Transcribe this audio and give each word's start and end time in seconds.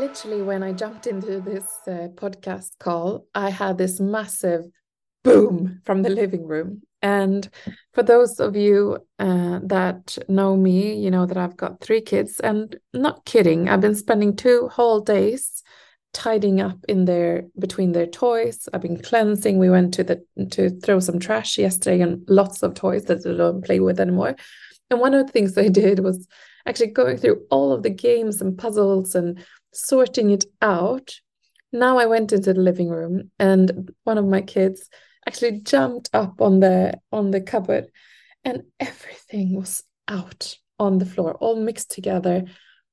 Literally, 0.00 0.40
when 0.40 0.62
I 0.62 0.72
jumped 0.72 1.06
into 1.06 1.42
this 1.42 1.66
uh, 1.86 2.08
podcast 2.14 2.78
call, 2.78 3.26
I 3.34 3.50
had 3.50 3.76
this 3.76 4.00
massive 4.00 4.64
boom 5.22 5.82
from 5.84 6.00
the 6.00 6.08
living 6.08 6.46
room. 6.46 6.80
And 7.02 7.46
for 7.92 8.02
those 8.02 8.40
of 8.40 8.56
you 8.56 9.06
uh, 9.18 9.60
that 9.64 10.16
know 10.26 10.56
me, 10.56 10.94
you 10.94 11.10
know 11.10 11.26
that 11.26 11.36
I've 11.36 11.58
got 11.58 11.82
three 11.82 12.00
kids, 12.00 12.40
and 12.40 12.74
not 12.94 13.26
kidding, 13.26 13.68
I've 13.68 13.82
been 13.82 13.94
spending 13.94 14.36
two 14.36 14.68
whole 14.68 15.00
days 15.00 15.62
tidying 16.14 16.62
up 16.62 16.78
in 16.88 17.04
their 17.04 17.44
between 17.58 17.92
their 17.92 18.06
toys. 18.06 18.70
I've 18.72 18.80
been 18.80 19.02
cleansing. 19.02 19.58
We 19.58 19.68
went 19.68 19.92
to 19.94 20.02
the 20.02 20.24
to 20.52 20.70
throw 20.80 21.00
some 21.00 21.18
trash 21.18 21.58
yesterday, 21.58 22.00
and 22.00 22.24
lots 22.26 22.62
of 22.62 22.72
toys 22.72 23.04
that 23.04 23.22
they 23.22 23.36
don't 23.36 23.62
play 23.62 23.80
with 23.80 24.00
anymore. 24.00 24.34
And 24.90 24.98
one 24.98 25.12
of 25.12 25.26
the 25.26 25.32
things 25.32 25.58
I 25.58 25.68
did 25.68 25.98
was 25.98 26.26
actually 26.66 26.88
going 26.88 27.16
through 27.16 27.42
all 27.50 27.72
of 27.72 27.82
the 27.82 27.90
games 27.90 28.40
and 28.40 28.56
puzzles 28.56 29.14
and 29.14 29.44
sorting 29.72 30.30
it 30.30 30.44
out. 30.60 31.14
Now 31.72 31.98
I 31.98 32.06
went 32.06 32.32
into 32.32 32.52
the 32.52 32.60
living 32.60 32.88
room 32.88 33.30
and 33.38 33.90
one 34.04 34.18
of 34.18 34.26
my 34.26 34.40
kids 34.40 34.88
actually 35.26 35.60
jumped 35.60 36.10
up 36.12 36.40
on 36.40 36.60
the 36.60 36.98
on 37.12 37.30
the 37.30 37.40
cupboard 37.40 37.90
and 38.44 38.62
everything 38.80 39.54
was 39.54 39.84
out 40.08 40.56
on 40.78 40.98
the 40.98 41.06
floor, 41.06 41.34
all 41.34 41.56
mixed 41.56 41.90
together. 41.90 42.44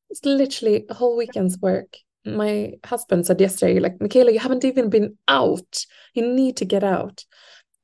It's 0.10 0.24
literally 0.26 0.86
a 0.90 0.94
whole 0.94 1.18
weekend's 1.18 1.58
work. 1.60 1.98
My 2.26 2.74
husband 2.86 3.26
said 3.26 3.40
yesterday, 3.40 3.80
like, 3.80 4.02
Michaela, 4.02 4.32
you 4.32 4.40
haven't 4.40 4.66
even 4.66 4.90
been 4.90 5.18
out. 5.28 5.86
You 6.14 6.28
need 6.28 6.58
to 6.58 6.66
get 6.66 6.84
out. 6.84 7.24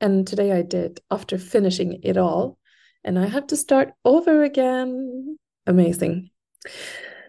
And 0.00 0.26
today 0.26 0.52
I 0.52 0.62
did 0.62 1.00
after 1.10 1.38
finishing 1.38 2.00
it 2.02 2.18
all. 2.18 2.58
And 3.02 3.18
I 3.18 3.26
have 3.26 3.46
to 3.48 3.56
start 3.56 3.92
over 4.04 4.42
again 4.42 5.38
amazing. 5.66 6.30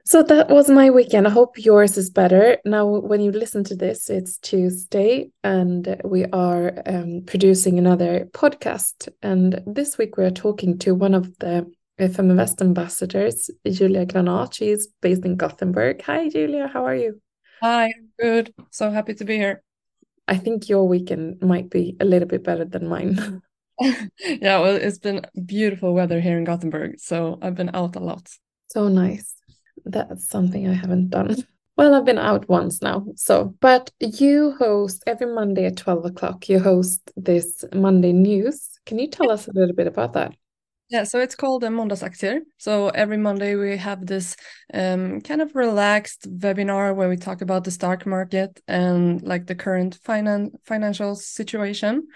So 0.08 0.22
that 0.22 0.50
was 0.50 0.70
my 0.70 0.92
weekend. 0.92 1.25
I 1.25 1.31
hope 1.31 1.58
yours 1.58 1.98
is 1.98 2.11
better. 2.11 2.59
Now, 2.64 2.86
when 2.86 3.22
you 3.22 3.31
listen 3.31 3.64
to 3.64 3.75
this, 3.75 4.08
it's 4.08 4.38
Tuesday 4.38 5.31
and 5.44 6.00
we 6.06 6.25
are 6.25 6.73
um, 6.86 7.23
producing 7.25 7.80
another 7.80 8.30
podcast. 8.31 9.09
And 9.23 9.64
this 9.66 9.97
week 9.97 10.16
we 10.16 10.25
are 10.25 10.30
talking 10.30 10.78
to 10.80 10.94
one 10.94 11.16
of 11.16 11.36
the 11.39 11.66
Feminvest 12.00 12.62
ambassadors, 12.62 13.50
Julia 13.67 14.06
Granat. 14.06 14.53
She 14.53 14.70
is 14.70 14.89
based 15.02 15.25
in 15.25 15.38
Gothenburg. 15.38 16.03
Hi, 16.03 16.30
Julia. 16.30 16.67
How 16.67 16.86
are 16.86 16.95
you? 16.95 17.19
Hi, 17.64 17.86
I'm 17.86 18.09
good. 18.19 18.53
So 18.69 18.92
happy 18.92 19.16
to 19.16 19.25
be 19.25 19.38
here. 19.38 19.64
I 20.28 20.38
think 20.38 20.69
your 20.69 20.88
weekend 20.88 21.42
might 21.42 21.72
be 21.72 21.97
a 22.00 22.06
little 22.06 22.28
bit 22.28 22.44
better 22.44 22.66
than 22.66 22.88
mine. 22.88 23.42
yeah, 23.80 24.59
well, 24.59 24.75
it's 24.75 25.00
been 25.00 25.25
beautiful 25.45 25.95
weather 25.95 26.22
here 26.22 26.38
in 26.38 26.44
Gothenburg. 26.44 27.00
So 27.00 27.40
I've 27.42 27.56
been 27.56 27.75
out 27.75 27.95
a 27.95 28.00
lot. 28.00 28.30
So 28.69 28.88
nice. 28.88 29.34
That's 29.86 30.28
something 30.28 30.67
I 30.67 30.73
haven't 30.73 31.09
done. 31.09 31.36
Well, 31.78 31.94
I've 31.94 32.05
been 32.05 32.17
out 32.17 32.47
once 32.47 32.81
now. 32.81 33.05
So, 33.16 33.55
but 33.59 33.91
you 34.00 34.55
host 34.58 35.03
every 35.05 35.28
Monday 35.28 35.66
at 35.66 35.78
12 35.78 36.05
o'clock, 36.05 36.47
you 36.47 36.59
host 36.59 37.11
this 37.17 37.66
Monday 37.73 38.13
news. 38.13 38.80
Can 38.86 38.97
you 38.97 39.08
tell 39.09 39.30
us 39.30 39.47
a 39.47 39.53
little 39.53 39.75
bit 39.75 39.88
about 39.88 40.13
that? 40.13 40.36
Yeah, 40.89 41.03
so 41.03 41.19
it's 41.19 41.36
called 41.36 41.63
a 41.63 41.67
Måndagsaktier. 41.67 42.41
So 42.58 42.89
every 42.89 43.17
Monday 43.17 43.56
we 43.56 43.75
have 43.75 44.06
this 44.06 44.36
um, 44.73 45.19
kind 45.22 45.41
of 45.41 45.56
relaxed 45.56 46.31
webinar 46.39 46.95
where 46.95 47.09
we 47.09 47.17
talk 47.17 47.41
about 47.41 47.63
the 47.63 47.72
stock 47.72 48.06
market 48.06 48.61
and 48.67 49.22
like 49.23 49.47
the 49.47 49.56
current 49.56 49.97
finan- 50.06 50.52
financial 50.63 51.16
situation. 51.16 52.08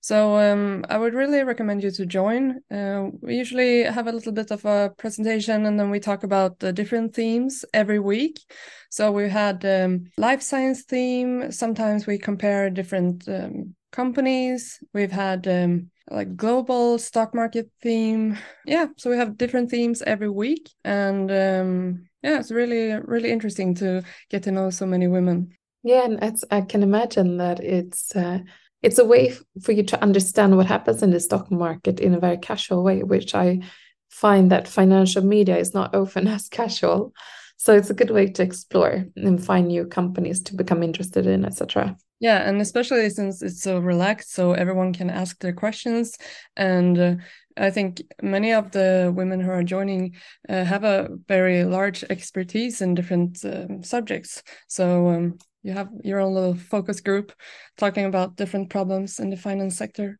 So 0.00 0.36
um, 0.36 0.84
I 0.88 0.96
would 0.96 1.14
really 1.14 1.42
recommend 1.42 1.82
you 1.82 1.90
to 1.90 2.06
join. 2.06 2.60
Uh, 2.70 3.08
we 3.20 3.36
usually 3.36 3.82
have 3.82 4.06
a 4.06 4.12
little 4.12 4.32
bit 4.32 4.50
of 4.50 4.64
a 4.64 4.92
presentation 4.96 5.66
and 5.66 5.78
then 5.78 5.90
we 5.90 6.00
talk 6.00 6.22
about 6.22 6.60
the 6.60 6.72
different 6.72 7.14
themes 7.14 7.64
every 7.74 7.98
week. 7.98 8.38
So 8.90 9.10
we 9.10 9.28
had 9.28 9.64
um, 9.64 10.06
life 10.16 10.42
science 10.42 10.82
theme. 10.84 11.50
Sometimes 11.50 12.06
we 12.06 12.18
compare 12.18 12.70
different 12.70 13.28
um, 13.28 13.74
companies. 13.92 14.78
We've 14.94 15.12
had 15.12 15.46
um, 15.48 15.90
like 16.10 16.36
global 16.36 16.98
stock 16.98 17.34
market 17.34 17.70
theme. 17.82 18.38
Yeah, 18.64 18.86
so 18.96 19.10
we 19.10 19.16
have 19.16 19.36
different 19.36 19.70
themes 19.70 20.02
every 20.02 20.30
week, 20.30 20.70
and 20.84 21.30
um, 21.30 22.08
yeah, 22.22 22.38
it's 22.38 22.50
really 22.50 22.98
really 23.04 23.30
interesting 23.30 23.74
to 23.76 24.02
get 24.30 24.42
to 24.44 24.52
know 24.52 24.70
so 24.70 24.86
many 24.86 25.06
women. 25.06 25.52
Yeah, 25.82 26.04
and 26.04 26.36
I 26.50 26.62
can 26.62 26.82
imagine 26.82 27.36
that 27.38 27.60
it's. 27.60 28.14
Uh 28.16 28.40
it's 28.82 28.98
a 28.98 29.04
way 29.04 29.34
for 29.62 29.72
you 29.72 29.82
to 29.84 30.02
understand 30.02 30.56
what 30.56 30.66
happens 30.66 31.02
in 31.02 31.10
the 31.10 31.20
stock 31.20 31.50
market 31.50 32.00
in 32.00 32.14
a 32.14 32.20
very 32.20 32.38
casual 32.38 32.84
way, 32.84 33.02
which 33.02 33.34
I 33.34 33.60
find 34.10 34.50
that 34.50 34.68
financial 34.68 35.24
media 35.24 35.56
is 35.56 35.74
not 35.74 35.94
often 35.94 36.28
as 36.28 36.48
casual. 36.48 37.12
So 37.56 37.74
it's 37.74 37.90
a 37.90 37.94
good 37.94 38.10
way 38.10 38.26
to 38.28 38.42
explore 38.42 39.06
and 39.16 39.44
find 39.44 39.66
new 39.66 39.84
companies 39.84 40.40
to 40.44 40.54
become 40.54 40.82
interested 40.84 41.26
in, 41.26 41.44
etc. 41.44 41.96
Yeah, 42.20 42.48
and 42.48 42.60
especially 42.60 43.10
since 43.10 43.42
it's 43.42 43.62
so 43.62 43.78
relaxed, 43.78 44.32
so 44.32 44.52
everyone 44.52 44.92
can 44.92 45.10
ask 45.10 45.40
their 45.40 45.52
questions. 45.52 46.16
And 46.56 46.98
uh, 46.98 47.14
I 47.56 47.70
think 47.70 48.02
many 48.22 48.52
of 48.52 48.70
the 48.70 49.12
women 49.14 49.40
who 49.40 49.50
are 49.50 49.64
joining 49.64 50.14
uh, 50.48 50.64
have 50.64 50.84
a 50.84 51.08
very 51.26 51.64
large 51.64 52.04
expertise 52.04 52.80
in 52.80 52.94
different 52.94 53.44
um, 53.44 53.82
subjects. 53.82 54.42
So 54.68 55.08
um, 55.08 55.38
you 55.68 55.74
have 55.74 55.90
your 56.02 56.20
own 56.20 56.34
little 56.34 56.54
focus 56.54 57.00
group 57.00 57.32
talking 57.76 58.06
about 58.06 58.36
different 58.36 58.70
problems 58.70 59.20
in 59.20 59.30
the 59.30 59.36
finance 59.36 59.76
sector? 59.76 60.18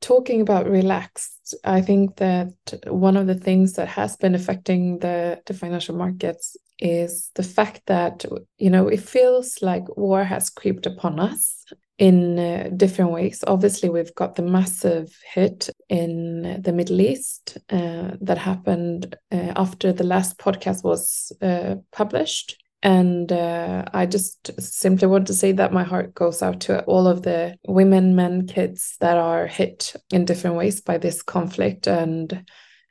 Talking 0.00 0.40
about 0.40 0.68
relaxed 0.68 1.54
i 1.64 1.80
think 1.80 2.16
that 2.16 2.52
one 2.86 3.16
of 3.16 3.26
the 3.26 3.34
things 3.34 3.74
that 3.74 3.88
has 3.88 4.16
been 4.16 4.34
affecting 4.34 4.98
the, 4.98 5.40
the 5.46 5.54
financial 5.54 5.94
markets 5.94 6.56
is 6.78 7.30
the 7.34 7.42
fact 7.42 7.82
that 7.86 8.24
you 8.58 8.70
know 8.70 8.88
it 8.88 9.00
feels 9.00 9.58
like 9.62 9.96
war 9.96 10.24
has 10.24 10.50
creeped 10.50 10.86
upon 10.86 11.20
us 11.20 11.64
in 11.98 12.38
uh, 12.38 12.68
different 12.76 13.12
ways. 13.12 13.44
Obviously 13.46 13.88
we've 13.88 14.14
got 14.16 14.34
the 14.34 14.42
massive 14.42 15.16
hit 15.34 15.70
in 15.88 16.60
the 16.60 16.72
middle 16.72 17.00
east 17.00 17.58
uh, 17.70 18.10
that 18.20 18.38
happened 18.38 19.14
uh, 19.30 19.52
after 19.54 19.92
the 19.92 20.02
last 20.04 20.36
podcast 20.36 20.82
was 20.82 21.30
uh, 21.42 21.76
published 21.92 22.56
and 22.82 23.30
uh, 23.30 23.84
I 23.92 24.06
just 24.06 24.60
simply 24.60 25.06
want 25.06 25.28
to 25.28 25.34
say 25.34 25.52
that 25.52 25.72
my 25.72 25.84
heart 25.84 26.14
goes 26.14 26.42
out 26.42 26.60
to 26.62 26.82
all 26.84 27.06
of 27.06 27.22
the 27.22 27.56
women, 27.66 28.16
men, 28.16 28.48
kids 28.48 28.96
that 28.98 29.16
are 29.16 29.46
hit 29.46 29.94
in 30.10 30.24
different 30.24 30.56
ways 30.56 30.80
by 30.80 30.98
this 30.98 31.22
conflict. 31.22 31.86
And 31.86 32.44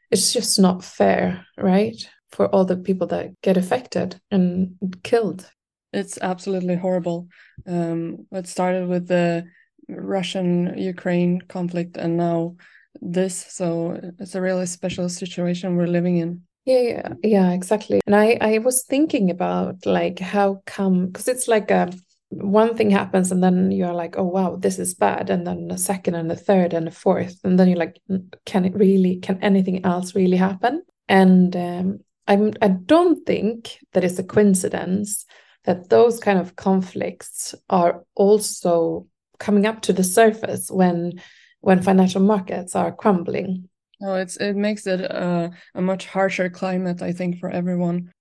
it's 0.10 0.32
just 0.32 0.60
not 0.60 0.84
fair, 0.84 1.46
right? 1.58 1.96
For 2.32 2.48
all 2.48 2.64
the 2.64 2.78
people 2.78 3.08
that 3.08 3.42
get 3.42 3.58
affected 3.58 4.20
and 4.32 4.78
killed. 5.04 5.50
It's 5.92 6.18
absolutely 6.22 6.78
horrible. 6.78 7.28
Um, 7.68 8.28
it 8.32 8.48
started 8.48 8.88
with 8.88 9.10
the 9.10 9.46
Russian 9.90 10.78
Ukraine 10.78 11.42
conflict 11.42 11.98
and 11.98 12.16
now 12.16 12.56
this. 13.02 13.46
So 13.50 14.00
it's 14.20 14.36
a 14.36 14.42
really 14.42 14.68
special 14.68 15.10
situation 15.10 15.76
we're 15.76 15.88
living 15.88 16.16
in. 16.16 16.44
Yeah, 16.66 16.80
yeah, 16.80 17.14
yeah, 17.24 17.52
exactly. 17.52 18.02
And 18.06 18.16
I, 18.16 18.38
I 18.40 18.58
was 18.60 18.84
thinking 18.84 19.32
about 19.32 19.86
like 19.86 20.20
how 20.20 20.62
come 20.66 21.08
because 21.08 21.28
it's 21.28 21.48
like 21.48 21.72
a 21.72 21.92
one 22.30 22.78
thing 22.78 22.92
happens 22.92 23.32
and 23.32 23.44
then 23.44 23.72
you're 23.72 23.94
like, 23.94 24.18
oh 24.18 24.24
wow, 24.24 24.56
this 24.56 24.78
is 24.80 24.94
bad, 24.94 25.30
and 25.30 25.46
then 25.46 25.70
a 25.72 25.78
second 25.78 26.16
and 26.16 26.32
a 26.32 26.36
third 26.36 26.74
and 26.74 26.88
a 26.88 26.92
fourth, 26.92 27.40
and 27.44 27.60
then 27.60 27.68
you're 27.68 27.78
like, 27.80 28.00
can 28.46 28.66
it 28.66 28.76
really? 28.76 29.18
Can 29.18 29.40
anything 29.42 29.84
else 29.86 30.16
really 30.16 30.38
happen? 30.38 30.84
And 31.10 31.56
um, 31.56 32.00
I'm 32.28 32.54
I 32.62 32.68
don't 32.70 33.26
think 33.26 33.80
that 33.94 34.04
it's 34.04 34.20
a 34.20 34.24
coincidence 34.24 35.26
that 35.66 35.90
those 35.90 36.20
kind 36.20 36.40
of 36.40 36.56
conflicts 36.56 37.56
are 37.70 38.04
also 38.16 39.08
coming 39.40 39.66
up 39.66 39.82
to 39.84 39.94
the 39.94 40.04
surface 40.04 40.70
when 40.70 41.20
when 41.62 41.82
financial 41.82 42.22
markets 42.22 42.76
are 42.76 42.92
crumbling 42.92 43.68
no, 44.02 44.16
it's 44.16 44.38
it 44.38 44.56
makes 44.56 44.88
it 44.88 45.00
a, 45.02 45.52
a 45.76 45.82
much 45.82 46.08
harsher 46.08 46.50
climate, 46.50 47.02
I 47.02 47.12
think, 47.12 47.38
for 47.40 47.50
everyone. 47.50 48.12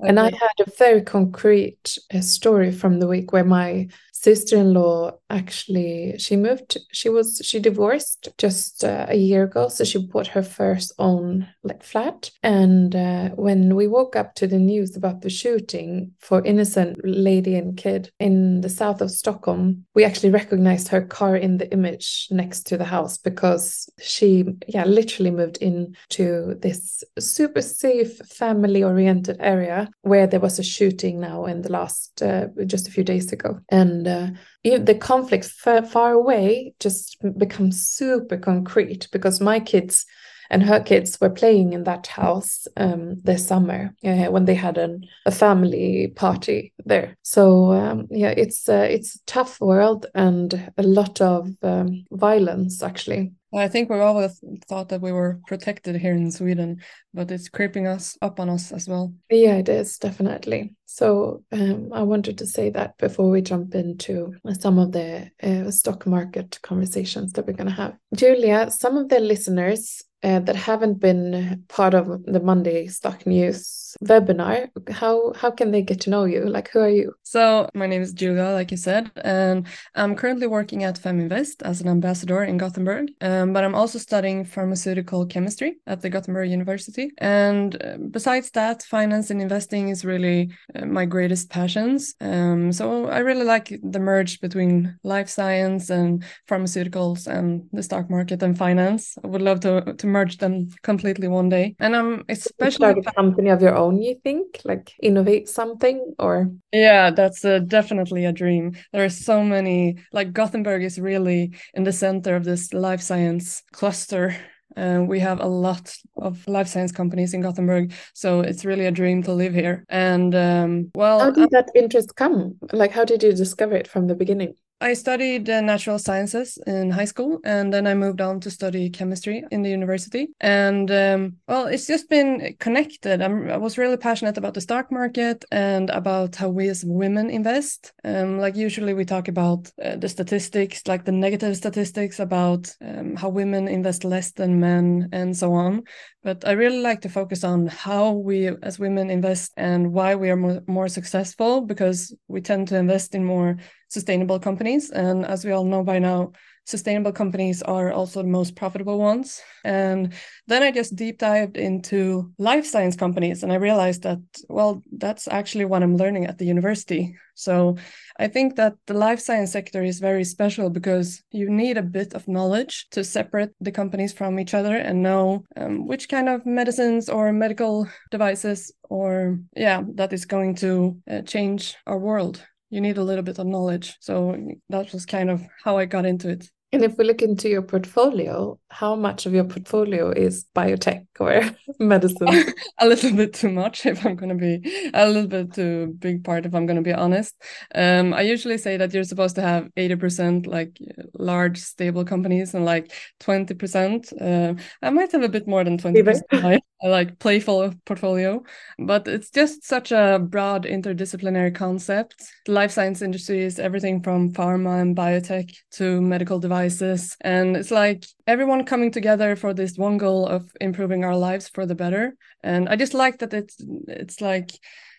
And 0.00 0.20
I 0.20 0.24
had 0.24 0.50
a 0.60 0.70
very 0.78 1.00
concrete 1.00 1.98
uh, 2.12 2.20
story 2.20 2.70
from 2.70 3.00
the 3.00 3.06
week 3.06 3.32
where 3.32 3.44
my 3.44 3.88
sister-in-law 4.12 5.12
actually 5.30 6.14
she 6.18 6.36
moved 6.36 6.76
she 6.92 7.08
was 7.08 7.40
she 7.44 7.58
divorced 7.58 8.28
just 8.38 8.84
uh, 8.84 9.06
a 9.08 9.16
year 9.16 9.44
ago 9.44 9.68
so 9.68 9.84
she 9.84 9.98
bought 9.98 10.28
her 10.28 10.42
first 10.42 10.92
own 10.98 11.48
like 11.62 11.82
flat. 11.82 12.30
And 12.42 12.94
uh, 12.94 13.30
when 13.30 13.74
we 13.74 13.88
woke 13.88 14.14
up 14.14 14.34
to 14.36 14.46
the 14.46 14.58
news 14.58 14.96
about 14.96 15.22
the 15.22 15.30
shooting 15.30 16.12
for 16.20 16.44
innocent 16.44 16.98
lady 17.04 17.56
and 17.56 17.76
kid 17.76 18.10
in 18.20 18.60
the 18.60 18.68
south 18.68 19.00
of 19.00 19.10
stockholm 19.10 19.84
we 19.94 20.04
actually 20.04 20.30
recognized 20.30 20.88
her 20.88 21.02
car 21.02 21.36
in 21.36 21.58
the 21.58 21.70
image 21.72 22.28
next 22.30 22.64
to 22.64 22.76
the 22.76 22.84
house 22.84 23.18
because 23.18 23.88
she 24.00 24.44
yeah 24.68 24.84
literally 24.84 25.30
moved 25.30 25.58
in 25.58 25.96
to 26.10 26.56
this 26.60 27.02
super 27.18 27.62
safe 27.62 28.18
family 28.18 28.82
oriented 28.82 29.36
area 29.40 29.90
where 30.02 30.26
there 30.26 30.40
was 30.40 30.58
a 30.58 30.62
shooting 30.62 31.20
now 31.20 31.46
in 31.46 31.62
the 31.62 31.72
last 31.72 32.22
uh, 32.22 32.46
just 32.66 32.88
a 32.88 32.90
few 32.90 33.04
days 33.04 33.32
ago. 33.32 33.60
And 33.70 34.06
uh, 34.06 34.28
the 34.64 34.98
conflict 35.16 35.46
far, 35.46 35.82
far 35.82 36.12
away 36.12 36.74
just 36.80 37.16
becomes 37.38 37.86
super 37.88 38.36
concrete 38.36 39.08
because 39.12 39.40
my 39.40 39.58
kids 39.60 40.04
and 40.50 40.62
her 40.62 40.80
kids 40.80 41.20
were 41.20 41.30
playing 41.30 41.72
in 41.72 41.84
that 41.84 42.06
house 42.06 42.68
um, 42.76 43.20
this 43.22 43.46
summer 43.46 43.94
uh, 44.04 44.26
when 44.26 44.44
they 44.44 44.54
had 44.54 44.78
an, 44.78 45.04
a 45.24 45.30
family 45.30 46.12
party 46.14 46.72
there. 46.84 47.16
So 47.22 47.72
um, 47.72 48.06
yeah, 48.10 48.34
it's 48.36 48.68
uh, 48.68 48.86
it's 48.88 49.16
a 49.16 49.24
tough 49.26 49.60
world 49.60 50.06
and 50.14 50.72
a 50.76 50.82
lot 50.82 51.20
of 51.20 51.48
um, 51.62 52.04
violence 52.12 52.82
actually. 52.82 53.32
I 53.56 53.68
think 53.68 53.88
we 53.88 53.98
always 53.98 54.40
thought 54.68 54.88
that 54.90 55.00
we 55.00 55.12
were 55.12 55.40
protected 55.46 55.96
here 55.96 56.14
in 56.14 56.30
Sweden, 56.30 56.82
but 57.14 57.30
it's 57.30 57.48
creeping 57.48 57.86
us 57.86 58.16
up 58.20 58.40
on 58.40 58.50
us 58.50 58.72
as 58.72 58.88
well. 58.88 59.14
Yeah, 59.30 59.56
it 59.56 59.68
is 59.68 59.98
definitely. 59.98 60.74
So 60.84 61.44
um, 61.52 61.90
I 61.92 62.02
wanted 62.02 62.38
to 62.38 62.46
say 62.46 62.70
that 62.70 62.96
before 62.98 63.30
we 63.30 63.42
jump 63.42 63.74
into 63.74 64.34
some 64.60 64.78
of 64.78 64.92
the 64.92 65.30
uh, 65.42 65.70
stock 65.70 66.06
market 66.06 66.58
conversations 66.62 67.32
that 67.32 67.46
we're 67.46 67.52
going 67.54 67.68
to 67.68 67.72
have. 67.72 67.96
Julia, 68.14 68.70
some 68.70 68.96
of 68.96 69.08
the 69.08 69.20
listeners 69.20 70.02
uh, 70.22 70.40
that 70.40 70.56
haven't 70.56 70.98
been 71.00 71.64
part 71.68 71.94
of 71.94 72.24
the 72.24 72.40
Monday 72.40 72.88
Stock 72.88 73.26
News 73.26 73.94
webinar, 74.04 74.68
how 74.90 75.32
how 75.34 75.50
can 75.50 75.70
they 75.70 75.82
get 75.82 76.00
to 76.02 76.10
know 76.10 76.24
you? 76.24 76.44
Like, 76.46 76.70
who 76.70 76.80
are 76.80 76.90
you? 76.90 77.14
So 77.22 77.68
my 77.74 77.86
name 77.86 78.02
is 78.02 78.12
Julia, 78.12 78.50
like 78.50 78.70
you 78.70 78.76
said, 78.76 79.10
and 79.16 79.66
I'm 79.94 80.16
currently 80.16 80.46
working 80.46 80.84
at 80.84 80.98
Feminvest 80.98 81.62
as 81.62 81.80
an 81.80 81.88
ambassador 81.88 82.42
in 82.42 82.58
Gothenburg. 82.58 83.10
Um, 83.20 83.45
but 83.52 83.64
I'm 83.64 83.74
also 83.74 83.98
studying 83.98 84.44
pharmaceutical 84.44 85.26
chemistry 85.26 85.76
at 85.86 86.00
the 86.00 86.10
Gothenburg 86.10 86.50
University. 86.50 87.10
And 87.18 87.80
uh, 87.82 87.98
besides 88.10 88.50
that, 88.52 88.82
finance 88.82 89.30
and 89.30 89.40
investing 89.40 89.88
is 89.88 90.04
really 90.04 90.50
uh, 90.74 90.86
my 90.86 91.04
greatest 91.04 91.50
passions. 91.50 92.14
Um, 92.20 92.72
so 92.72 93.06
I 93.06 93.18
really 93.18 93.44
like 93.44 93.78
the 93.82 93.98
merge 93.98 94.40
between 94.40 94.98
life 95.02 95.28
science 95.28 95.90
and 95.90 96.24
pharmaceuticals 96.48 97.26
and 97.26 97.68
the 97.72 97.82
stock 97.82 98.10
market 98.10 98.42
and 98.42 98.56
finance. 98.56 99.16
I 99.22 99.26
would 99.26 99.42
love 99.42 99.60
to 99.60 99.94
to 99.94 100.06
merge 100.06 100.38
them 100.38 100.68
completely 100.82 101.28
one 101.28 101.48
day. 101.48 101.74
And 101.78 101.94
I'm 101.94 102.24
especially 102.28 102.76
start 102.92 103.06
a 103.06 103.12
company 103.12 103.50
of 103.50 103.62
your 103.62 103.76
own. 103.76 104.00
You 104.02 104.16
think 104.22 104.60
like 104.64 104.92
innovate 105.02 105.48
something 105.48 106.14
or 106.18 106.50
yeah, 106.72 107.10
that's 107.10 107.44
uh, 107.44 107.60
definitely 107.60 108.24
a 108.24 108.32
dream. 108.32 108.76
There 108.92 109.04
are 109.04 109.08
so 109.10 109.42
many 109.42 109.96
like 110.12 110.32
Gothenburg 110.32 110.82
is 110.82 110.98
really 110.98 111.52
in 111.74 111.84
the 111.84 111.92
center 111.92 112.36
of 112.36 112.44
this 112.44 112.72
life 112.72 113.00
science 113.00 113.35
cluster 113.72 114.36
uh, 114.76 115.02
we 115.06 115.20
have 115.20 115.40
a 115.40 115.46
lot 115.46 115.96
of 116.16 116.46
life 116.46 116.68
science 116.68 116.92
companies 116.92 117.32
in 117.32 117.40
Gothenburg, 117.40 117.92
so 118.12 118.40
it's 118.40 118.64
really 118.64 118.86
a 118.86 118.90
dream 118.90 119.22
to 119.22 119.32
live 119.32 119.54
here. 119.54 119.84
And 119.88 120.34
um, 120.34 120.90
well, 120.94 121.20
how 121.20 121.30
did 121.30 121.50
that 121.50 121.70
interest 121.74 122.14
come? 122.14 122.56
Like, 122.72 122.92
how 122.92 123.04
did 123.04 123.22
you 123.22 123.32
discover 123.32 123.74
it 123.74 123.88
from 123.88 124.06
the 124.06 124.14
beginning? 124.14 124.54
I 124.78 124.92
studied 124.92 125.48
uh, 125.48 125.62
natural 125.62 125.98
sciences 125.98 126.58
in 126.66 126.90
high 126.90 127.06
school, 127.06 127.40
and 127.44 127.72
then 127.72 127.86
I 127.86 127.94
moved 127.94 128.20
on 128.20 128.40
to 128.40 128.50
study 128.50 128.90
chemistry 128.90 129.42
in 129.50 129.62
the 129.62 129.70
university. 129.70 130.28
And 130.38 130.90
um, 130.90 131.36
well, 131.48 131.66
it's 131.66 131.86
just 131.86 132.10
been 132.10 132.54
connected. 132.60 133.22
I'm, 133.22 133.48
i 133.50 133.56
was 133.56 133.78
really 133.78 133.96
passionate 133.96 134.36
about 134.36 134.52
the 134.52 134.60
stock 134.60 134.92
market 134.92 135.46
and 135.50 135.88
about 135.88 136.36
how 136.36 136.50
we 136.50 136.68
as 136.68 136.84
women 136.84 137.30
invest. 137.30 137.94
Um, 138.04 138.38
like 138.38 138.54
usually 138.54 138.92
we 138.92 139.06
talk 139.06 139.28
about 139.28 139.70
uh, 139.82 139.96
the 139.96 140.10
statistics, 140.10 140.82
like 140.86 141.06
the 141.06 141.12
negative 141.12 141.56
statistics 141.56 142.20
about 142.20 142.70
um, 142.82 143.16
how 143.16 143.30
women 143.30 143.68
invest 143.68 144.04
less 144.04 144.32
than 144.32 144.60
men 144.60 145.08
and 145.10 145.34
so 145.34 145.54
on. 145.54 145.84
But 146.22 146.46
I 146.46 146.52
really 146.52 146.80
like 146.80 147.02
to 147.02 147.08
focus 147.08 147.44
on 147.44 147.68
how 147.68 148.10
we 148.10 148.48
as 148.62 148.78
women 148.78 149.10
invest 149.10 149.52
and 149.56 149.92
why 149.92 150.16
we 150.16 150.28
are 150.28 150.36
more, 150.36 150.60
more 150.66 150.88
successful 150.88 151.60
because 151.60 152.14
we 152.28 152.40
tend 152.40 152.68
to 152.68 152.76
invest 152.76 153.14
in 153.14 153.24
more 153.24 153.56
sustainable 153.98 154.38
companies. 154.48 154.90
And 154.90 155.24
as 155.24 155.44
we 155.44 155.52
all 155.52 155.64
know 155.64 155.82
by 155.82 155.98
now, 155.98 156.32
sustainable 156.66 157.12
companies 157.12 157.62
are 157.62 157.92
also 157.92 158.22
the 158.22 158.28
most 158.28 158.56
profitable 158.56 158.98
ones. 158.98 159.40
And 159.64 160.12
then 160.48 160.62
I 160.62 160.70
just 160.70 160.96
deep 160.96 161.18
dived 161.18 161.56
into 161.56 162.32
life 162.38 162.66
science 162.66 162.96
companies 162.96 163.42
and 163.42 163.52
I 163.52 163.56
realized 163.68 164.02
that, 164.02 164.20
well, 164.48 164.82
that's 164.98 165.28
actually 165.28 165.64
what 165.64 165.82
I'm 165.82 165.96
learning 165.96 166.26
at 166.26 166.38
the 166.38 166.44
university. 166.44 167.16
So 167.34 167.76
I 168.18 168.28
think 168.28 168.56
that 168.56 168.74
the 168.86 168.98
life 169.06 169.20
science 169.20 169.52
sector 169.52 169.82
is 169.82 170.00
very 170.00 170.24
special 170.24 170.68
because 170.68 171.22
you 171.30 171.48
need 171.48 171.78
a 171.78 171.90
bit 171.98 172.14
of 172.14 172.28
knowledge 172.28 172.88
to 172.90 173.04
separate 173.04 173.52
the 173.60 173.72
companies 173.80 174.12
from 174.12 174.38
each 174.40 174.52
other 174.52 174.76
and 174.76 175.02
know 175.02 175.44
um, 175.56 175.86
which 175.86 176.08
kind 176.08 176.28
of 176.28 176.44
medicines 176.44 177.08
or 177.08 177.32
medical 177.32 177.86
devices 178.10 178.72
or, 178.90 179.38
yeah, 179.56 179.82
that 179.94 180.12
is 180.12 180.24
going 180.26 180.56
to 180.56 180.96
uh, 181.10 181.22
change 181.22 181.76
our 181.86 181.98
world 181.98 182.44
you 182.70 182.80
need 182.80 182.98
a 182.98 183.04
little 183.04 183.22
bit 183.22 183.38
of 183.38 183.46
knowledge. 183.46 183.96
So 184.00 184.36
that 184.68 184.92
was 184.92 185.06
kind 185.06 185.30
of 185.30 185.42
how 185.64 185.78
I 185.78 185.84
got 185.84 186.06
into 186.06 186.28
it. 186.30 186.50
And 186.72 186.84
if 186.84 186.98
we 186.98 187.04
look 187.04 187.22
into 187.22 187.48
your 187.48 187.62
portfolio, 187.62 188.58
how 188.70 188.96
much 188.96 189.24
of 189.24 189.32
your 189.32 189.44
portfolio 189.44 190.10
is 190.10 190.44
biotech 190.54 191.06
or 191.20 191.42
medicine? 191.78 192.28
a 192.80 192.86
little 192.86 193.12
bit 193.12 193.34
too 193.34 193.50
much, 193.50 193.86
if 193.86 194.04
I'm 194.04 194.16
going 194.16 194.28
to 194.28 194.34
be 194.34 194.90
a 194.92 195.06
little 195.06 195.28
bit 195.28 195.54
too 195.54 195.94
big 195.98 196.24
part, 196.24 196.44
if 196.44 196.54
I'm 196.54 196.66
going 196.66 196.76
to 196.76 196.82
be 196.82 196.92
honest. 196.92 197.34
Um, 197.74 198.12
I 198.12 198.22
usually 198.22 198.58
say 198.58 198.76
that 198.78 198.92
you're 198.92 199.04
supposed 199.04 199.36
to 199.36 199.42
have 199.42 199.68
80% 199.76 200.46
like 200.48 200.76
large, 201.14 201.58
stable 201.58 202.04
companies 202.04 202.52
and 202.52 202.64
like 202.64 202.92
20%. 203.20 204.12
Uh, 204.20 204.60
I 204.82 204.90
might 204.90 205.12
have 205.12 205.22
a 205.22 205.28
bit 205.28 205.46
more 205.46 205.62
than 205.62 205.78
20% 205.78 206.22
like 206.82 207.18
playful 207.18 207.72
portfolio, 207.84 208.42
but 208.78 209.08
it's 209.08 209.30
just 209.30 209.64
such 209.64 209.92
a 209.92 210.18
broad 210.22 210.64
interdisciplinary 210.64 211.54
concept. 211.54 212.14
The 212.44 212.52
life 212.52 212.70
science 212.70 213.00
industry 213.02 213.42
is 213.42 213.58
everything 213.58 214.02
from 214.02 214.32
pharma 214.32 214.80
and 214.80 214.96
biotech 214.96 215.54
to 215.72 216.00
medical 216.00 216.38
devices. 216.38 217.16
And 217.22 217.56
it's 217.56 217.70
like 217.70 218.04
everyone 218.26 218.64
coming 218.64 218.90
together 218.90 219.36
for 219.36 219.54
this 219.54 219.78
one 219.78 219.96
goal 219.96 220.26
of 220.26 220.50
improving 220.60 221.04
our 221.04 221.16
lives 221.16 221.48
for 221.48 221.64
the 221.64 221.74
better. 221.74 222.16
And 222.42 222.68
I 222.68 222.76
just 222.76 222.94
like 222.94 223.18
that 223.18 223.32
it's 223.32 223.56
it's 223.88 224.20
like 224.20 224.50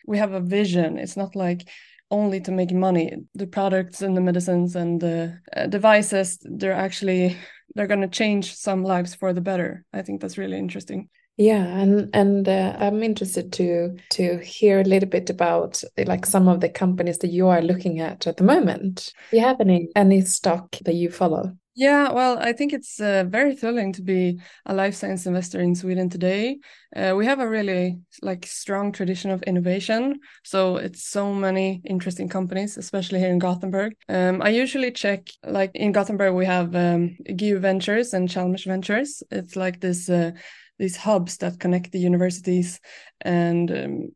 we 0.07 0.17
have 0.17 0.33
a 0.33 0.41
vision. 0.41 0.97
It's 0.97 1.17
not 1.17 1.35
like 1.35 1.67
only 2.09 2.39
to 2.41 2.51
make 2.51 2.71
money. 2.71 3.13
The 3.35 3.47
products 3.47 4.01
and 4.01 4.15
the 4.15 4.21
medicines 4.21 4.75
and 4.75 4.99
the 4.99 5.39
uh, 5.55 5.67
devices, 5.67 6.39
they're 6.41 6.73
actually 6.73 7.37
they're 7.75 7.87
going 7.87 8.01
to 8.01 8.07
change 8.07 8.55
some 8.55 8.83
lives 8.83 9.13
for 9.13 9.33
the 9.33 9.41
better. 9.41 9.85
I 9.93 10.01
think 10.01 10.21
that's 10.21 10.37
really 10.37 10.57
interesting. 10.57 11.09
Yeah, 11.37 11.63
and 11.63 12.09
and 12.15 12.49
uh, 12.49 12.75
I'm 12.79 13.03
interested 13.03 13.53
to 13.53 13.95
to 14.11 14.39
hear 14.39 14.79
a 14.81 14.83
little 14.83 15.07
bit 15.07 15.29
about 15.29 15.83
like 15.95 16.25
some 16.25 16.47
of 16.47 16.61
the 16.61 16.69
companies 16.69 17.19
that 17.19 17.29
you 17.29 17.47
are 17.47 17.61
looking 17.61 17.99
at 17.99 18.25
at 18.25 18.37
the 18.37 18.43
moment. 18.43 19.13
Do 19.29 19.37
you 19.37 19.43
have 19.43 19.61
any 19.61 19.89
any 19.95 20.21
stock 20.21 20.75
that 20.83 20.95
you 20.95 21.11
follow? 21.11 21.55
Yeah, 21.79 22.11
well, 22.11 22.39
I 22.39 22.53
think 22.53 22.73
it's 22.73 22.99
uh, 22.99 23.25
very 23.27 23.55
thrilling 23.55 23.93
to 23.93 24.01
be 24.01 24.39
a 24.65 24.73
life 24.73 24.95
science 24.95 25.27
investor 25.27 25.59
in 25.61 25.75
Sweden 25.75 26.09
today. 26.09 26.57
Uh, 26.95 27.13
we 27.15 27.27
have 27.27 27.39
a 27.39 27.47
really 27.47 27.99
like 28.23 28.47
strong 28.47 28.91
tradition 28.91 29.29
of 29.29 29.43
innovation, 29.43 30.19
so 30.43 30.77
it's 30.77 31.03
so 31.03 31.35
many 31.35 31.83
interesting 31.85 32.29
companies, 32.29 32.77
especially 32.77 33.19
here 33.19 33.29
in 33.29 33.37
Gothenburg. 33.37 33.93
Um, 34.09 34.41
I 34.41 34.49
usually 34.49 34.89
check 34.91 35.27
like 35.43 35.69
in 35.75 35.91
Gothenburg 35.91 36.33
we 36.33 36.47
have 36.47 36.75
um, 36.75 37.15
GU 37.35 37.59
Ventures 37.59 38.11
and 38.11 38.27
Chalmers 38.27 38.63
Ventures. 38.63 39.21
It's 39.29 39.55
like 39.55 39.79
this. 39.79 40.09
Uh, 40.09 40.31
these 40.79 40.95
hubs 40.95 41.37
that 41.37 41.59
connect 41.59 41.91
the 41.91 41.99
universities 41.99 42.79
and 43.21 43.71
um, 43.71 44.11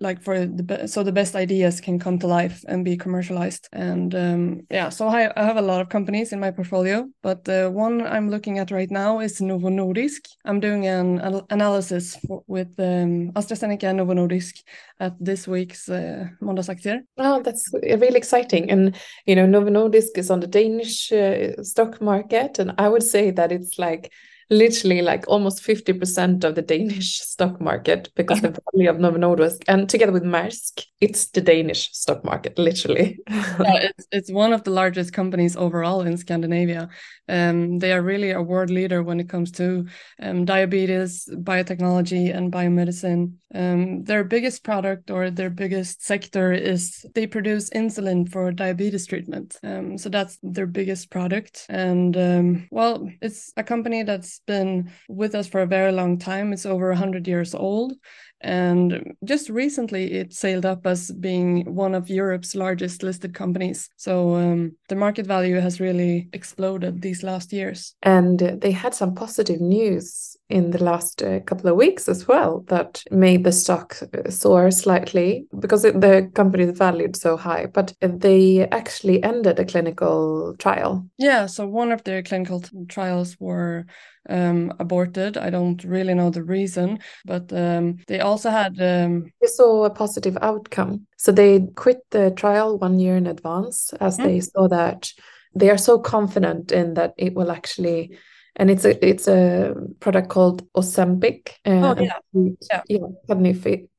like 0.00 0.22
for 0.22 0.46
the 0.46 0.86
so 0.86 1.02
the 1.02 1.12
best 1.12 1.34
ideas 1.34 1.80
can 1.80 1.98
come 1.98 2.18
to 2.18 2.26
life 2.26 2.64
and 2.68 2.84
be 2.84 2.96
commercialized. 2.96 3.68
And 3.72 4.14
um, 4.14 4.60
yeah 4.70 4.88
so 4.88 5.08
I, 5.08 5.30
I 5.36 5.44
have 5.44 5.56
a 5.56 5.62
lot 5.62 5.80
of 5.80 5.88
companies 5.88 6.32
in 6.32 6.40
my 6.40 6.50
portfolio 6.50 7.06
but 7.22 7.44
the 7.44 7.70
one 7.70 8.06
i'm 8.06 8.30
looking 8.30 8.58
at 8.58 8.70
right 8.70 8.90
now 8.90 9.20
is 9.20 9.40
novo 9.40 9.68
nordisk. 9.68 10.28
I'm 10.44 10.60
doing 10.60 10.86
an 10.86 11.42
analysis 11.50 12.16
for, 12.16 12.42
with 12.46 12.68
um, 12.78 13.32
astrazeneca 13.32 13.84
and 13.84 13.98
novo 13.98 14.14
nordisk 14.14 14.62
at 15.00 15.12
this 15.20 15.46
week's 15.46 15.88
uh, 15.88 16.28
måndagsaktier 16.40 17.00
oh 17.18 17.42
that's 17.42 17.70
really 17.82 18.16
exciting. 18.16 18.70
And 18.70 18.96
you 19.26 19.36
know 19.36 19.46
novo 19.46 19.70
nordisk 19.70 20.16
is 20.16 20.30
on 20.30 20.40
the 20.40 20.46
danish 20.46 21.12
uh, 21.12 21.62
stock 21.62 22.00
market 22.00 22.58
and 22.58 22.72
i 22.78 22.88
would 22.88 23.02
say 23.02 23.30
that 23.30 23.52
it's 23.52 23.78
like 23.78 24.12
literally 24.50 25.02
like 25.02 25.24
almost 25.28 25.62
50% 25.62 26.44
of 26.44 26.54
the 26.54 26.62
Danish 26.62 27.18
stock 27.20 27.60
market 27.60 28.10
because 28.14 28.40
the 28.40 28.56
value 28.72 28.88
of 28.88 29.00
Novo 29.00 29.18
Nordisk 29.18 29.62
and 29.68 29.88
together 29.88 30.12
with 30.12 30.22
Maersk, 30.22 30.84
it's 31.00 31.26
the 31.26 31.40
Danish 31.40 31.90
stock 31.92 32.24
market, 32.24 32.58
literally. 32.58 33.18
yeah, 33.28 33.88
it's, 33.88 34.06
it's 34.12 34.32
one 34.32 34.52
of 34.52 34.64
the 34.64 34.70
largest 34.70 35.12
companies 35.12 35.56
overall 35.56 36.02
in 36.02 36.16
Scandinavia. 36.16 36.88
Um, 37.28 37.78
they 37.78 37.92
are 37.92 38.02
really 38.02 38.30
a 38.30 38.40
world 38.42 38.70
leader 38.70 39.02
when 39.02 39.20
it 39.20 39.28
comes 39.28 39.50
to 39.52 39.86
um, 40.22 40.44
diabetes, 40.44 41.28
biotechnology, 41.32 42.34
and 42.34 42.52
biomedicine. 42.52 43.32
Um, 43.54 44.04
their 44.04 44.24
biggest 44.24 44.64
product 44.64 45.10
or 45.10 45.30
their 45.30 45.50
biggest 45.50 46.04
sector 46.04 46.52
is 46.52 47.04
they 47.14 47.26
produce 47.26 47.70
insulin 47.70 48.28
for 48.28 48.52
diabetes 48.52 49.06
treatment. 49.06 49.56
Um, 49.62 49.98
so 49.98 50.08
that's 50.08 50.38
their 50.42 50.66
biggest 50.66 51.10
product. 51.10 51.66
And 51.68 52.16
um, 52.16 52.68
well, 52.70 53.08
it's 53.20 53.52
a 53.56 53.64
company 53.64 54.02
that's 54.02 54.35
been 54.40 54.90
with 55.08 55.34
us 55.34 55.46
for 55.46 55.60
a 55.60 55.66
very 55.66 55.92
long 55.92 56.18
time. 56.18 56.52
It's 56.52 56.66
over 56.66 56.88
100 56.88 57.26
years 57.28 57.54
old 57.54 57.94
and 58.40 59.14
just 59.24 59.48
recently 59.48 60.12
it 60.12 60.32
sailed 60.32 60.66
up 60.66 60.86
as 60.86 61.10
being 61.10 61.74
one 61.74 61.94
of 61.94 62.10
Europe's 62.10 62.54
largest 62.54 63.02
listed 63.02 63.34
companies. 63.34 63.88
So 63.96 64.34
um, 64.36 64.76
the 64.88 64.94
market 64.94 65.26
value 65.26 65.60
has 65.60 65.80
really 65.80 66.28
exploded 66.32 67.00
these 67.00 67.22
last 67.22 67.52
years. 67.52 67.94
And 68.02 68.38
they 68.38 68.70
had 68.70 68.94
some 68.94 69.14
positive 69.14 69.60
news 69.60 70.36
in 70.48 70.70
the 70.70 70.82
last 70.82 71.22
uh, 71.22 71.40
couple 71.40 71.68
of 71.68 71.76
weeks 71.76 72.08
as 72.08 72.28
well 72.28 72.64
that 72.68 73.02
made 73.10 73.42
the 73.42 73.52
stock 73.52 73.96
uh, 74.00 74.30
soar 74.30 74.70
slightly 74.70 75.46
because 75.58 75.84
it, 75.84 76.00
the 76.00 76.30
company 76.34 76.64
is 76.64 76.78
valued 76.78 77.16
so 77.16 77.36
high. 77.36 77.66
But 77.66 77.94
they 78.00 78.68
actually 78.68 79.22
ended 79.22 79.58
a 79.58 79.64
clinical 79.64 80.54
trial. 80.58 81.06
Yeah, 81.18 81.46
so 81.46 81.66
one 81.66 81.90
of 81.90 82.04
their 82.04 82.22
clinical 82.22 82.62
trials 82.88 83.36
were 83.40 83.86
um, 84.28 84.72
aborted. 84.78 85.36
I 85.36 85.50
don't 85.50 85.82
really 85.84 86.14
know 86.14 86.30
the 86.30 86.42
reason, 86.42 86.98
but 87.24 87.52
um, 87.52 87.98
they 88.06 88.20
also 88.26 88.50
had. 88.50 88.80
Um... 88.80 89.32
They 89.40 89.48
saw 89.48 89.84
a 89.84 89.90
positive 89.90 90.36
outcome. 90.40 91.06
So 91.16 91.32
they 91.32 91.60
quit 91.74 91.98
the 92.10 92.30
trial 92.30 92.78
one 92.78 92.98
year 92.98 93.16
in 93.16 93.26
advance 93.26 93.92
as 94.00 94.18
mm. 94.18 94.24
they 94.24 94.40
saw 94.40 94.68
that 94.68 95.12
they 95.54 95.70
are 95.70 95.78
so 95.78 95.98
confident 95.98 96.70
in 96.70 96.94
that 96.94 97.14
it 97.16 97.34
will 97.34 97.50
actually 97.50 98.18
and 98.56 98.70
it's 98.70 98.84
a 98.84 99.06
it's 99.06 99.28
a 99.28 99.74
product 100.00 100.28
called 100.30 100.70
Ozempic. 100.72 101.50
Uh, 101.64 101.94
oh 101.94 102.00
yeah, 102.00 102.18
yeah, 102.32 102.82
yeah 102.88 102.98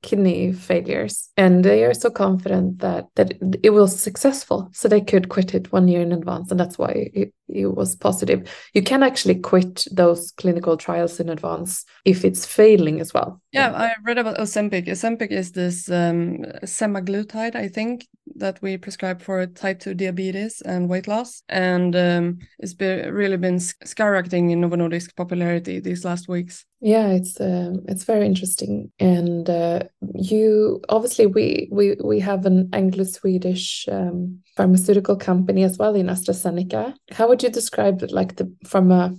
kidney 0.08 0.54
failures, 0.54 1.30
and 1.36 1.66
they 1.66 1.84
are 1.84 1.94
so 1.94 2.10
confident 2.10 2.80
that 2.80 3.08
that 3.16 3.34
it 3.62 3.72
was 3.72 4.02
successful, 4.02 4.70
so 4.72 4.88
they 4.88 5.02
could 5.02 5.28
quit 5.28 5.54
it 5.54 5.72
one 5.74 5.90
year 5.90 6.02
in 6.02 6.14
advance, 6.14 6.50
and 6.50 6.60
that's 6.60 6.78
why 6.78 7.12
it, 7.14 7.34
it 7.50 7.68
was 7.68 7.96
positive. 7.98 8.50
You 8.74 8.82
can 8.82 9.04
actually 9.04 9.36
quit 9.36 9.86
those 9.92 10.32
clinical 10.32 10.78
trials 10.78 11.20
in 11.20 11.28
advance 11.30 11.84
if 12.06 12.24
it's 12.24 12.46
failing 12.46 13.02
as 13.02 13.14
well. 13.14 13.42
Yeah, 13.52 13.74
I 13.76 13.96
read 14.06 14.18
about 14.18 14.38
Ozempic. 14.38 14.88
Ozempic 14.88 15.32
is 15.32 15.52
this 15.52 15.90
um, 15.92 16.46
semaglutide, 16.64 17.56
I 17.56 17.68
think, 17.68 18.08
that 18.36 18.62
we 18.62 18.78
prescribe 18.78 19.22
for 19.22 19.46
type 19.46 19.80
2 19.80 19.94
diabetes 19.94 20.62
and 20.62 20.88
weight 20.88 21.08
loss. 21.08 21.42
And 21.50 21.96
um, 21.96 22.40
it's 22.60 22.74
been, 22.74 23.14
really 23.14 23.38
been 23.38 23.58
skyrocketing 23.58 24.52
in 24.52 24.62
Novo 24.62 24.76
Nordisk 24.78 25.16
popularity 25.16 25.80
these 25.80 26.06
last 26.06 26.30
weeks. 26.30 26.66
Yeah, 26.80 27.08
it's 27.08 27.42
um, 27.42 27.84
it's 27.88 28.04
very 28.04 28.28
interesting, 28.28 28.92
and 29.00 29.50
uh, 29.50 29.80
you 30.14 30.80
obviously 30.90 31.26
we 31.26 31.68
we 31.72 31.96
we 32.04 32.20
have 32.20 32.46
an 32.46 32.70
Anglo-Swedish 32.72 33.88
um, 33.92 34.40
pharmaceutical 34.56 35.16
company 35.16 35.64
as 35.64 35.80
well 35.80 35.96
in 35.96 36.06
AstraZeneca. 36.06 36.94
How 37.12 37.28
would 37.28 37.42
you 37.42 37.50
describe 37.50 38.04
it, 38.04 38.12
like 38.12 38.36
the 38.36 38.54
from 38.64 38.92
a 38.92 39.16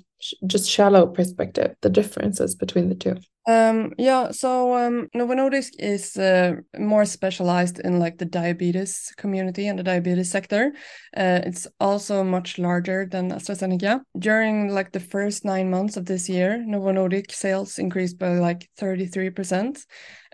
just 0.46 0.70
shallow 0.70 1.06
perspective, 1.06 1.74
the 1.82 1.90
differences 1.90 2.54
between 2.54 2.88
the 2.88 2.94
two? 2.94 3.16
Um, 3.48 3.94
yeah, 3.96 4.30
so 4.30 4.76
um, 4.76 5.08
Novo 5.14 5.32
Nordisk 5.32 5.70
is 5.78 6.18
uh, 6.18 6.56
more 6.78 7.06
specialized 7.06 7.80
in 7.80 7.98
like 7.98 8.18
the 8.18 8.26
diabetes 8.26 9.10
community 9.16 9.68
and 9.68 9.78
the 9.78 9.82
diabetes 9.82 10.30
sector. 10.30 10.72
Uh, 11.16 11.40
it's 11.46 11.66
also 11.80 12.22
much 12.22 12.58
larger 12.58 13.06
than 13.06 13.30
AstraZeneca. 13.30 14.02
During 14.18 14.68
like 14.68 14.92
the 14.92 15.00
first 15.00 15.46
nine 15.46 15.70
months 15.70 15.96
of 15.96 16.04
this 16.04 16.28
year, 16.28 16.62
Novo 16.62 16.92
Nordisk 16.92 17.32
sales 17.32 17.78
increased 17.78 18.18
by 18.18 18.34
like 18.38 18.68
33%. 18.78 19.82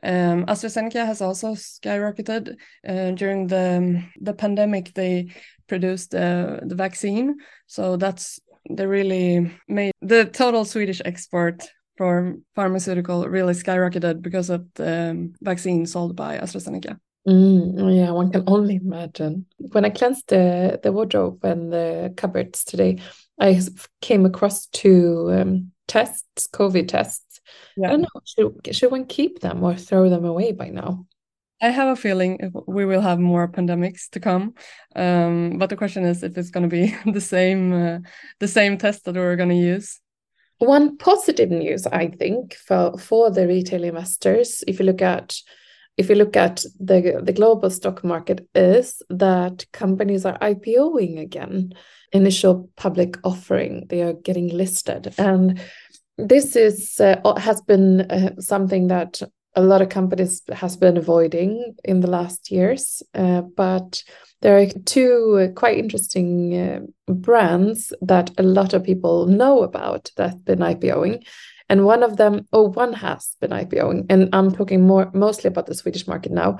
Um, 0.02 0.44
AstraZeneca 0.46 1.06
has 1.06 1.20
also 1.20 1.54
skyrocketed 1.54 2.56
uh, 2.86 3.12
during 3.12 3.46
the 3.46 4.02
the 4.20 4.34
pandemic. 4.34 4.92
They 4.92 5.32
produced 5.68 6.14
uh, 6.14 6.60
the 6.62 6.74
vaccine, 6.74 7.36
so 7.68 7.96
that's 7.96 8.40
they 8.70 8.86
really 8.86 9.50
made 9.68 9.92
the 10.00 10.24
total 10.24 10.64
Swedish 10.64 11.00
export 11.04 11.68
for 11.96 12.36
pharmaceutical 12.54 13.28
really 13.28 13.54
skyrocketed 13.54 14.22
because 14.22 14.50
of 14.50 14.66
the 14.74 15.10
um, 15.10 15.32
vaccine 15.40 15.86
sold 15.86 16.16
by 16.16 16.38
AstraZeneca. 16.38 16.98
Mm, 17.26 17.96
yeah, 17.96 18.10
one 18.10 18.30
can 18.30 18.44
only 18.46 18.76
imagine. 18.76 19.46
When 19.58 19.84
I 19.84 19.90
cleansed 19.90 20.28
the, 20.28 20.80
the 20.82 20.92
wardrobe 20.92 21.44
and 21.44 21.72
the 21.72 22.12
cupboards 22.16 22.64
today, 22.64 22.98
I 23.40 23.60
came 24.00 24.26
across 24.26 24.66
two 24.66 25.30
um, 25.32 25.72
tests, 25.86 26.48
COVID 26.48 26.88
tests. 26.88 27.40
Yeah. 27.76 27.88
I 27.88 27.90
don't 27.92 28.02
know, 28.02 28.20
should, 28.24 28.76
should 28.76 28.90
one 28.90 29.06
keep 29.06 29.40
them 29.40 29.62
or 29.62 29.74
throw 29.74 30.10
them 30.10 30.24
away 30.24 30.52
by 30.52 30.68
now? 30.68 31.06
I 31.64 31.70
have 31.70 31.88
a 31.88 31.96
feeling 31.96 32.52
we 32.66 32.84
will 32.84 33.00
have 33.00 33.18
more 33.18 33.48
pandemics 33.48 34.10
to 34.10 34.20
come, 34.20 34.52
um, 34.94 35.56
but 35.56 35.70
the 35.70 35.76
question 35.76 36.04
is 36.04 36.22
if 36.22 36.36
it's 36.36 36.50
going 36.50 36.68
to 36.68 36.76
be 36.76 36.94
the 37.10 37.22
same 37.22 37.72
uh, 37.72 37.98
the 38.38 38.48
same 38.48 38.76
test 38.76 39.04
that 39.04 39.14
we're 39.14 39.36
going 39.36 39.48
to 39.48 39.54
use. 39.54 39.98
One 40.58 40.98
positive 40.98 41.50
news, 41.50 41.86
I 41.86 42.08
think, 42.08 42.54
for 42.54 42.98
for 42.98 43.30
the 43.30 43.46
retail 43.46 43.82
investors, 43.82 44.62
if 44.68 44.78
you 44.78 44.84
look 44.84 45.00
at 45.00 45.36
if 45.96 46.10
you 46.10 46.16
look 46.16 46.36
at 46.36 46.64
the 46.78 47.22
the 47.22 47.32
global 47.32 47.70
stock 47.70 48.04
market, 48.04 48.46
is 48.54 49.00
that 49.08 49.64
companies 49.72 50.26
are 50.26 50.38
IPOing 50.40 51.18
again. 51.18 51.72
Initial 52.12 52.68
public 52.76 53.16
offering, 53.24 53.86
they 53.88 54.02
are 54.02 54.12
getting 54.12 54.48
listed, 54.48 55.14
and 55.16 55.60
this 56.18 56.56
is 56.56 57.00
uh, 57.00 57.16
has 57.38 57.62
been 57.62 58.02
uh, 58.02 58.38
something 58.38 58.88
that 58.88 59.22
a 59.56 59.62
lot 59.62 59.82
of 59.82 59.88
companies 59.88 60.42
has 60.52 60.76
been 60.76 60.96
avoiding 60.96 61.76
in 61.84 62.00
the 62.00 62.10
last 62.10 62.50
years. 62.50 63.02
Uh, 63.14 63.42
but 63.42 64.02
there 64.42 64.58
are 64.58 64.66
two 64.84 65.52
quite 65.54 65.78
interesting 65.78 66.54
uh, 66.58 66.80
brands 67.12 67.92
that 68.02 68.30
a 68.38 68.42
lot 68.42 68.74
of 68.74 68.84
people 68.84 69.26
know 69.26 69.62
about 69.62 70.10
that 70.16 70.44
been 70.44 70.58
IPOing. 70.58 71.24
And 71.68 71.86
one 71.86 72.02
of 72.02 72.16
them, 72.16 72.46
oh, 72.52 72.68
one 72.68 72.92
has 72.92 73.36
been 73.40 73.50
IPOing. 73.50 74.06
And 74.10 74.28
I'm 74.34 74.52
talking 74.52 74.82
more 74.86 75.10
mostly 75.14 75.48
about 75.48 75.66
the 75.66 75.74
Swedish 75.74 76.06
market 76.06 76.32
now. 76.32 76.58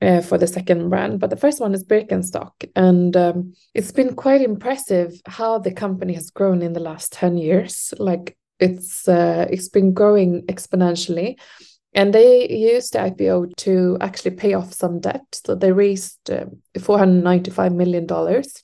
Uh, 0.00 0.20
for 0.20 0.36
the 0.36 0.48
second 0.48 0.90
brand, 0.90 1.20
but 1.20 1.30
the 1.30 1.36
first 1.36 1.60
one 1.60 1.74
is 1.74 1.84
Birkenstock, 1.84 2.68
and 2.74 3.16
um, 3.16 3.54
it's 3.72 3.92
been 3.92 4.16
quite 4.16 4.42
impressive 4.42 5.12
how 5.26 5.58
the 5.58 5.70
company 5.70 6.12
has 6.14 6.28
grown 6.28 6.60
in 6.60 6.72
the 6.72 6.80
last 6.80 7.12
ten 7.12 7.38
years. 7.38 7.94
Like 7.98 8.36
it's 8.58 9.06
uh, 9.06 9.46
it's 9.48 9.68
been 9.68 9.92
growing 9.92 10.42
exponentially, 10.46 11.38
and 11.94 12.14
they 12.14 12.48
used 12.48 12.94
the 12.94 13.00
IPO 13.00 13.56
to 13.56 13.98
actually 14.00 14.32
pay 14.32 14.54
off 14.54 14.72
some 14.72 15.00
debt. 15.00 15.24
So 15.32 15.54
they 15.54 15.72
raised 15.72 16.30
uh, 16.30 16.46
$495 16.76 17.74
million 17.74 18.06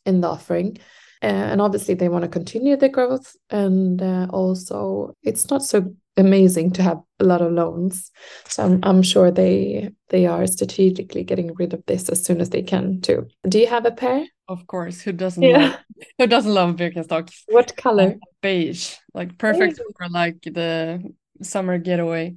in 0.06 0.20
the 0.20 0.28
offering. 0.28 0.78
Uh, 1.22 1.26
and 1.26 1.60
obviously, 1.60 1.94
they 1.94 2.08
want 2.08 2.22
to 2.22 2.28
continue 2.28 2.76
the 2.76 2.88
growth. 2.88 3.36
And 3.50 4.00
uh, 4.00 4.28
also, 4.30 5.14
it's 5.22 5.50
not 5.50 5.64
so 5.64 5.94
amazing 6.16 6.72
to 6.72 6.82
have 6.82 7.00
a 7.20 7.24
lot 7.24 7.40
of 7.40 7.52
loans. 7.52 8.10
So 8.46 8.64
I'm, 8.64 8.80
I'm 8.82 9.02
sure 9.02 9.30
they 9.30 9.90
they 10.10 10.26
are 10.26 10.46
strategically 10.46 11.24
getting 11.24 11.54
rid 11.54 11.74
of 11.74 11.84
this 11.86 12.08
as 12.08 12.24
soon 12.24 12.40
as 12.40 12.50
they 12.50 12.62
can 12.62 13.00
too. 13.00 13.28
Do 13.48 13.58
you 13.58 13.66
have 13.66 13.86
a 13.86 13.90
pair? 13.90 14.26
Of 14.48 14.66
course. 14.66 15.00
Who 15.00 15.12
doesn't 15.12 15.42
yeah. 15.42 15.58
love 15.58 15.78
who 16.18 16.26
doesn't 16.26 16.54
love 16.54 16.76
Birkenstocks? 16.76 17.42
What 17.48 17.76
color? 17.76 18.16
Beige. 18.42 18.94
Like 19.14 19.38
perfect 19.38 19.80
for 19.96 20.08
like 20.08 20.42
the 20.42 21.02
summer 21.42 21.78
getaway. 21.78 22.34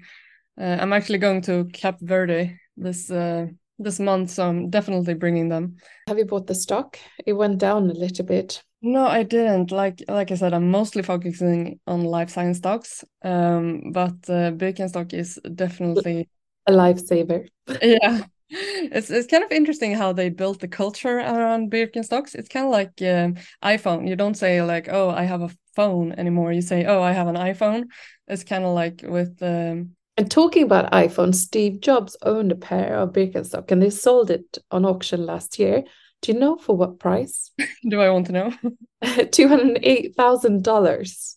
Uh, 0.61 0.77
I'm 0.79 0.93
actually 0.93 1.17
going 1.17 1.41
to 1.43 1.65
Cap 1.73 1.97
Verde 2.01 2.59
this 2.77 3.09
uh, 3.09 3.47
this 3.79 3.99
month, 3.99 4.29
so 4.29 4.47
I'm 4.47 4.69
definitely 4.69 5.15
bringing 5.15 5.49
them. 5.49 5.77
Have 6.07 6.19
you 6.19 6.25
bought 6.25 6.45
the 6.45 6.53
stock? 6.53 6.99
It 7.25 7.33
went 7.33 7.57
down 7.57 7.89
a 7.89 7.93
little 7.93 8.25
bit. 8.25 8.63
No, 8.83 9.07
I 9.07 9.23
didn't. 9.23 9.71
Like 9.71 10.03
like 10.07 10.29
I 10.29 10.35
said, 10.35 10.53
I'm 10.53 10.69
mostly 10.69 11.01
focusing 11.01 11.79
on 11.87 12.03
life 12.03 12.29
science 12.29 12.59
stocks. 12.59 13.03
Um, 13.23 13.91
but 13.91 14.29
uh, 14.29 14.51
Birkenstock 14.51 15.13
is 15.13 15.39
definitely 15.55 16.29
a 16.67 16.71
lifesaver. 16.71 17.47
yeah. 17.81 18.25
It's 18.49 19.09
it's 19.09 19.27
kind 19.27 19.43
of 19.43 19.51
interesting 19.51 19.95
how 19.95 20.13
they 20.13 20.29
built 20.29 20.59
the 20.59 20.67
culture 20.67 21.17
around 21.19 21.71
Birkenstocks. 21.71 22.35
It's 22.35 22.49
kind 22.49 22.65
of 22.65 22.71
like 22.71 23.01
um, 23.01 23.35
iPhone. 23.63 24.07
You 24.07 24.15
don't 24.15 24.35
say 24.35 24.61
like, 24.61 24.89
"Oh, 24.89 25.09
I 25.09 25.23
have 25.23 25.41
a 25.41 25.49
phone" 25.75 26.11
anymore. 26.11 26.51
You 26.51 26.61
say, 26.61 26.85
"Oh, 26.85 27.01
I 27.01 27.13
have 27.13 27.27
an 27.27 27.35
iPhone." 27.37 27.85
It's 28.27 28.43
kind 28.43 28.65
of 28.65 28.75
like 28.75 29.03
with 29.07 29.41
um, 29.41 29.95
and 30.21 30.29
talking 30.29 30.61
about 30.61 30.91
iPhone, 30.91 31.33
Steve 31.33 31.81
Jobs 31.81 32.15
owned 32.21 32.51
a 32.51 32.55
pair 32.55 32.95
of 32.95 33.11
Birkenstock 33.11 33.71
and 33.71 33.81
they 33.81 33.89
sold 33.89 34.29
it 34.29 34.59
on 34.69 34.85
auction 34.85 35.25
last 35.25 35.57
year. 35.57 35.83
Do 36.21 36.31
you 36.31 36.37
know 36.37 36.57
for 36.57 36.77
what 36.77 36.99
price? 36.99 37.49
Do 37.89 37.99
I 37.99 38.11
want 38.11 38.27
to 38.27 38.31
know? 38.31 38.53
$208,000. 39.03 41.35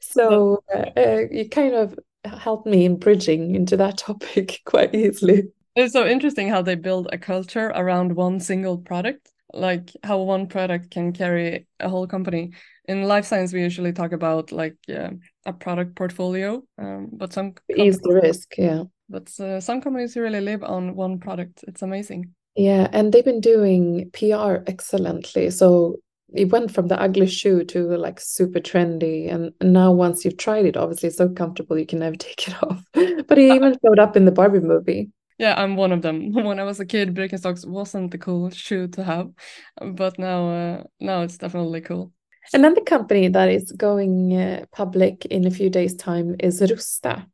So 0.00 0.62
uh, 0.72 0.90
uh, 0.96 1.22
you 1.28 1.48
kind 1.48 1.74
of 1.74 1.98
helped 2.24 2.68
me 2.68 2.84
in 2.84 3.00
bridging 3.00 3.56
into 3.56 3.76
that 3.78 3.98
topic 4.06 4.60
quite 4.64 4.94
easily. 4.94 5.48
It's 5.74 5.92
so 5.92 6.06
interesting 6.06 6.48
how 6.48 6.62
they 6.62 6.76
build 6.76 7.08
a 7.12 7.18
culture 7.18 7.72
around 7.74 8.14
one 8.14 8.38
single 8.38 8.78
product, 8.78 9.29
like 9.52 9.90
how 10.02 10.20
one 10.20 10.46
product 10.46 10.90
can 10.90 11.12
carry 11.12 11.66
a 11.78 11.88
whole 11.88 12.06
company. 12.06 12.52
In 12.86 13.04
life 13.04 13.24
science, 13.24 13.52
we 13.52 13.62
usually 13.62 13.92
talk 13.92 14.12
about 14.12 14.52
like 14.52 14.76
uh, 14.88 15.10
a 15.46 15.52
product 15.52 15.94
portfolio, 15.96 16.62
um, 16.78 17.08
but 17.12 17.32
some 17.32 17.54
is 17.68 17.98
the 18.00 18.20
risk, 18.22 18.56
yeah. 18.58 18.84
But 19.08 19.38
uh, 19.40 19.60
some 19.60 19.80
companies 19.80 20.16
really 20.16 20.40
live 20.40 20.62
on 20.62 20.94
one 20.94 21.18
product. 21.18 21.64
It's 21.66 21.82
amazing. 21.82 22.34
Yeah, 22.56 22.88
and 22.92 23.12
they've 23.12 23.24
been 23.24 23.40
doing 23.40 24.10
PR 24.12 24.62
excellently. 24.66 25.50
So 25.50 25.96
it 26.34 26.50
went 26.50 26.72
from 26.72 26.88
the 26.88 27.00
ugly 27.00 27.26
shoe 27.26 27.64
to 27.64 27.96
like 27.96 28.20
super 28.20 28.60
trendy 28.60 29.32
and, 29.32 29.52
and 29.60 29.72
now 29.72 29.90
once 29.90 30.24
you've 30.24 30.36
tried 30.36 30.64
it 30.64 30.76
obviously 30.76 31.08
it's 31.08 31.18
so 31.18 31.28
comfortable 31.28 31.78
you 31.78 31.86
can 31.86 31.98
never 31.98 32.14
take 32.16 32.46
it 32.48 32.62
off 32.62 32.84
but 33.26 33.38
he 33.38 33.52
even 33.52 33.76
showed 33.84 33.98
up 33.98 34.16
in 34.16 34.24
the 34.24 34.32
barbie 34.32 34.60
movie 34.60 35.10
yeah 35.40 35.54
i'm 35.56 35.74
one 35.74 35.90
of 35.90 36.02
them. 36.02 36.32
When 36.48 36.60
i 36.60 36.64
was 36.64 36.80
a 36.80 36.86
kid 36.86 37.14
birkenstocks 37.14 37.66
wasn't 37.66 38.10
the 38.10 38.18
cool 38.18 38.50
shoe 38.50 38.86
to 38.88 39.02
have 39.02 39.30
but 39.96 40.18
now 40.18 40.50
uh, 40.50 40.84
now 41.00 41.22
it's 41.22 41.38
definitely 41.38 41.80
cool. 41.80 42.12
Another 42.52 42.80
company 42.80 43.28
that 43.28 43.48
is 43.48 43.72
going 43.72 44.36
uh, 44.36 44.64
public 44.72 45.24
in 45.26 45.46
a 45.46 45.50
few 45.50 45.70
days 45.70 45.94
time 45.94 46.36
is 46.38 46.60
rusta. 46.60 47.26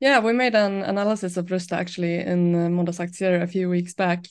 Yeah 0.00 0.18
we 0.18 0.32
made 0.32 0.54
an 0.54 0.82
analysis 0.82 1.36
of 1.36 1.46
rusta 1.46 1.76
actually 1.76 2.16
in 2.18 2.54
uh, 2.54 2.68
måndagsaktier 2.68 3.42
a 3.42 3.46
few 3.46 3.70
weeks 3.70 3.94
back. 3.94 4.26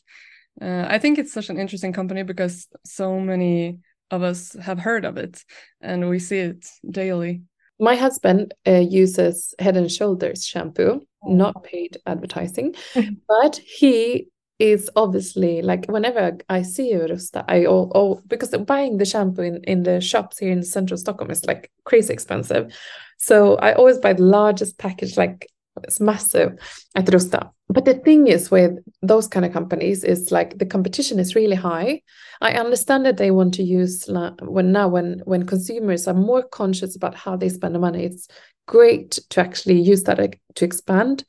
Uh, 0.62 0.86
i 0.96 1.00
think 1.00 1.18
it's 1.18 1.34
such 1.34 1.50
an 1.50 1.58
interesting 1.58 1.94
company 1.94 2.24
because 2.24 2.68
so 2.86 3.20
many 3.20 3.80
of 4.10 4.22
us 4.22 4.54
have 4.62 4.80
heard 4.80 5.06
of 5.06 5.18
it 5.18 5.46
and 5.80 6.10
we 6.10 6.20
see 6.20 6.40
it 6.40 6.68
daily 6.90 7.42
my 7.82 7.96
husband 7.96 8.54
uh, 8.68 8.72
uses 8.72 9.54
head 9.60 9.76
and 9.76 9.92
shoulders 9.92 10.46
shampoo 10.46 11.02
oh. 11.02 11.34
not 11.34 11.64
paid 11.64 11.98
advertising 12.06 12.74
but 13.28 13.58
he 13.58 14.28
is 14.62 14.92
obviously 14.96 15.64
like 15.64 15.88
whenever 15.88 16.38
I 16.48 16.62
see 16.62 16.92
a 16.92 17.08
Rusta, 17.10 17.44
I 17.48 17.66
all, 17.66 17.92
all 17.96 18.22
because 18.28 18.52
buying 18.52 18.98
the 18.98 19.06
shampoo 19.06 19.42
in, 19.42 19.64
in 19.64 19.82
the 19.82 20.00
shops 20.00 20.38
here 20.38 20.52
in 20.52 20.62
central 20.62 21.00
Stockholm 21.00 21.32
is 21.32 21.44
like 21.46 21.72
crazy 21.84 22.14
expensive. 22.14 22.72
So 23.18 23.56
I 23.56 23.74
always 23.74 23.98
buy 23.98 24.14
the 24.14 24.22
largest 24.22 24.78
package, 24.78 25.18
like 25.18 25.48
it's 25.84 26.00
massive 26.00 26.60
at 26.96 27.06
Rusta. 27.06 27.50
But 27.74 27.86
the 27.86 27.94
thing 27.94 28.28
is 28.28 28.52
with 28.52 28.78
those 29.02 29.28
kind 29.28 29.46
of 29.46 29.54
companies 29.54 30.04
is 30.04 30.32
like 30.32 30.58
the 30.58 30.66
competition 30.66 31.20
is 31.20 31.36
really 31.36 31.56
high. 31.56 32.02
I 32.42 32.54
understand 32.54 33.06
that 33.06 33.18
they 33.18 33.32
want 33.32 33.54
to 33.56 33.64
use 33.64 34.06
when 34.42 34.72
now 34.72 34.88
when 34.88 35.22
when 35.26 35.46
consumers 35.46 36.08
are 36.08 36.14
more 36.14 36.44
conscious 36.44 36.96
about 36.96 37.16
how 37.16 37.36
they 37.36 37.50
spend 37.50 37.76
the 37.76 37.80
money, 37.80 38.04
it's 38.04 38.28
great 38.68 39.12
to 39.30 39.42
actually 39.42 39.80
use 39.80 40.04
that 40.04 40.36
to 40.56 40.66
expand. 40.66 41.24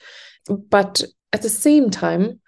But 0.49 1.03
at 1.33 1.43
the 1.43 1.49
same 1.49 1.91
time, 1.91 2.41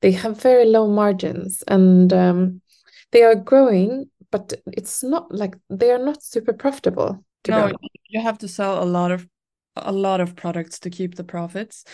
they 0.00 0.12
have 0.12 0.40
very 0.40 0.64
low 0.64 0.88
margins 0.88 1.62
and 1.68 2.12
um, 2.12 2.60
they 3.12 3.22
are 3.22 3.34
growing, 3.34 4.10
but 4.30 4.54
it's 4.66 5.02
not 5.02 5.32
like 5.32 5.56
they 5.68 5.90
are 5.90 6.04
not 6.04 6.22
super 6.22 6.52
profitable. 6.52 7.24
no, 7.48 7.70
you 8.08 8.20
have 8.20 8.38
to 8.38 8.48
sell 8.48 8.82
a 8.82 8.84
lot 8.84 9.10
of 9.10 9.26
a 9.76 9.92
lot 9.92 10.20
of 10.20 10.36
products 10.36 10.78
to 10.80 10.90
keep 10.90 11.14
the 11.14 11.24
profits. 11.24 11.84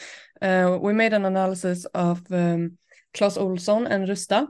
Uh, 0.41 0.79
we 0.81 0.93
made 0.93 1.13
an 1.13 1.25
analysis 1.25 1.85
of 1.87 2.23
um, 2.33 2.79
Clas 3.15 3.37
Ohlson 3.37 3.87
and 3.89 4.09
Rusta. 4.09 4.47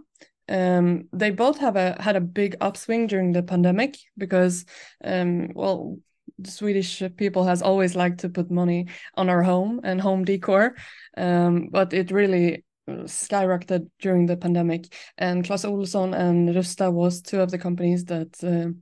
Um, 0.49 1.09
they 1.13 1.31
both 1.31 1.59
have 1.59 1.77
a 1.77 2.01
had 2.01 2.17
a 2.17 2.23
big 2.23 2.57
upswing 2.61 3.07
during 3.07 3.33
the 3.33 3.43
pandemic 3.43 3.99
because, 4.17 4.65
um, 5.05 5.51
well, 5.55 5.99
the 6.39 6.51
Swedish 6.51 7.03
people 7.17 7.45
has 7.45 7.63
always 7.63 7.95
liked 7.95 8.21
to 8.21 8.29
put 8.29 8.51
money 8.51 8.87
on 9.15 9.29
our 9.29 9.43
home 9.43 9.81
and 9.85 10.01
home 10.01 10.25
decor, 10.25 10.75
um, 11.17 11.69
but 11.71 11.93
it 11.93 12.11
really 12.11 12.65
skyrocketed 12.89 13.91
during 14.01 14.27
the 14.27 14.37
pandemic. 14.37 14.93
And 15.19 15.45
Clas 15.45 15.65
Ohlson 15.65 16.19
and 16.19 16.49
Rusta 16.49 16.91
was 16.91 17.21
two 17.21 17.41
of 17.41 17.51
the 17.51 17.59
companies 17.59 18.07
that, 18.07 18.43
uh, 18.43 18.73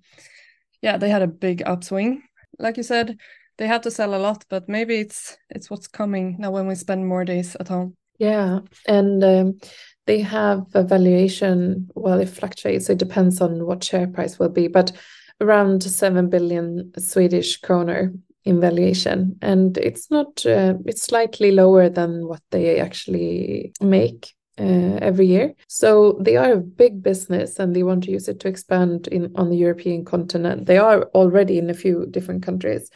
yeah, 0.82 0.96
they 0.98 1.08
had 1.08 1.22
a 1.22 1.26
big 1.26 1.62
upswing. 1.66 2.22
Like 2.58 2.76
you 2.76 2.82
said, 2.82 3.18
they 3.58 3.66
have 3.66 3.82
to 3.82 3.90
sell 3.90 4.14
a 4.14 4.18
lot, 4.18 4.44
but 4.48 4.68
maybe 4.68 4.96
it's 4.96 5.36
it's 5.50 5.70
what's 5.70 5.88
coming 5.88 6.36
now 6.38 6.50
when 6.50 6.66
we 6.66 6.75
spend 6.75 7.06
more 7.06 7.25
days 7.25 7.56
at 7.56 7.68
home. 7.68 7.96
Yeah, 8.18 8.60
and 8.86 9.22
um, 9.22 9.58
they 10.06 10.20
have 10.20 10.64
a 10.75 10.82
valuation. 10.82 11.88
Well, 11.94 12.20
it 12.20 12.28
fluctuates. 12.28 12.88
It 12.88 12.98
depends 12.98 13.40
on 13.40 13.66
what 13.66 13.84
share 13.84 14.06
price 14.06 14.38
will 14.38 14.48
be, 14.48 14.68
but 14.68 14.92
around 15.40 15.82
seven 15.82 16.30
billion 16.30 16.92
Swedish 16.98 17.58
kroner 17.58 18.12
in 18.46 18.60
valuation 18.60 19.36
and 19.42 19.76
it's 19.76 20.08
not 20.08 20.46
uh, 20.46 20.75
it's 20.86 21.02
slightly 21.02 21.50
lower 21.50 21.88
than 21.88 22.26
what 22.28 22.40
they 22.52 22.78
actually 22.78 23.72
make 23.80 24.32
uh, 24.58 24.98
every 25.02 25.26
year 25.26 25.52
so 25.66 26.16
they 26.20 26.36
are 26.36 26.52
a 26.52 26.60
big 26.60 27.02
business 27.02 27.58
and 27.58 27.75
they 27.75 27.82
want 27.82 28.04
to 28.04 28.12
use 28.12 28.28
it 28.28 28.38
to 28.38 28.48
expand 28.48 29.08
in 29.08 29.32
on 29.34 29.50
the 29.50 29.56
european 29.56 30.04
continent 30.04 30.66
they 30.66 30.78
are 30.78 31.02
already 31.14 31.59
in 31.59 31.68
a 31.68 31.74
few 31.74 32.07
different 32.07 32.42
countries 32.42 32.88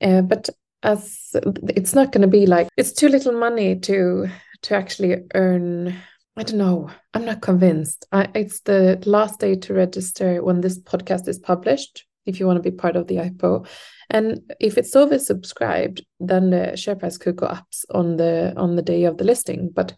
uh, 0.00 0.22
but 0.22 0.48
as 0.82 1.36
it's 1.68 1.94
not 1.94 2.10
going 2.12 2.22
to 2.22 2.28
be 2.28 2.46
like 2.46 2.68
it's 2.76 2.92
too 2.92 3.08
little 3.08 3.32
money 3.32 3.78
to 3.78 4.28
to 4.62 4.74
actually 4.74 5.16
earn 5.34 5.94
I 6.36 6.42
don't 6.42 6.58
know. 6.58 6.90
I'm 7.12 7.24
not 7.24 7.42
convinced. 7.42 8.06
I, 8.12 8.28
it's 8.34 8.60
the 8.60 9.02
last 9.04 9.40
day 9.40 9.56
to 9.56 9.74
register 9.74 10.42
when 10.42 10.62
this 10.62 10.78
podcast 10.78 11.28
is 11.28 11.38
published. 11.38 12.06
If 12.24 12.38
you 12.38 12.46
want 12.46 12.56
to 12.62 12.70
be 12.70 12.74
part 12.74 12.96
of 12.96 13.08
the 13.08 13.16
IPO, 13.16 13.66
and 14.10 14.40
if 14.60 14.78
it's 14.78 14.94
oversubscribed, 14.94 16.02
then 16.18 16.50
the 16.50 16.76
share 16.76 16.96
price 16.96 17.18
could 17.18 17.36
go 17.36 17.46
up 17.46 17.66
on 17.90 18.16
the 18.16 18.54
on 18.56 18.76
the 18.76 18.82
day 18.82 19.04
of 19.04 19.18
the 19.18 19.24
listing. 19.24 19.70
But 19.74 19.94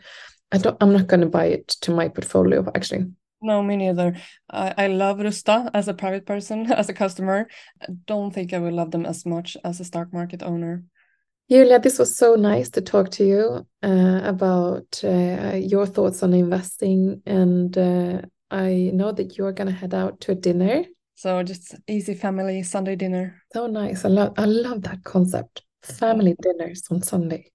I 0.51 0.59
don't. 0.59 0.77
I'm 0.81 0.93
not 0.93 1.07
going 1.07 1.21
to 1.21 1.29
buy 1.29 1.47
it 1.47 1.69
to 1.83 1.93
my 1.93 2.09
portfolio 2.09 2.69
actually. 2.75 3.07
No, 3.43 3.63
me 3.63 3.77
neither. 3.77 4.17
I, 4.49 4.75
I 4.79 4.87
love 4.87 5.19
Rusta 5.19 5.71
as 5.75 5.89
a 5.89 5.95
private 5.95 6.27
person, 6.27 6.73
as 6.73 6.89
a 6.89 6.95
customer. 6.95 7.49
I 7.81 7.87
don't 8.07 8.33
think 8.33 8.53
I 8.53 8.59
will 8.59 8.73
love 8.73 8.91
them 8.91 9.05
as 9.05 9.27
much 9.27 9.57
as 9.65 9.81
a 9.81 9.85
stock 9.85 10.13
market 10.13 10.43
owner. 10.43 10.85
Julia, 11.51 11.79
this 11.79 11.99
was 11.99 12.17
so 12.17 12.35
nice 12.37 12.71
to 12.71 12.81
talk 12.81 13.11
to 13.11 13.25
you 13.27 13.67
uh, 13.83 14.21
about 14.25 15.01
uh, 15.05 15.57
your 15.57 15.87
thoughts 15.87 16.23
on 16.23 16.33
investing. 16.33 17.21
And 17.27 17.77
uh, 17.77 18.23
I 18.51 18.91
know 18.95 19.13
that 19.13 19.37
you're 19.37 19.53
going 19.53 19.69
to 19.69 19.75
head 19.75 19.93
out 19.93 20.21
to 20.21 20.33
a 20.33 20.35
dinner 20.35 20.85
so 21.23 21.41
just 21.45 21.77
easy 21.87 22.15
family 22.15 22.65
Sunday 22.65 22.97
dinner. 22.97 23.41
So 23.53 23.69
nice. 23.69 24.05
I 24.05 24.09
love 24.09 24.33
I 24.37 24.45
love 24.45 24.83
that 24.83 25.05
concept. 25.05 25.63
Family 25.83 26.37
dinners 26.41 26.85
on 26.91 27.03
Sunday. 27.03 27.51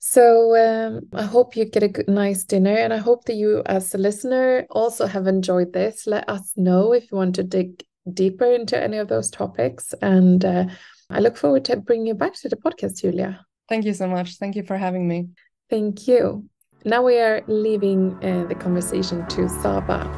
So 0.00 0.56
um, 0.56 1.08
I 1.12 1.22
hope 1.22 1.56
you 1.56 1.64
get 1.64 1.82
a 1.82 1.88
good, 1.88 2.08
nice 2.08 2.44
dinner, 2.44 2.74
and 2.74 2.92
I 2.92 2.98
hope 2.98 3.24
that 3.24 3.34
you, 3.34 3.62
as 3.66 3.94
a 3.94 3.98
listener, 3.98 4.66
also 4.70 5.06
have 5.06 5.26
enjoyed 5.26 5.72
this. 5.72 6.06
Let 6.06 6.28
us 6.28 6.52
know 6.56 6.92
if 6.92 7.10
you 7.10 7.16
want 7.16 7.34
to 7.36 7.42
dig 7.42 7.82
deeper 8.12 8.46
into 8.46 8.80
any 8.80 8.98
of 8.98 9.08
those 9.08 9.30
topics, 9.30 9.94
and 10.02 10.44
uh, 10.44 10.66
I 11.10 11.20
look 11.20 11.36
forward 11.36 11.64
to 11.66 11.76
bringing 11.76 12.06
you 12.06 12.14
back 12.14 12.34
to 12.34 12.48
the 12.48 12.56
podcast, 12.56 13.00
Julia. 13.00 13.44
Thank 13.68 13.84
you 13.84 13.94
so 13.94 14.06
much. 14.06 14.36
Thank 14.36 14.56
you 14.56 14.62
for 14.62 14.76
having 14.76 15.08
me. 15.08 15.28
Thank 15.70 16.06
you. 16.06 16.48
Now 16.84 17.02
we 17.02 17.18
are 17.18 17.42
leaving 17.48 18.12
uh, 18.24 18.46
the 18.46 18.54
conversation 18.54 19.26
to 19.28 19.48
Saba. 19.48 20.08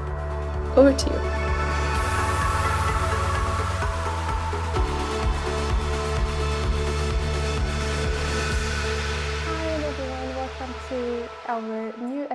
Over 0.77 0.93
to 0.93 1.11
you. 1.11 1.38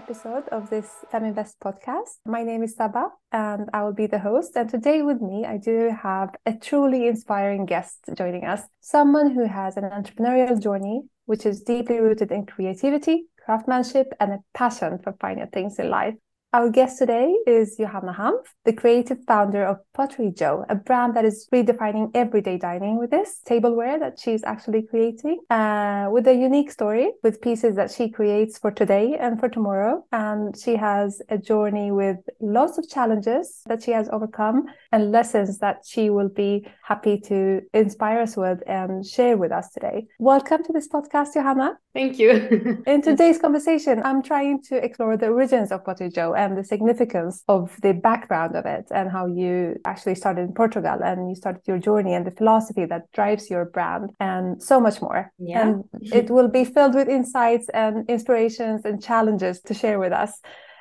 Episode 0.03 0.43
of 0.49 0.69
this 0.69 0.89
Feminvest 1.13 1.55
podcast. 1.63 2.19
My 2.25 2.43
name 2.43 2.61
is 2.61 2.75
Saba 2.75 3.07
and 3.31 3.69
I 3.73 3.83
will 3.83 3.93
be 3.93 4.05
the 4.05 4.19
host. 4.19 4.51
And 4.57 4.69
today 4.69 5.01
with 5.01 5.21
me, 5.21 5.45
I 5.45 5.55
do 5.55 5.95
have 5.97 6.35
a 6.45 6.51
truly 6.51 7.07
inspiring 7.07 7.65
guest 7.65 7.99
joining 8.13 8.43
us, 8.43 8.63
someone 8.81 9.31
who 9.31 9.47
has 9.47 9.77
an 9.77 9.85
entrepreneurial 9.85 10.61
journey 10.61 11.03
which 11.25 11.45
is 11.45 11.61
deeply 11.61 11.99
rooted 11.99 12.33
in 12.33 12.45
creativity, 12.45 13.27
craftsmanship, 13.45 14.07
and 14.19 14.33
a 14.33 14.39
passion 14.53 14.99
for 15.01 15.13
finding 15.21 15.47
things 15.47 15.79
in 15.79 15.89
life. 15.89 16.15
Our 16.55 16.69
guest 16.69 16.99
today 16.99 17.35
is 17.47 17.77
Johanna 17.77 18.13
Hampf, 18.13 18.45
the 18.63 18.73
creative 18.73 19.17
founder 19.25 19.65
of 19.65 19.79
PotteryJo, 19.97 20.67
a 20.69 20.75
brand 20.75 21.15
that 21.15 21.25
is 21.25 21.47
redefining 21.51 22.11
everyday 22.13 22.59
dining 22.59 22.99
with 22.99 23.09
this 23.09 23.41
tableware 23.43 23.97
that 23.97 24.19
she's 24.19 24.43
actually 24.43 24.83
creating, 24.83 25.39
uh, 25.49 26.09
with 26.11 26.27
a 26.27 26.35
unique 26.35 26.69
story 26.69 27.11
with 27.23 27.41
pieces 27.41 27.75
that 27.75 27.89
she 27.89 28.07
creates 28.07 28.59
for 28.59 28.69
today 28.69 29.17
and 29.19 29.39
for 29.39 29.49
tomorrow. 29.49 30.05
And 30.11 30.55
she 30.55 30.75
has 30.75 31.23
a 31.29 31.39
journey 31.39 31.91
with 31.91 32.17
lots 32.39 32.77
of 32.77 32.87
challenges 32.87 33.63
that 33.65 33.81
she 33.81 33.89
has 33.89 34.07
overcome 34.09 34.65
and 34.91 35.11
lessons 35.11 35.57
that 35.57 35.77
she 35.83 36.11
will 36.11 36.29
be 36.29 36.67
happy 36.83 37.19
to 37.21 37.61
inspire 37.73 38.19
us 38.21 38.37
with 38.37 38.61
and 38.67 39.03
share 39.03 39.37
with 39.37 39.51
us 39.51 39.71
today. 39.71 40.05
Welcome 40.19 40.63
to 40.65 40.71
this 40.71 40.87
podcast, 40.87 41.33
Johanna. 41.33 41.79
Thank 41.93 42.19
you. 42.19 42.81
In 42.85 43.01
today's 43.09 43.39
conversation, 43.39 44.01
I'm 44.03 44.21
trying 44.21 44.61
to 44.63 44.83
explore 44.83 45.17
the 45.17 45.29
origins 45.29 45.71
of 45.71 45.83
PotteryJo 45.83 46.42
and 46.43 46.57
the 46.57 46.63
significance 46.63 47.43
of 47.47 47.63
the 47.81 47.93
background 47.93 48.55
of 48.55 48.65
it 48.65 48.85
and 48.91 49.09
how 49.09 49.25
you 49.25 49.75
actually 49.85 50.15
started 50.15 50.41
in 50.41 50.53
Portugal 50.53 50.97
and 51.03 51.29
you 51.29 51.35
started 51.35 51.61
your 51.65 51.79
journey 51.79 52.13
and 52.13 52.25
the 52.25 52.35
philosophy 52.39 52.85
that 52.85 53.03
drives 53.13 53.49
your 53.49 53.65
brand 53.65 54.09
and 54.19 54.61
so 54.61 54.79
much 54.79 55.01
more. 55.01 55.31
Yeah. 55.39 55.61
And 55.61 55.83
it 56.01 56.29
will 56.29 56.49
be 56.49 56.65
filled 56.65 56.95
with 56.95 57.07
insights 57.07 57.67
and 57.69 58.09
inspirations 58.09 58.81
and 58.85 59.01
challenges 59.01 59.61
to 59.67 59.73
share 59.73 59.99
with 59.99 60.13
us. 60.23 60.31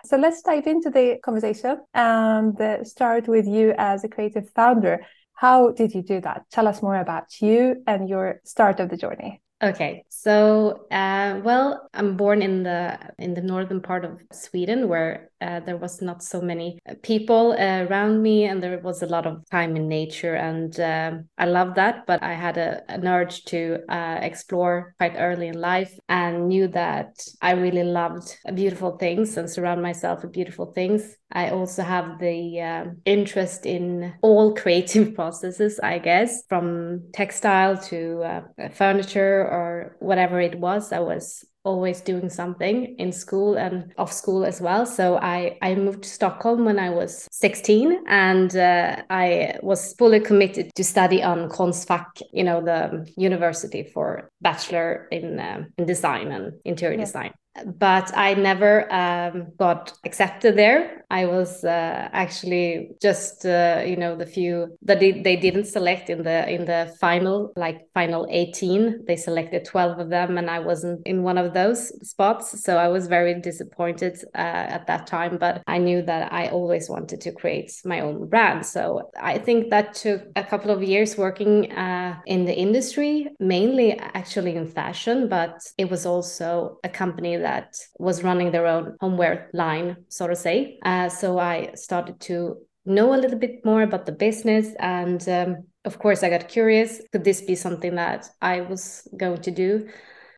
So 0.04 0.16
let's 0.16 0.42
dive 0.42 0.66
into 0.66 0.90
the 0.90 1.18
conversation 1.24 1.78
and 1.94 2.60
uh, 2.60 2.82
start 2.82 3.28
with 3.28 3.46
you 3.46 3.74
as 3.78 4.02
a 4.02 4.08
creative 4.08 4.50
founder. 4.50 5.04
How 5.34 5.70
did 5.70 5.94
you 5.94 6.02
do 6.02 6.20
that? 6.22 6.42
Tell 6.50 6.66
us 6.66 6.82
more 6.82 6.96
about 6.96 7.40
you 7.40 7.82
and 7.86 8.08
your 8.08 8.40
start 8.44 8.80
of 8.80 8.88
the 8.90 8.96
journey. 8.96 9.41
Okay, 9.62 10.04
so 10.08 10.86
uh, 10.90 11.40
well, 11.44 11.88
I'm 11.94 12.16
born 12.16 12.42
in 12.42 12.64
the 12.64 12.98
in 13.18 13.34
the 13.34 13.42
northern 13.42 13.80
part 13.80 14.04
of 14.04 14.20
Sweden, 14.32 14.88
where 14.88 15.30
uh, 15.40 15.60
there 15.60 15.76
was 15.76 16.02
not 16.02 16.20
so 16.24 16.40
many 16.40 16.80
people 17.02 17.52
uh, 17.52 17.84
around 17.84 18.22
me, 18.22 18.46
and 18.46 18.60
there 18.60 18.80
was 18.80 19.04
a 19.04 19.06
lot 19.06 19.24
of 19.24 19.48
time 19.52 19.76
in 19.76 19.86
nature, 19.86 20.34
and 20.34 20.80
um, 20.80 21.28
I 21.38 21.44
love 21.44 21.76
that. 21.76 22.06
But 22.08 22.24
I 22.24 22.32
had 22.34 22.58
a, 22.58 22.82
an 22.90 23.06
urge 23.06 23.44
to 23.46 23.78
uh, 23.88 24.18
explore 24.20 24.96
quite 24.98 25.14
early 25.16 25.46
in 25.46 25.60
life, 25.60 25.96
and 26.08 26.48
knew 26.48 26.66
that 26.68 27.24
I 27.40 27.52
really 27.52 27.84
loved 27.84 28.36
beautiful 28.54 28.98
things 28.98 29.36
and 29.36 29.48
surround 29.48 29.80
myself 29.80 30.22
with 30.22 30.32
beautiful 30.32 30.72
things. 30.72 31.16
I 31.32 31.50
also 31.50 31.82
have 31.82 32.18
the 32.18 32.60
um, 32.60 32.98
interest 33.04 33.64
in 33.64 34.14
all 34.22 34.54
creative 34.62 35.14
processes, 35.14 35.80
I 35.82 35.98
guess, 35.98 36.42
from 36.48 37.04
textile 37.12 37.78
to 37.84 38.22
uh, 38.22 38.68
furniture 38.74 39.48
or 39.52 39.96
whatever 40.00 40.40
it 40.40 40.58
was. 40.58 40.92
I 40.92 41.00
was 41.00 41.44
always 41.64 42.00
doing 42.00 42.28
something 42.28 42.94
in 42.98 43.12
school 43.12 43.56
and 43.56 43.92
off 43.98 44.12
school 44.12 44.44
as 44.44 44.60
well. 44.60 44.84
So 44.86 45.18
I, 45.18 45.58
I 45.62 45.74
moved 45.74 46.02
to 46.02 46.08
Stockholm 46.08 46.64
when 46.64 46.78
I 46.78 46.90
was 46.90 47.28
16 47.30 48.04
and 48.08 48.56
uh, 48.56 49.02
I 49.10 49.58
was 49.62 49.94
fully 49.94 50.20
committed 50.20 50.74
to 50.74 50.84
study 50.84 51.22
on 51.22 51.48
Konstfack, 51.48 52.22
you 52.32 52.44
know, 52.44 52.60
the 52.60 53.08
university 53.16 53.84
for 53.84 54.30
bachelor 54.40 55.08
in, 55.10 55.38
uh, 55.38 55.64
in 55.78 55.86
design 55.86 56.32
and 56.32 56.52
interior 56.64 56.98
yeah. 56.98 57.04
design 57.04 57.32
but 57.78 58.16
I 58.16 58.34
never 58.34 58.92
um, 58.92 59.52
got 59.58 59.92
accepted 60.04 60.56
there. 60.56 61.04
I 61.10 61.26
was 61.26 61.64
uh, 61.64 62.08
actually 62.12 62.92
just 63.00 63.44
uh, 63.44 63.82
you 63.86 63.96
know 63.96 64.16
the 64.16 64.26
few 64.26 64.76
that 64.82 65.00
they, 65.00 65.12
they 65.12 65.36
didn't 65.36 65.66
select 65.66 66.08
in 66.08 66.22
the 66.22 66.48
in 66.48 66.64
the 66.64 66.94
final 66.98 67.52
like 67.56 67.86
final 67.92 68.26
18 68.30 69.04
they 69.06 69.16
selected 69.16 69.66
12 69.66 69.98
of 69.98 70.08
them 70.08 70.38
and 70.38 70.48
I 70.48 70.60
wasn't 70.60 71.06
in 71.06 71.22
one 71.22 71.36
of 71.36 71.51
those 71.54 71.88
spots 72.08 72.62
so 72.62 72.76
I 72.76 72.88
was 72.88 73.06
very 73.06 73.40
disappointed 73.40 74.22
uh, 74.34 74.66
at 74.76 74.86
that 74.86 75.06
time 75.06 75.38
but 75.38 75.62
I 75.66 75.78
knew 75.78 76.02
that 76.02 76.32
I 76.32 76.48
always 76.48 76.88
wanted 76.88 77.20
to 77.22 77.32
create 77.32 77.72
my 77.84 78.00
own 78.00 78.28
brand 78.28 78.64
so 78.66 79.10
I 79.20 79.38
think 79.38 79.70
that 79.70 79.94
took 79.94 80.22
a 80.36 80.44
couple 80.44 80.70
of 80.70 80.82
years 80.82 81.16
working 81.16 81.72
uh, 81.72 82.16
in 82.26 82.44
the 82.44 82.54
industry 82.54 83.28
mainly 83.38 83.98
actually 83.98 84.56
in 84.56 84.66
fashion 84.66 85.28
but 85.28 85.60
it 85.78 85.90
was 85.90 86.06
also 86.06 86.78
a 86.84 86.88
company 86.88 87.36
that 87.36 87.76
was 87.98 88.22
running 88.22 88.50
their 88.50 88.66
own 88.66 88.96
homeware 89.00 89.50
line, 89.52 89.96
so 90.08 90.26
to 90.26 90.36
say. 90.36 90.78
Uh, 90.84 91.08
so 91.08 91.38
I 91.38 91.72
started 91.74 92.20
to 92.20 92.56
know 92.84 93.14
a 93.14 93.20
little 93.22 93.38
bit 93.38 93.64
more 93.64 93.82
about 93.82 94.06
the 94.06 94.12
business 94.12 94.74
and 94.80 95.28
um, 95.28 95.64
of 95.84 95.98
course 96.00 96.24
i 96.24 96.28
got 96.28 96.48
curious 96.48 97.00
could 97.12 97.22
this 97.22 97.40
be 97.40 97.54
something 97.54 97.94
that 97.94 98.28
i 98.40 98.60
was 98.60 99.06
going 99.16 99.40
to 99.40 99.52
do 99.52 99.88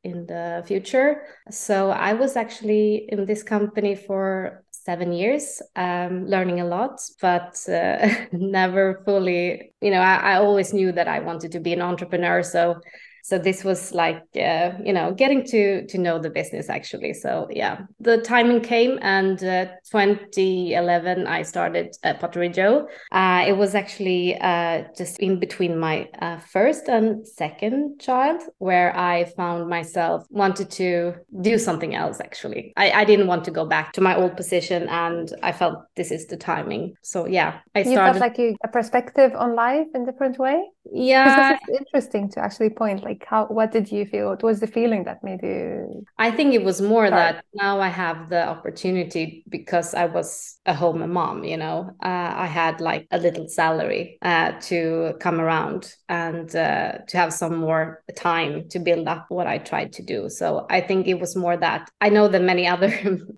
in 0.05 0.27
the 0.27 0.63
future. 0.67 1.23
So 1.51 1.91
i 1.91 2.13
was 2.13 2.37
actually 2.37 3.07
in 3.09 3.25
this 3.27 3.43
company 3.43 3.95
for 3.97 4.63
seven 4.71 5.13
years 5.13 5.63
um, 5.77 6.27
learning 6.27 6.61
a 6.61 6.67
lot 6.67 7.01
but 7.21 7.57
uh, 7.69 8.07
never 8.33 9.03
fully 9.07 9.73
you 9.81 9.91
know 9.91 10.01
I, 10.01 10.17
I 10.17 10.35
always 10.37 10.75
knew 10.75 10.93
that 10.93 11.09
i 11.09 11.21
wanted 11.21 11.53
to 11.53 11.61
be 11.61 11.73
an 11.73 11.81
entrepreneur. 11.81 12.43
So 12.43 12.81
so 13.25 13.39
this 13.39 13.65
was 13.65 13.95
like 13.95 14.23
uh, 14.37 14.73
you 14.85 14.93
know 14.93 15.13
getting 15.15 15.43
to 15.47 15.87
to 15.87 15.97
know 15.97 16.19
the 16.19 16.29
business 16.29 16.69
actually. 16.69 17.15
So 17.15 17.49
yeah 17.51 17.79
the 18.01 18.19
timing 18.19 18.61
came 18.61 18.99
and 19.01 19.43
uh, 19.43 19.67
2011 19.91 21.27
i 21.27 21.43
started 21.43 21.97
at 22.03 22.21
PotteryJo 22.21 22.87
uh, 23.13 23.45
it 23.47 23.57
was 23.57 23.75
actually 23.75 24.37
uh, 24.41 24.85
just 24.97 25.19
in 25.21 25.41
between 25.41 25.79
my 25.79 26.09
uh, 26.21 26.39
first 26.39 26.89
and 26.89 27.27
second 27.27 27.99
child 27.99 28.43
where 28.59 28.95
i 28.97 29.25
found 29.37 29.69
myself 29.69 30.27
wanted 30.31 30.71
to 30.71 31.15
do 31.41 31.59
something 31.59 31.95
else 31.95 32.21
actually. 32.21 32.73
I, 32.77 32.91
I 32.91 33.05
didn't 33.05 33.27
want 33.27 33.45
to 33.45 33.51
go 33.51 33.65
back 33.65 33.93
to 33.95 34.01
my 34.01 34.15
old 34.17 34.37
position 34.37 34.89
and 34.89 35.33
i 35.43 35.53
felt 35.53 35.77
this 35.97 36.11
is 36.11 36.27
the 36.27 36.37
timing. 36.37 36.95
So 37.03 37.27
yeah 37.27 37.61
i 37.75 37.83
started 37.83 37.91
you 37.91 37.97
felt 37.97 38.19
like 38.19 38.39
you, 38.39 38.57
a 38.65 38.69
perspective 38.69 39.33
on 39.35 39.55
life 39.55 39.87
in 39.95 40.03
a 40.03 40.07
different 40.07 40.39
way? 40.39 40.63
Yeah. 40.93 41.57
This 41.57 41.61
is 41.69 41.81
interesting 41.81 42.29
to 42.33 42.41
actually 42.41 42.71
point 42.71 43.03
like 43.05 43.14
like 43.15 43.29
how 43.29 43.47
what 43.47 43.73
did 43.73 43.91
you 43.91 44.07
feel? 44.07 44.29
What 44.29 44.43
was 44.43 44.61
the 44.61 44.67
feeling 44.67 45.05
that 45.05 45.23
made 45.23 45.43
you 45.43 46.05
i 46.19 46.31
think 46.31 46.55
it 46.55 46.65
was 46.65 46.81
more 46.81 47.07
start? 47.07 47.37
that 47.37 47.45
now 47.55 47.81
i 47.81 47.89
have 47.89 48.29
the 48.29 48.47
opportunity 48.47 49.45
because 49.49 49.95
i 49.95 50.07
was 50.07 50.59
a 50.67 50.75
home 50.75 51.11
mom 51.13 51.45
you 51.45 51.57
know? 51.57 51.91
Uh, 52.03 52.33
i 52.37 52.47
had 52.47 52.81
like 52.81 53.07
a 53.11 53.19
little 53.19 53.49
salary 53.49 54.19
uh, 54.23 54.53
to 54.61 55.15
come 55.21 55.41
around 55.41 55.93
and 56.09 56.55
uh, 56.57 56.93
to 57.09 57.17
have 57.17 57.33
some 57.33 57.57
more 57.57 58.03
time 58.17 58.69
to 58.69 58.79
build 58.79 59.07
up 59.09 59.27
what 59.29 59.47
i 59.47 59.59
tried 59.59 59.93
to 59.93 60.03
do. 60.03 60.29
So 60.29 60.67
i 60.71 60.81
think 60.81 61.07
it 61.07 61.21
was 61.21 61.37
more 61.37 61.57
that 61.57 61.91
i 62.01 62.09
know 62.09 62.29
that 62.29 62.43
many 62.43 62.67
other 62.75 62.93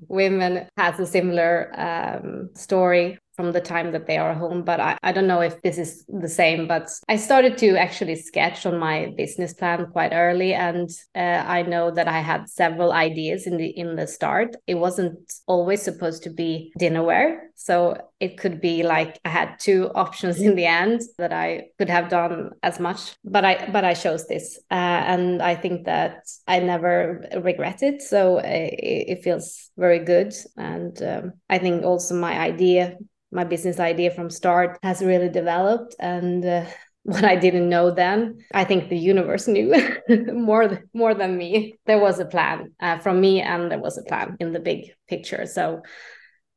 women 0.08 0.66
has 0.76 0.98
a 1.00 1.06
similar 1.06 1.72
um, 1.76 2.50
story 2.54 3.18
from 3.36 3.52
the 3.52 3.60
time 3.60 3.92
that 3.92 4.06
they 4.06 4.18
are 4.18 4.34
home. 4.34 4.64
But 4.64 4.80
I, 4.80 4.98
I 5.02 5.12
don't 5.12 5.26
know 5.26 5.40
if 5.40 5.60
this 5.62 5.78
is 5.78 6.04
the 6.08 6.28
same. 6.28 6.66
But 6.66 6.90
I 7.08 7.16
started 7.16 7.58
to 7.58 7.76
actually 7.76 8.16
sketch 8.16 8.66
on 8.66 8.78
my 8.78 9.12
business 9.16 9.52
plan 9.52 9.86
quite 9.92 10.12
early, 10.12 10.54
and 10.54 10.90
uh, 11.14 11.44
I 11.46 11.62
know 11.62 11.90
that 11.90 12.08
I 12.08 12.20
had 12.20 12.48
several 12.48 12.92
ideas 12.92 13.46
in 13.46 13.56
the 13.56 13.68
in 13.68 13.96
the 13.96 14.06
start. 14.06 14.56
It 14.66 14.76
wasn't 14.76 15.18
always 15.46 15.82
supposed 15.82 16.22
to 16.24 16.30
be 16.30 16.72
dinnerware, 16.80 17.38
so 17.54 17.96
it 18.20 18.38
could 18.38 18.60
be 18.60 18.82
like 18.82 19.18
I 19.24 19.28
had 19.28 19.58
two 19.58 19.90
options 19.94 20.40
in 20.40 20.56
the 20.56 20.66
end 20.66 21.02
that 21.18 21.32
I 21.32 21.68
could 21.78 21.90
have 21.90 22.08
done 22.08 22.50
as 22.62 22.80
much. 22.80 23.16
But 23.24 23.44
I 23.44 23.68
but 23.70 23.84
I 23.84 23.94
chose 23.94 24.26
this, 24.26 24.58
uh, 24.70 24.74
and 24.74 25.42
I 25.42 25.54
think 25.54 25.84
that 25.86 26.26
I 26.46 26.60
never 26.60 27.28
regret 27.42 27.82
it. 27.82 28.02
So 28.02 28.38
uh, 28.38 28.42
it, 28.44 29.18
it 29.18 29.22
feels 29.22 29.70
very 29.76 29.98
good, 29.98 30.34
and 30.56 31.00
um, 31.02 31.32
I 31.50 31.58
think 31.58 31.84
also 31.84 32.14
my 32.14 32.38
idea 32.38 32.96
my 33.36 33.44
business 33.44 33.78
idea 33.78 34.10
from 34.10 34.30
start 34.30 34.78
has 34.82 35.02
really 35.02 35.28
developed 35.28 35.94
and 36.00 36.44
uh, 36.44 36.64
what 37.06 37.24
I 37.24 37.36
didn't 37.36 37.68
know 37.68 37.92
then, 37.92 38.38
I 38.52 38.64
think 38.64 38.88
the 38.88 38.98
universe 38.98 39.46
knew 39.46 39.72
more 40.32 40.82
more 40.92 41.14
than 41.14 41.38
me. 41.38 41.78
There 41.86 42.00
was 42.00 42.18
a 42.18 42.24
plan 42.24 42.72
uh, 42.80 42.98
from 42.98 43.20
me, 43.20 43.40
and 43.40 43.70
there 43.70 43.78
was 43.78 43.96
a 43.96 44.02
plan 44.02 44.36
in 44.40 44.52
the 44.52 44.58
big 44.58 44.90
picture. 45.08 45.46
So 45.46 45.82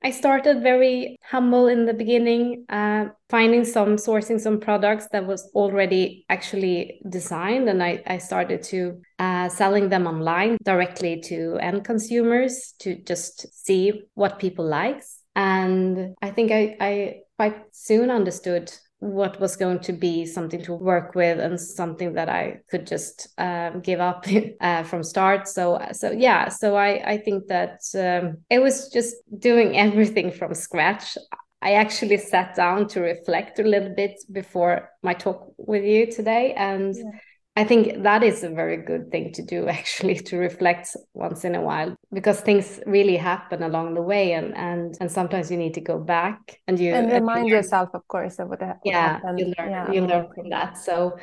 I 0.04 0.10
started 0.10 0.63
very 0.63 1.18
humble 1.24 1.68
in 1.68 1.86
the 1.86 1.94
beginning, 1.94 2.65
uh, 2.68 3.10
finding 3.30 3.63
some 3.63 3.98
sourcing 3.98 4.39
some 4.39 4.60
products 4.60 5.08
that 5.12 5.28
was 5.28 5.52
already 5.54 6.26
actually 6.30 7.00
designed, 7.08 7.70
and 7.70 7.84
I, 7.84 8.02
I 8.08 8.18
started 8.18 8.63
to 8.72 9.02
uh, 9.20 9.50
selling 9.50 9.89
them 9.89 10.08
online 10.08 10.58
directly 10.63 11.22
to 11.26 11.60
end 11.62 11.86
consumers 11.86 12.74
to 12.80 12.96
just 13.04 13.54
see 13.54 14.02
what 14.15 14.39
people 14.39 14.65
likes 14.65 15.18
and 15.39 16.15
I 16.21 16.32
think 16.32 16.52
I, 16.52 16.75
I 16.82 17.21
quite 17.38 17.56
soon 17.71 18.12
understood 18.12 18.73
what 18.99 19.39
was 19.39 19.56
going 19.56 19.80
to 19.80 19.93
be 19.93 20.25
something 20.25 20.62
to 20.63 20.73
work 20.73 21.15
with 21.15 21.39
and 21.39 21.58
something 21.58 22.12
that 22.15 22.28
I 22.28 22.58
could 22.69 22.86
just 22.86 23.30
um, 23.38 23.80
give 23.80 24.02
up 24.02 24.25
uh, 24.62 24.84
from 24.84 25.02
start. 25.02 25.47
So 25.47 25.80
so 25.93 26.12
yeah, 26.12 26.49
so 26.49 26.75
I 26.75 27.12
I 27.13 27.17
think 27.19 27.47
that 27.47 27.80
um, 27.95 28.39
it 28.49 28.60
was 28.60 28.89
just 28.89 29.15
doing 29.39 29.78
everything 29.86 30.30
from 30.30 30.54
scratch. 30.54 31.17
I 31.62 31.73
actually 31.73 32.17
sat 32.17 32.56
down 32.56 32.89
to 32.89 32.99
reflect 32.99 33.60
a 33.60 33.63
little 33.63 33.95
bit 33.95 34.19
before 34.32 34.89
my 35.04 35.13
talk 35.13 35.54
with 35.58 35.86
you 35.86 36.12
today, 36.12 36.54
and. 36.54 36.93
Yeah 36.95 37.19
I 37.60 37.65
think 37.65 38.04
that 38.04 38.24
is 38.24 38.41
a 38.45 38.50
very 38.50 38.78
good 38.78 39.12
thing 39.12 39.34
to 39.34 39.41
do, 39.41 39.67
actually, 39.80 40.15
to 40.15 40.38
reflect 40.38 40.95
once 41.13 41.43
in 41.43 41.56
a 41.56 41.62
while, 41.62 41.93
because 42.13 42.39
things 42.39 42.80
really 42.86 43.17
happen 43.17 43.63
along 43.63 43.95
the 43.95 44.02
way, 44.02 44.32
and 44.32 44.56
and 44.56 44.95
and 45.02 45.12
sometimes 45.12 45.52
you 45.52 45.58
need 45.58 45.74
to 45.74 45.82
go 45.82 46.00
back 46.00 46.39
and 46.67 46.80
you 46.80 46.93
and 46.93 47.12
uh, 47.12 47.15
remind 47.15 47.41
and 47.41 47.50
yourself, 47.50 47.89
of 47.93 48.08
course, 48.08 48.39
of 48.39 48.48
what, 48.48 48.62
what 48.62 48.80
yeah, 48.86 49.19
happened. 49.19 49.39
You 49.39 49.54
learn, 49.60 49.72
yeah, 49.72 49.91
you 49.91 50.02
learn 50.08 50.28
from 50.34 50.50
that. 50.52 50.78
So, 50.78 51.17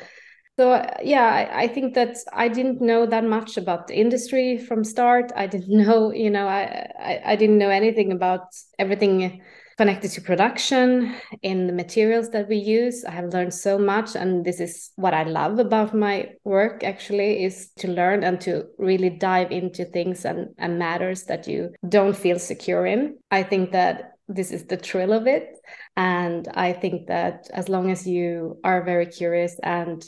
so 0.59 0.85
yeah, 1.01 1.25
I, 1.25 1.63
I 1.63 1.67
think 1.67 1.95
that 1.95 2.17
I 2.31 2.49
didn't 2.49 2.81
know 2.81 3.07
that 3.07 3.23
much 3.23 3.57
about 3.57 3.87
the 3.87 3.95
industry 3.95 4.59
from 4.59 4.83
start. 4.83 5.31
I 5.35 5.47
didn't 5.47 5.75
know, 5.87 6.13
you 6.13 6.29
know, 6.29 6.47
I 6.47 6.87
I, 6.99 7.21
I 7.31 7.35
didn't 7.35 7.57
know 7.57 7.71
anything 7.71 8.11
about 8.11 8.43
everything 8.77 9.41
connected 9.77 10.09
to 10.11 10.21
production 10.21 11.15
in 11.43 11.67
the 11.67 11.73
materials 11.73 12.29
that 12.31 12.49
we 12.49 12.57
use. 12.57 13.05
I 13.05 13.11
have 13.11 13.33
learned 13.33 13.53
so 13.53 13.77
much 13.77 14.15
and 14.15 14.43
this 14.43 14.59
is 14.59 14.91
what 14.95 15.13
i 15.13 15.23
love 15.23 15.59
about 15.59 15.93
my 15.93 16.29
work 16.43 16.83
actually 16.83 17.43
is 17.43 17.69
to 17.77 17.87
learn 17.87 18.23
and 18.23 18.41
to 18.41 18.65
really 18.77 19.09
dive 19.09 19.51
into 19.51 19.85
things 19.85 20.25
and, 20.25 20.49
and 20.57 20.79
matters 20.79 21.25
that 21.25 21.47
you 21.47 21.73
don't 21.87 22.17
feel 22.17 22.39
secure 22.39 22.85
in. 22.85 23.17
I 23.29 23.43
think 23.43 23.71
that 23.71 24.13
this 24.27 24.51
is 24.51 24.65
the 24.65 24.77
thrill 24.77 25.13
of 25.13 25.25
it 25.25 25.57
and 25.95 26.47
i 26.53 26.73
think 26.73 27.07
that 27.07 27.47
as 27.53 27.69
long 27.69 27.89
as 27.91 28.05
you 28.05 28.59
are 28.63 28.83
very 28.83 29.05
curious 29.05 29.57
and 29.63 30.03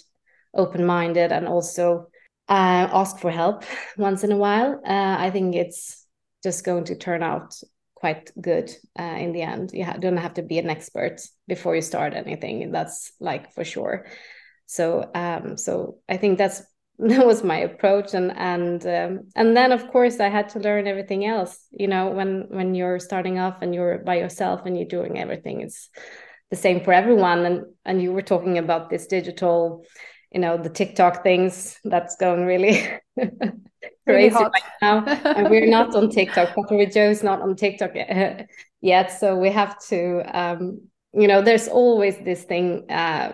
open-minded 0.54 1.32
and 1.32 1.48
also 1.48 2.08
uh, 2.50 2.88
ask 2.92 3.18
for 3.20 3.32
help 3.32 3.64
once 3.98 4.24
in 4.24 4.32
a 4.32 4.38
while 4.38 4.82
uh, 4.86 5.16
i 5.20 5.30
think 5.30 5.56
it's 5.56 6.06
just 6.44 6.66
going 6.66 6.84
to 6.84 6.96
turn 6.96 7.24
out 7.24 7.56
quite 8.00 8.32
good 8.40 8.72
uh, 8.98 9.04
in 9.04 9.34
the 9.34 9.42
end. 9.42 9.72
You 9.74 9.86
ha- 9.86 9.98
don't 10.00 10.18
have 10.18 10.36
to 10.36 10.42
be 10.42 10.58
an 10.60 10.70
expert 10.70 11.22
before 11.48 11.76
you 11.76 11.82
start 11.82 12.14
anything. 12.14 12.72
That's 12.72 13.12
like 13.20 13.54
for 13.54 13.64
sure. 13.64 14.06
So, 14.66 15.10
um, 15.14 15.58
so 15.58 15.98
I 16.08 16.18
think 16.18 16.38
that's 16.38 16.62
that 17.00 17.26
was 17.26 17.44
my 17.44 17.58
approach 17.60 18.14
and 18.14 18.32
and 18.38 18.86
um, 18.86 19.22
and 19.34 19.56
then 19.56 19.72
of 19.72 19.88
course 19.88 20.20
i 20.20 20.28
had 20.28 20.50
to 20.50 20.60
learn 20.60 20.86
everything 20.86 21.26
else 21.26 21.58
you 21.72 21.88
know 21.88 22.10
when 22.10 22.46
when 22.50 22.76
you're 22.76 23.00
starting 23.00 23.40
off 23.40 23.62
and 23.62 23.74
you're 23.74 24.00
by 24.00 24.18
yourself 24.18 24.66
and 24.66 24.76
you're 24.78 24.86
doing 24.86 25.18
everything 25.18 25.62
it's 25.62 25.90
the 26.52 26.58
same 26.58 26.84
for 26.84 26.92
everyone 26.92 27.46
and 27.46 27.64
and 27.86 28.02
you 28.02 28.12
were 28.12 28.22
talking 28.22 28.58
about 28.58 28.90
this 28.90 29.08
digital 29.08 29.86
you 30.30 30.42
know 30.42 30.58
the 30.58 30.70
tiktok 30.70 31.24
things 31.24 31.80
that's 31.86 32.18
going 32.18 32.46
really 32.46 32.86
crazy 34.10 34.36
really 34.36 34.50
right 34.54 34.64
now. 34.82 35.04
And 35.06 35.50
we're 35.50 35.70
not 35.70 35.96
on 35.96 36.10
tiktok 36.10 36.56
PotteryJo 36.56 37.10
is 37.10 37.24
not 37.24 37.42
on 37.42 37.56
tiktok 37.56 37.92
yet. 38.82 39.20
So 39.20 39.36
we 39.36 39.50
have 39.52 39.80
to 39.88 40.24
um 40.38 40.82
you 41.14 41.28
know 41.28 41.42
there's 41.42 41.68
always 41.68 42.18
this 42.20 42.44
thing 42.44 42.90
uh 42.90 43.34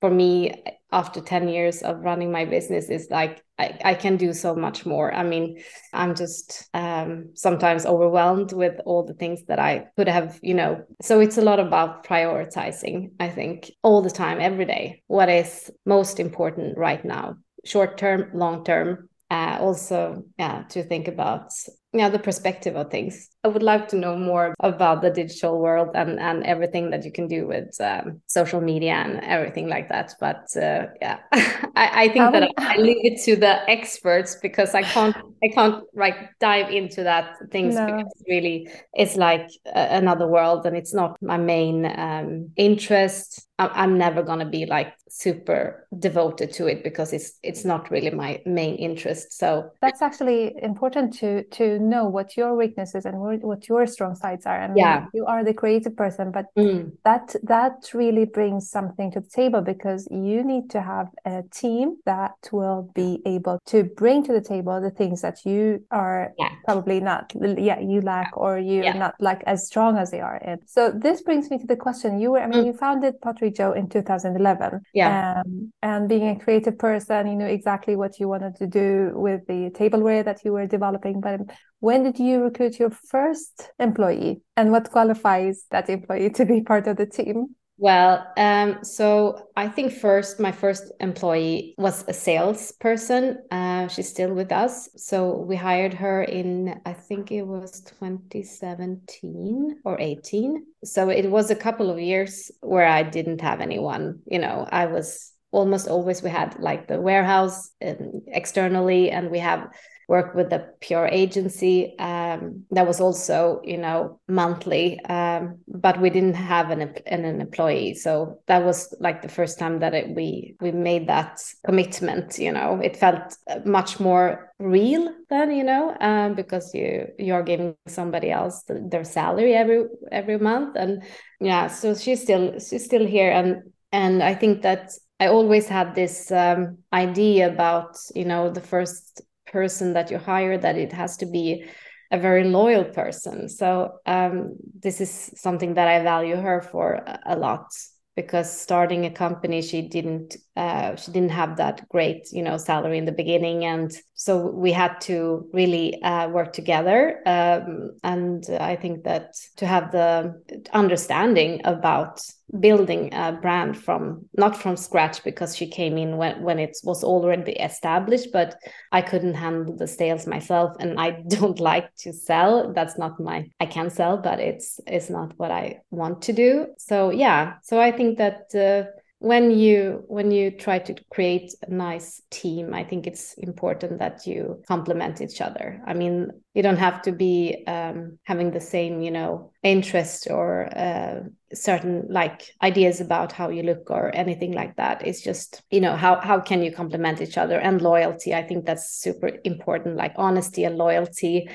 for 0.00 0.10
me 0.10 0.52
after 0.90 1.20
10 1.20 1.48
years 1.48 1.82
of 1.82 2.00
running 2.00 2.30
my 2.30 2.44
business 2.44 2.90
is 2.90 3.06
like 3.10 3.42
I, 3.58 3.78
I 3.84 3.94
can 3.94 4.16
do 4.16 4.32
so 4.32 4.54
much 4.54 4.84
more. 4.84 5.14
I 5.14 5.22
mean 5.22 5.62
i'm 5.92 6.14
just 6.14 6.68
um, 6.74 7.30
sometimes 7.34 7.86
overwhelmed 7.86 8.52
with 8.52 8.80
all 8.84 9.04
the 9.04 9.14
things 9.14 9.44
that 9.46 9.58
i 9.58 9.86
could 9.96 10.08
have 10.08 10.38
you 10.42 10.54
know. 10.54 10.84
So 11.00 11.20
it's 11.20 11.38
a 11.38 11.42
lot 11.42 11.60
about 11.60 12.04
prioritizing 12.04 13.12
i 13.20 13.28
think 13.28 13.70
all 13.82 14.02
the 14.02 14.10
time 14.10 14.40
every 14.40 14.64
day 14.64 15.02
what 15.06 15.28
is 15.28 15.70
most 15.86 16.18
important 16.20 16.76
right 16.76 17.04
now 17.04 17.36
short 17.64 17.96
term 17.98 18.30
long 18.34 18.64
term 18.64 19.08
uh, 19.32 19.56
also 19.60 20.22
yeah 20.38 20.64
to 20.68 20.82
think 20.82 21.08
about 21.08 21.52
yeah 21.94 22.08
the 22.08 22.18
perspective 22.18 22.74
of 22.74 22.90
things 22.90 23.28
i 23.44 23.48
would 23.48 23.62
like 23.62 23.86
to 23.88 23.96
know 23.96 24.16
more 24.16 24.54
about 24.60 25.02
the 25.02 25.10
digital 25.10 25.60
world 25.60 25.90
and 25.94 26.18
and 26.18 26.44
everything 26.44 26.90
that 26.90 27.04
you 27.04 27.12
can 27.12 27.28
do 27.28 27.46
with 27.46 27.78
um, 27.80 28.20
social 28.26 28.60
media 28.60 28.92
and 28.92 29.20
everything 29.24 29.68
like 29.68 29.88
that 29.88 30.14
but 30.18 30.44
uh, 30.56 30.86
yeah 31.00 31.18
I, 31.32 32.04
I, 32.04 32.08
think 32.08 32.24
um, 32.24 32.32
that 32.32 32.42
I, 32.56 32.74
I, 32.74 32.76
leave 32.76 33.04
it 33.04 33.20
to 33.24 33.36
the 33.36 33.68
experts 33.70 34.36
because 34.40 34.74
i 34.74 34.82
can't 34.82 35.16
i 35.44 35.48
can't 35.48 35.84
like 35.94 36.16
dive 36.40 36.70
into 36.70 37.02
that 37.02 37.36
things 37.50 37.74
no. 37.74 37.86
because 37.86 38.12
really 38.28 38.68
it's 38.94 39.16
like 39.16 39.48
another 39.74 40.26
world 40.26 40.64
and 40.64 40.76
it's 40.76 40.94
not 40.94 41.20
my 41.20 41.36
main 41.36 41.86
um, 41.86 42.50
interest 42.56 43.46
I'm 43.70 43.98
never 43.98 44.22
gonna 44.22 44.48
be 44.48 44.66
like 44.66 44.94
super 45.08 45.86
devoted 45.98 46.52
to 46.54 46.66
it 46.66 46.82
because 46.82 47.12
it's 47.12 47.38
it's 47.42 47.64
not 47.64 47.90
really 47.90 48.10
my 48.10 48.40
main 48.46 48.76
interest. 48.76 49.32
So 49.38 49.70
that's 49.80 50.02
actually 50.02 50.54
important 50.62 51.12
to 51.18 51.44
to 51.44 51.78
know 51.82 52.06
what 52.06 52.36
your 52.36 52.56
weaknesses 52.56 53.04
and 53.04 53.18
what 53.18 53.68
your 53.68 53.86
strong 53.86 54.14
sides 54.14 54.46
are. 54.46 54.58
And 54.58 54.76
yeah, 54.76 55.06
you 55.12 55.26
are 55.26 55.44
the 55.44 55.54
creative 55.54 55.96
person, 55.96 56.30
but 56.30 56.46
mm. 56.56 56.92
that 57.04 57.34
that 57.42 57.90
really 57.94 58.24
brings 58.24 58.70
something 58.70 59.10
to 59.12 59.20
the 59.20 59.28
table 59.28 59.60
because 59.60 60.08
you 60.10 60.42
need 60.42 60.70
to 60.70 60.80
have 60.80 61.08
a 61.24 61.42
team 61.52 61.96
that 62.06 62.36
will 62.52 62.90
be 62.94 63.20
able 63.26 63.58
to 63.66 63.84
bring 63.84 64.24
to 64.24 64.32
the 64.32 64.40
table 64.40 64.80
the 64.80 64.90
things 64.90 65.22
that 65.22 65.44
you 65.44 65.84
are 65.90 66.32
yeah. 66.38 66.50
probably 66.64 67.00
not 67.00 67.32
yeah 67.58 67.78
you 67.80 68.00
lack 68.00 68.30
or 68.36 68.58
you're 68.58 68.84
yeah. 68.84 68.92
not 68.92 69.14
like 69.20 69.42
as 69.46 69.66
strong 69.66 69.96
as 69.96 70.10
they 70.10 70.20
are 70.20 70.36
in. 70.38 70.58
So 70.66 70.90
this 70.90 71.22
brings 71.22 71.50
me 71.50 71.58
to 71.58 71.66
the 71.66 71.76
question: 71.76 72.20
you 72.20 72.32
were 72.32 72.40
I 72.40 72.46
mean 72.46 72.64
mm. 72.64 72.66
you 72.66 72.72
founded 72.72 73.20
PotteryJo 73.20 73.76
in 73.76 73.88
2011. 73.88 74.80
Yeah. 74.94 75.42
Um, 75.44 75.72
and 75.82 76.08
being 76.08 76.28
a 76.28 76.38
creative 76.38 76.78
person, 76.78 77.26
you 77.26 77.36
knew 77.36 77.46
exactly 77.46 77.96
what 77.96 78.18
you 78.20 78.28
wanted 78.28 78.56
to 78.56 78.66
do 78.66 79.12
with 79.14 79.46
the 79.46 79.70
tableware 79.70 80.22
that 80.22 80.44
you 80.44 80.52
were 80.52 80.66
developing. 80.66 81.20
But 81.20 81.40
when 81.82 82.04
did 82.04 82.20
you 82.20 82.40
recruit 82.40 82.78
your 82.78 82.90
first 82.90 83.70
employee? 83.80 84.40
And 84.56 84.70
what 84.70 84.92
qualifies 84.92 85.64
that 85.72 85.90
employee 85.90 86.30
to 86.30 86.44
be 86.44 86.60
part 86.60 86.86
of 86.86 86.96
the 86.96 87.06
team? 87.06 87.56
Well, 87.76 88.24
um, 88.36 88.84
so 88.84 89.48
I 89.56 89.66
think 89.66 89.92
first, 89.92 90.38
my 90.38 90.52
first 90.52 90.92
employee 91.00 91.74
was 91.78 92.04
a 92.06 92.12
salesperson. 92.12 93.38
Uh, 93.50 93.88
she's 93.88 94.08
still 94.08 94.32
with 94.32 94.52
us. 94.52 94.90
So 94.94 95.38
we 95.38 95.56
hired 95.56 95.94
her 95.94 96.22
in, 96.22 96.80
I 96.86 96.92
think 96.92 97.32
it 97.32 97.42
was 97.42 97.80
2017 97.80 99.80
or 99.84 100.00
18. 100.00 100.64
So 100.84 101.08
it 101.08 101.28
was 101.28 101.50
a 101.50 101.56
couple 101.56 101.90
of 101.90 101.98
years 101.98 102.52
where 102.60 102.86
I 102.86 103.02
didn't 103.02 103.40
have 103.40 103.60
anyone. 103.60 104.20
You 104.26 104.38
know, 104.38 104.68
I 104.70 104.86
was 104.86 105.32
almost 105.50 105.88
always, 105.88 106.22
we 106.22 106.30
had 106.30 106.60
like 106.60 106.86
the 106.86 107.00
warehouse 107.00 107.72
um, 107.84 108.22
externally, 108.28 109.10
and 109.10 109.32
we 109.32 109.40
have 109.40 109.68
worked 110.08 110.34
with 110.34 110.52
a 110.52 110.68
PR 110.80 111.06
agency 111.06 111.96
um, 111.98 112.64
that 112.70 112.86
was 112.86 113.00
also 113.00 113.60
you 113.64 113.78
know 113.78 114.20
monthly 114.28 115.00
um, 115.06 115.58
but 115.68 116.00
we 116.00 116.10
didn't 116.10 116.34
have 116.34 116.70
an, 116.70 116.82
an, 117.06 117.24
an 117.24 117.40
employee. 117.40 117.94
So 117.94 118.40
that 118.46 118.64
was 118.64 118.94
like 119.00 119.22
the 119.22 119.28
first 119.28 119.58
time 119.58 119.80
that 119.80 119.94
it, 119.94 120.14
we 120.14 120.56
we 120.60 120.72
made 120.72 121.08
that 121.08 121.40
commitment 121.64 122.38
you 122.38 122.52
know. 122.52 122.80
It 122.82 122.96
felt 122.96 123.36
much 123.64 124.00
more 124.00 124.52
real 124.58 125.12
then 125.30 125.50
you 125.50 125.64
know 125.64 125.96
um, 126.00 126.34
because 126.34 126.74
you 126.74 127.08
you're 127.18 127.42
giving 127.42 127.74
somebody 127.86 128.30
else 128.30 128.64
their 128.68 129.04
salary 129.04 129.54
every 129.54 129.84
every 130.10 130.38
month 130.38 130.76
and 130.76 131.02
yeah 131.40 131.66
so 131.66 131.94
she's 131.94 132.22
still 132.22 132.58
she's 132.58 132.84
still 132.84 133.06
here. 133.06 133.30
And 133.30 133.72
and 133.92 134.22
i 134.22 134.34
think 134.34 134.62
that 134.62 134.92
I 135.22 135.28
always 135.28 135.68
had 135.68 135.94
this 135.94 136.32
um, 136.32 136.78
idea 136.92 137.46
about, 137.46 137.96
you 138.12 138.24
know, 138.24 138.50
the 138.50 138.60
first 138.60 139.22
person 139.52 139.92
that 139.92 140.10
you 140.10 140.18
hire 140.18 140.58
that 140.58 140.76
it 140.76 140.92
has 140.92 141.16
to 141.18 141.26
be 141.26 141.64
a 142.10 142.18
very 142.18 142.44
loyal 142.44 142.84
person. 142.84 143.48
So 143.48 144.00
um, 144.06 144.56
this 144.78 145.00
is 145.00 145.32
something 145.36 145.74
that 145.74 145.88
i 145.88 146.02
value 146.02 146.36
her 146.36 146.60
for 146.60 147.02
a 147.26 147.36
lot 147.36 147.66
because 148.14 148.60
starting 148.60 149.06
a 149.06 149.10
company 149.10 149.62
she 149.62 149.88
didn't 149.88 150.36
uh, 150.54 150.94
she 150.96 151.10
didn't 151.12 151.30
have 151.30 151.56
that 151.56 151.88
great 151.88 152.28
you 152.30 152.42
know 152.42 152.58
salary 152.58 152.98
in 152.98 153.06
the 153.06 153.12
beginning. 153.12 153.64
And 153.64 153.90
so 154.14 154.50
we 154.50 154.72
had 154.72 155.00
to 155.02 155.48
really 155.54 156.02
uh, 156.02 156.28
work 156.28 156.52
together. 156.52 157.20
Um, 157.26 157.92
and 158.02 158.44
i 158.60 158.76
think 158.76 159.04
that 159.04 159.32
to 159.56 159.66
have 159.66 159.92
the 159.92 160.34
understanding 160.72 161.62
about 161.64 162.20
building 162.60 163.12
a 163.14 163.32
brand 163.32 163.78
from 163.78 164.26
not 164.36 164.54
from 164.56 164.76
scratch 164.76 165.24
because 165.24 165.56
she 165.56 165.66
came 165.66 165.96
in 165.96 166.18
when, 166.18 166.42
when 166.42 166.58
it 166.58 166.76
was 166.84 167.02
already 167.02 167.52
established 167.52 168.28
but 168.32 168.56
i 168.92 169.00
couldn't 169.00 169.34
handle 169.34 169.74
the 169.74 169.86
sales 169.86 170.26
myself 170.26 170.76
and 170.78 171.00
i 171.00 171.10
don't 171.28 171.60
like 171.60 171.94
to 171.96 172.12
sell. 172.12 172.72
That's 172.74 172.98
not 172.98 173.18
my 173.18 173.48
i 173.60 173.66
can 173.66 173.88
sell 173.90 174.18
but 174.18 174.38
it's 174.38 174.80
it's 174.86 175.08
not 175.08 175.32
what 175.38 175.50
i 175.50 175.80
want 175.90 176.22
to 176.22 176.32
do. 176.32 176.66
So 176.78 177.10
yeah. 177.10 177.54
So 177.62 177.80
i 177.80 177.90
think 177.90 178.18
that 178.18 178.54
uh, 178.54 178.90
when 179.22 179.52
you 179.52 180.02
when 180.08 180.32
you 180.32 180.50
try 180.50 180.80
to 180.80 180.96
create 181.12 181.54
a 181.62 181.70
nice 181.72 182.22
team 182.30 182.74
i 182.74 182.82
think 182.82 183.06
it's 183.06 183.34
important 183.34 184.00
that 184.00 184.26
you 184.26 184.60
complement 184.66 185.20
each 185.20 185.40
other. 185.40 185.80
I 185.86 185.94
mean 185.94 186.30
you 186.54 186.62
don't 186.62 186.78
have 186.78 187.02
to 187.02 187.12
be 187.12 187.62
um, 187.68 188.18
having 188.24 188.50
the 188.50 188.60
same 188.60 189.00
you 189.00 189.12
know 189.12 189.52
interest 189.62 190.26
or 190.28 190.68
uh, 190.76 191.20
certain 191.54 192.06
like 192.10 192.52
ideas 192.62 193.00
about 193.00 193.30
how 193.30 193.48
you 193.48 193.62
look 193.62 193.90
or 193.90 194.12
anything 194.12 194.52
like 194.52 194.74
that. 194.76 195.06
It's 195.06 195.22
just 195.22 195.62
you 195.70 195.80
know 195.80 195.94
how 195.94 196.20
how 196.20 196.40
can 196.40 196.60
you 196.60 196.72
complement 196.72 197.20
each 197.20 197.38
other? 197.38 197.60
And 197.60 197.80
loyalty 197.80 198.34
i 198.34 198.42
think 198.42 198.66
that's 198.66 198.90
super 198.90 199.30
important 199.44 199.96
like 199.96 200.14
honesty 200.16 200.64
and 200.64 200.76
loyalty 200.76 201.48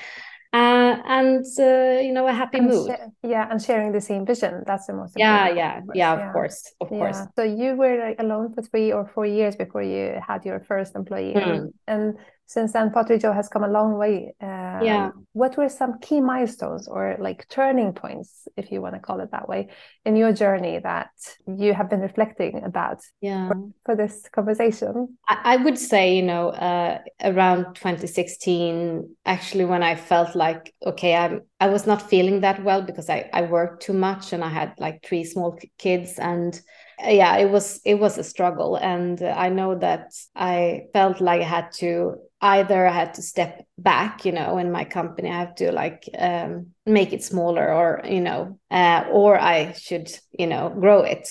uh, 0.52 0.96
and 1.06 1.44
uh, 1.58 2.00
you 2.00 2.12
know 2.12 2.26
a 2.26 2.32
happy 2.32 2.58
and 2.58 2.68
mood 2.68 2.90
yeah 3.22 3.48
and 3.50 3.60
sharing 3.60 3.92
the 3.92 4.00
same 4.00 4.24
vision 4.24 4.62
that's 4.66 4.86
the 4.86 4.94
most 4.94 5.14
yeah 5.16 5.48
yeah 5.50 5.80
yeah 5.94 6.12
of 6.14 6.18
yeah. 6.18 6.32
course 6.32 6.72
of 6.80 6.88
yeah. 6.90 6.98
course 6.98 7.18
so 7.36 7.42
you 7.42 7.74
were 7.74 7.98
like 7.98 8.16
alone 8.18 8.54
for 8.54 8.62
three 8.62 8.90
or 8.92 9.06
four 9.14 9.26
years 9.26 9.56
before 9.56 9.82
you 9.82 10.18
had 10.26 10.44
your 10.44 10.60
first 10.60 10.94
employee 10.94 11.34
mm. 11.34 11.42
and, 11.46 11.74
and 11.86 12.18
since 12.48 12.72
then 12.72 12.90
PotteryJo 12.90 13.34
has 13.34 13.48
come 13.48 13.62
a 13.62 13.68
long 13.68 13.98
way 13.98 14.34
um, 14.40 14.82
yeah. 14.82 15.10
what 15.34 15.56
were 15.58 15.68
some 15.68 15.98
key 16.00 16.20
milestones 16.20 16.88
or 16.88 17.16
like 17.20 17.46
turning 17.48 17.92
points 17.92 18.48
if 18.56 18.72
you 18.72 18.80
want 18.80 18.94
to 18.94 19.00
call 19.00 19.20
it 19.20 19.30
that 19.30 19.48
way 19.48 19.68
in 20.06 20.16
your 20.16 20.32
journey 20.32 20.78
that 20.78 21.10
you 21.46 21.74
have 21.74 21.90
been 21.90 22.00
reflecting 22.00 22.64
about 22.64 23.00
yeah. 23.20 23.48
for, 23.48 23.70
for 23.84 23.96
this 23.96 24.28
conversation? 24.32 25.18
I, 25.28 25.38
I, 25.44 25.56
would 25.58 25.78
say 25.78 26.16
you 26.16 26.22
know 26.22 26.48
uh, 26.48 27.00
around 27.22 27.74
2016 27.74 29.14
actually 29.26 29.66
when 29.66 29.82
i 29.82 29.94
felt 29.94 30.34
like 30.34 30.74
okay 30.86 31.14
i'm 31.14 31.42
i 31.60 31.68
was 31.68 31.86
not 31.86 32.08
feeling 32.08 32.40
that 32.40 32.64
well 32.64 32.80
because 32.80 33.10
i 33.10 33.28
i 33.34 33.42
worked 33.42 33.82
too 33.82 33.92
much 33.92 34.32
and 34.32 34.42
i 34.42 34.48
had 34.48 34.72
like 34.78 35.04
three 35.04 35.24
small 35.24 35.58
kids 35.76 36.18
and 36.18 36.62
yeah 37.00 37.36
it 37.36 37.50
was 37.50 37.80
it 37.84 37.94
was 37.94 38.18
a 38.18 38.24
struggle. 38.24 38.76
And 38.76 39.22
i 39.22 39.48
know 39.50 39.78
that 39.78 40.12
i 40.34 40.86
felt 40.94 41.20
like 41.20 41.42
i 41.42 41.44
had 41.44 41.70
to 41.72 42.16
either 42.40 42.86
i 42.86 42.92
had 42.92 43.14
to 43.14 43.22
step 43.22 43.64
back 43.78 44.24
you 44.24 44.32
know 44.32 44.58
in 44.58 44.70
my 44.70 44.84
company 44.84 45.30
i 45.30 45.38
have 45.38 45.54
to 45.54 45.72
like 45.72 46.04
um, 46.18 46.68
make 46.86 47.12
it 47.12 47.24
smaller 47.24 47.72
or 47.72 48.00
you 48.04 48.20
know 48.20 48.58
uh, 48.70 49.04
or 49.10 49.38
i 49.40 49.72
should 49.72 50.10
you 50.30 50.46
know 50.46 50.68
grow 50.68 51.02
it. 51.02 51.28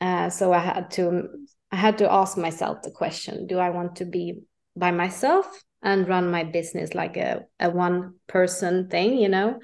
Uh, 0.00 0.28
so 0.28 0.52
i 0.52 0.58
had 0.58 0.90
to 0.90 1.28
i 1.72 1.76
had 1.76 1.98
to 1.98 2.10
ask 2.12 2.36
myself 2.36 2.82
the 2.82 2.90
question 2.90 3.46
do 3.46 3.58
i 3.58 3.70
want 3.70 3.96
to 3.96 4.04
be 4.04 4.40
by 4.76 4.90
myself 4.90 5.46
and 5.82 6.08
run 6.08 6.30
my 6.30 6.44
business 6.44 6.94
like 6.94 7.16
a, 7.16 7.44
a 7.60 7.70
one 7.70 8.14
person 8.26 8.88
thing 8.88 9.16
you 9.18 9.28
know? 9.28 9.58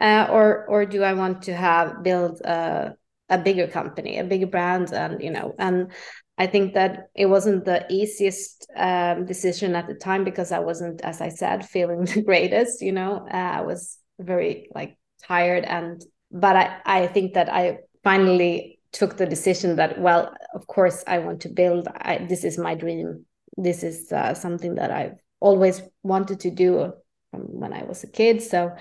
Uh, 0.00 0.28
or 0.30 0.64
or 0.66 0.86
do 0.86 1.02
i 1.02 1.12
want 1.12 1.42
to 1.42 1.52
have 1.54 2.04
build 2.04 2.40
a 2.42 2.94
a 3.28 3.38
bigger 3.38 3.66
company, 3.66 4.18
a 4.18 4.24
bigger 4.24 4.46
brand, 4.46 4.92
and 4.92 5.22
you 5.22 5.30
know, 5.30 5.54
and 5.58 5.92
I 6.38 6.46
think 6.46 6.74
that 6.74 7.10
it 7.16 7.26
wasn't 7.26 7.64
the 7.64 7.84
easiest 7.90 8.70
um, 8.76 9.26
decision 9.26 9.74
at 9.74 9.88
the 9.88 9.94
time 9.94 10.22
because 10.22 10.52
I 10.52 10.60
wasn't, 10.60 11.00
as 11.00 11.20
I 11.20 11.30
said, 11.30 11.66
feeling 11.66 12.04
the 12.04 12.22
greatest. 12.22 12.80
You 12.80 12.92
know, 12.92 13.26
uh, 13.30 13.36
I 13.36 13.60
was 13.62 13.98
very 14.20 14.70
like 14.74 14.96
tired, 15.24 15.64
and 15.64 16.00
but 16.30 16.54
I 16.54 16.76
I 16.84 17.06
think 17.08 17.34
that 17.34 17.52
I 17.52 17.78
finally 18.04 18.78
took 18.92 19.16
the 19.16 19.26
decision 19.26 19.76
that 19.76 20.00
well, 20.00 20.32
of 20.54 20.66
course, 20.68 21.02
I 21.08 21.18
want 21.18 21.40
to 21.42 21.48
build. 21.48 21.88
I, 21.88 22.18
this 22.18 22.44
is 22.44 22.56
my 22.56 22.76
dream. 22.76 23.26
This 23.56 23.82
is 23.82 24.12
uh, 24.12 24.34
something 24.34 24.76
that 24.76 24.92
I've 24.92 25.18
always 25.40 25.82
wanted 26.04 26.40
to 26.40 26.50
do 26.52 26.92
from 27.32 27.40
when 27.40 27.72
I 27.72 27.82
was 27.82 28.04
a 28.04 28.08
kid. 28.08 28.42
So, 28.42 28.76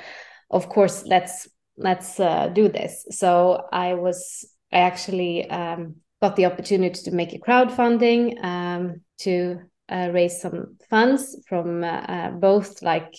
of 0.52 0.70
course, 0.70 1.06
let's 1.08 1.48
let's 1.76 2.20
uh, 2.20 2.50
do 2.50 2.68
this. 2.70 3.08
So 3.10 3.66
I 3.72 3.96
was 3.96 4.46
I 4.72 4.78
actually. 4.82 5.50
Um, 5.50 5.96
got 6.22 6.36
the 6.36 6.46
opportunity 6.46 7.02
to 7.04 7.12
make 7.12 7.34
a 7.34 7.40
crowdfunding 7.40 8.44
um, 8.44 9.02
to 9.20 9.60
uh, 9.90 10.10
raise 10.12 10.42
some 10.42 10.78
funds 10.90 11.38
from 11.48 11.84
uh, 11.84 11.88
uh, 11.88 12.32
both 12.32 12.82
like 12.82 13.16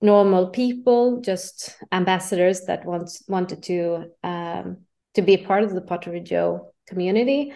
normal 0.00 0.48
people, 0.48 1.20
just 1.20 1.76
ambassadors 1.92 2.62
that 2.62 2.84
want, 2.84 3.10
wanted 3.28 3.62
to 3.62 4.04
um, 4.24 4.78
to 5.14 5.22
be 5.22 5.34
a 5.34 5.46
part 5.46 5.62
of 5.62 5.74
the 5.74 5.80
PotteryJo 5.80 6.66
community, 6.86 7.52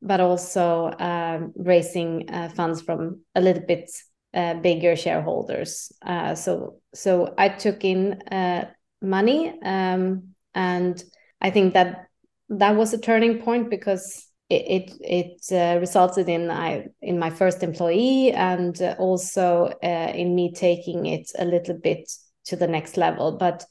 but 0.00 0.20
also 0.20 0.92
um, 0.98 1.52
raising 1.56 2.30
uh, 2.30 2.48
funds 2.48 2.80
from 2.80 3.20
a 3.34 3.40
little 3.40 3.64
bit 3.66 3.90
uh, 4.34 4.54
bigger 4.54 4.96
shareholders. 4.96 5.92
Uh, 6.04 6.34
so 6.34 6.80
so 6.94 7.34
I 7.36 7.48
took 7.50 7.84
in 7.84 8.22
money, 9.02 9.52
um, 9.62 10.34
and 10.54 11.02
I 11.40 11.50
think 11.50 11.74
that 11.74 12.06
that 12.48 12.76
was 12.76 12.92
a 12.92 12.98
turning 12.98 13.40
point 13.40 13.70
because 13.70 14.28
it 14.52 14.90
it, 15.00 15.40
it 15.50 15.52
uh, 15.52 15.78
resulted 15.80 16.28
in 16.28 16.50
I 16.50 16.86
in 17.00 17.18
my 17.18 17.30
first 17.30 17.62
employee 17.62 18.32
and 18.32 18.80
uh, 18.80 18.94
also 18.98 19.72
uh, 19.82 20.12
in 20.14 20.34
me 20.34 20.52
taking 20.52 21.06
it 21.06 21.30
a 21.38 21.44
little 21.44 21.78
bit 21.78 22.10
to 22.46 22.56
the 22.56 22.66
next 22.66 22.96
level. 22.96 23.32
But 23.38 23.64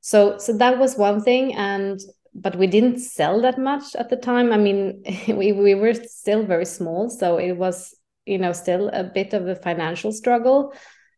so 0.00 0.38
so 0.38 0.56
that 0.58 0.78
was 0.78 0.96
one 0.96 1.22
thing, 1.22 1.54
and 1.54 2.00
but 2.34 2.56
we 2.56 2.66
didn't 2.66 2.98
sell 2.98 3.40
that 3.42 3.58
much 3.58 3.94
at 3.96 4.08
the 4.08 4.16
time. 4.16 4.52
I 4.52 4.58
mean, 4.58 5.02
we 5.28 5.52
we 5.52 5.74
were 5.74 5.94
still 5.94 6.44
very 6.44 6.66
small, 6.66 7.08
so 7.08 7.38
it 7.38 7.52
was 7.52 7.94
you 8.24 8.38
know 8.38 8.52
still 8.52 8.88
a 8.92 9.04
bit 9.04 9.32
of 9.32 9.46
a 9.46 9.56
financial 9.56 10.12
struggle. 10.12 10.72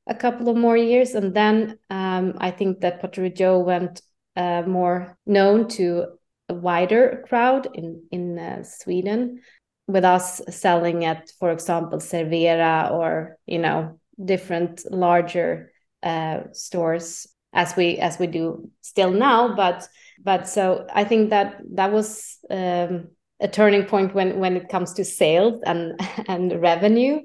A 0.07 0.15
couple 0.15 0.49
of 0.49 0.57
more 0.57 0.77
years, 0.77 1.15
and 1.15 1.35
then 1.35 1.79
um, 1.91 2.35
I 2.39 2.51
think 2.51 2.81
that 2.81 3.03
PotteryJo 3.03 3.63
went 3.63 4.01
uh, 4.37 4.63
more 4.63 5.19
known 5.27 5.69
to 5.69 6.18
a 6.49 6.55
wider 6.55 7.25
crowd 7.29 7.69
in 7.75 8.03
in 8.11 8.39
uh, 8.39 8.63
Sweden 8.63 9.41
with 9.87 10.05
us 10.05 10.41
selling 10.51 11.05
at 11.05 11.31
for 11.39 11.51
example 11.51 11.99
Servera 11.99 12.91
or 12.91 13.37
you 13.47 13.59
know 13.59 13.99
different 14.23 14.83
larger 14.91 15.73
uh, 16.03 16.41
stores 16.53 17.27
as 17.53 17.77
we 17.77 17.99
as 17.99 18.19
we 18.19 18.27
do 18.27 18.71
still 18.81 19.11
now 19.11 19.55
but 19.55 19.89
but 20.23 20.49
so 20.49 20.87
I 20.93 21.05
think 21.05 21.31
that 21.31 21.61
that 21.75 21.93
was 21.93 22.39
um, 22.51 23.09
a 23.41 23.49
turning 23.49 23.85
point 23.85 24.15
when 24.15 24.39
when 24.39 24.57
it 24.57 24.69
comes 24.69 24.95
to 24.95 25.05
sales 25.05 25.61
and 25.65 25.99
and 26.29 26.61
revenue 26.61 27.23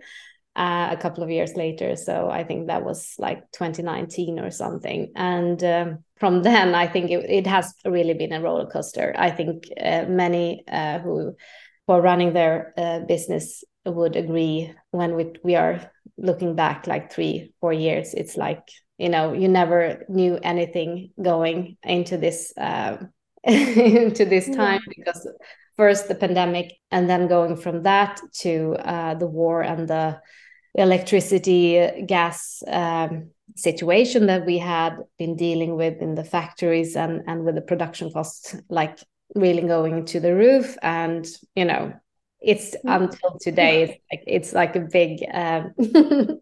uh, 0.55 0.89
a 0.91 0.97
couple 0.97 1.23
of 1.23 1.31
years 1.31 1.55
later. 1.55 1.95
So 1.95 2.29
I 2.29 2.43
think 2.43 2.67
that 2.67 2.85
was 2.85 3.15
like 3.17 3.51
2019 3.53 4.39
or 4.39 4.51
something. 4.51 5.11
And 5.15 5.63
um, 5.63 6.03
from 6.23 6.41
then, 6.41 6.73
I 6.73 6.87
think 6.87 7.11
it, 7.11 7.29
it, 7.29 7.47
has 7.47 7.73
really 7.83 8.13
been 8.13 8.31
a 8.31 8.39
roller 8.39 8.65
coaster. 8.65 9.13
I 9.17 9.29
think 9.29 9.65
uh, 9.77 10.05
many 10.07 10.63
uh, 10.71 10.99
who, 10.99 11.35
who 11.85 11.93
are 11.93 12.01
running 12.01 12.31
their 12.31 12.73
uh, 12.77 12.99
business 13.01 13.61
would 13.85 14.15
agree 14.15 14.73
when 14.91 15.17
we, 15.17 15.33
we 15.43 15.55
are 15.55 15.91
looking 16.17 16.55
back 16.55 16.87
like 16.87 17.11
three, 17.11 17.51
four 17.59 17.73
years. 17.73 18.13
It's 18.13 18.37
like, 18.37 18.65
you 18.97 19.09
know, 19.09 19.33
you 19.33 19.49
never 19.49 20.05
knew 20.07 20.39
anything 20.41 21.11
going 21.21 21.75
into 21.83 22.15
this. 22.15 22.53
Um, 22.55 23.09
into 23.43 24.23
this 24.23 24.47
time 24.49 24.79
because 24.87 25.27
first 25.75 26.07
the 26.07 26.15
pandemic 26.15 26.71
and 26.91 27.09
then 27.09 27.27
going 27.27 27.57
from 27.57 27.83
that 27.83 28.21
to 28.39 28.77
uh, 28.79 29.15
the 29.15 29.27
war 29.27 29.61
and 29.61 29.89
the 29.89 30.21
electricity 30.73 32.05
gas 32.07 32.63
um, 32.67 33.31
situation 33.55 34.27
that 34.27 34.45
we 34.45 34.57
had 34.57 34.97
been 35.17 35.35
dealing 35.35 35.75
with 35.75 36.01
in 36.01 36.15
the 36.15 36.23
factories 36.23 36.95
and 36.95 37.21
and 37.27 37.45
with 37.45 37.55
the 37.55 37.61
production 37.61 38.11
costs 38.11 38.55
like 38.69 38.99
really 39.35 39.61
going 39.61 40.05
to 40.05 40.19
the 40.19 40.35
roof 40.35 40.77
and 40.81 41.27
you 41.55 41.65
know 41.65 41.93
it's 42.41 42.75
mm. 42.85 43.01
until 43.01 43.37
today 43.39 43.83
it's 43.83 44.01
like 44.11 44.23
it's 44.27 44.53
like 44.53 44.75
a 44.75 44.81
big 44.81 45.23
um, 45.33 45.73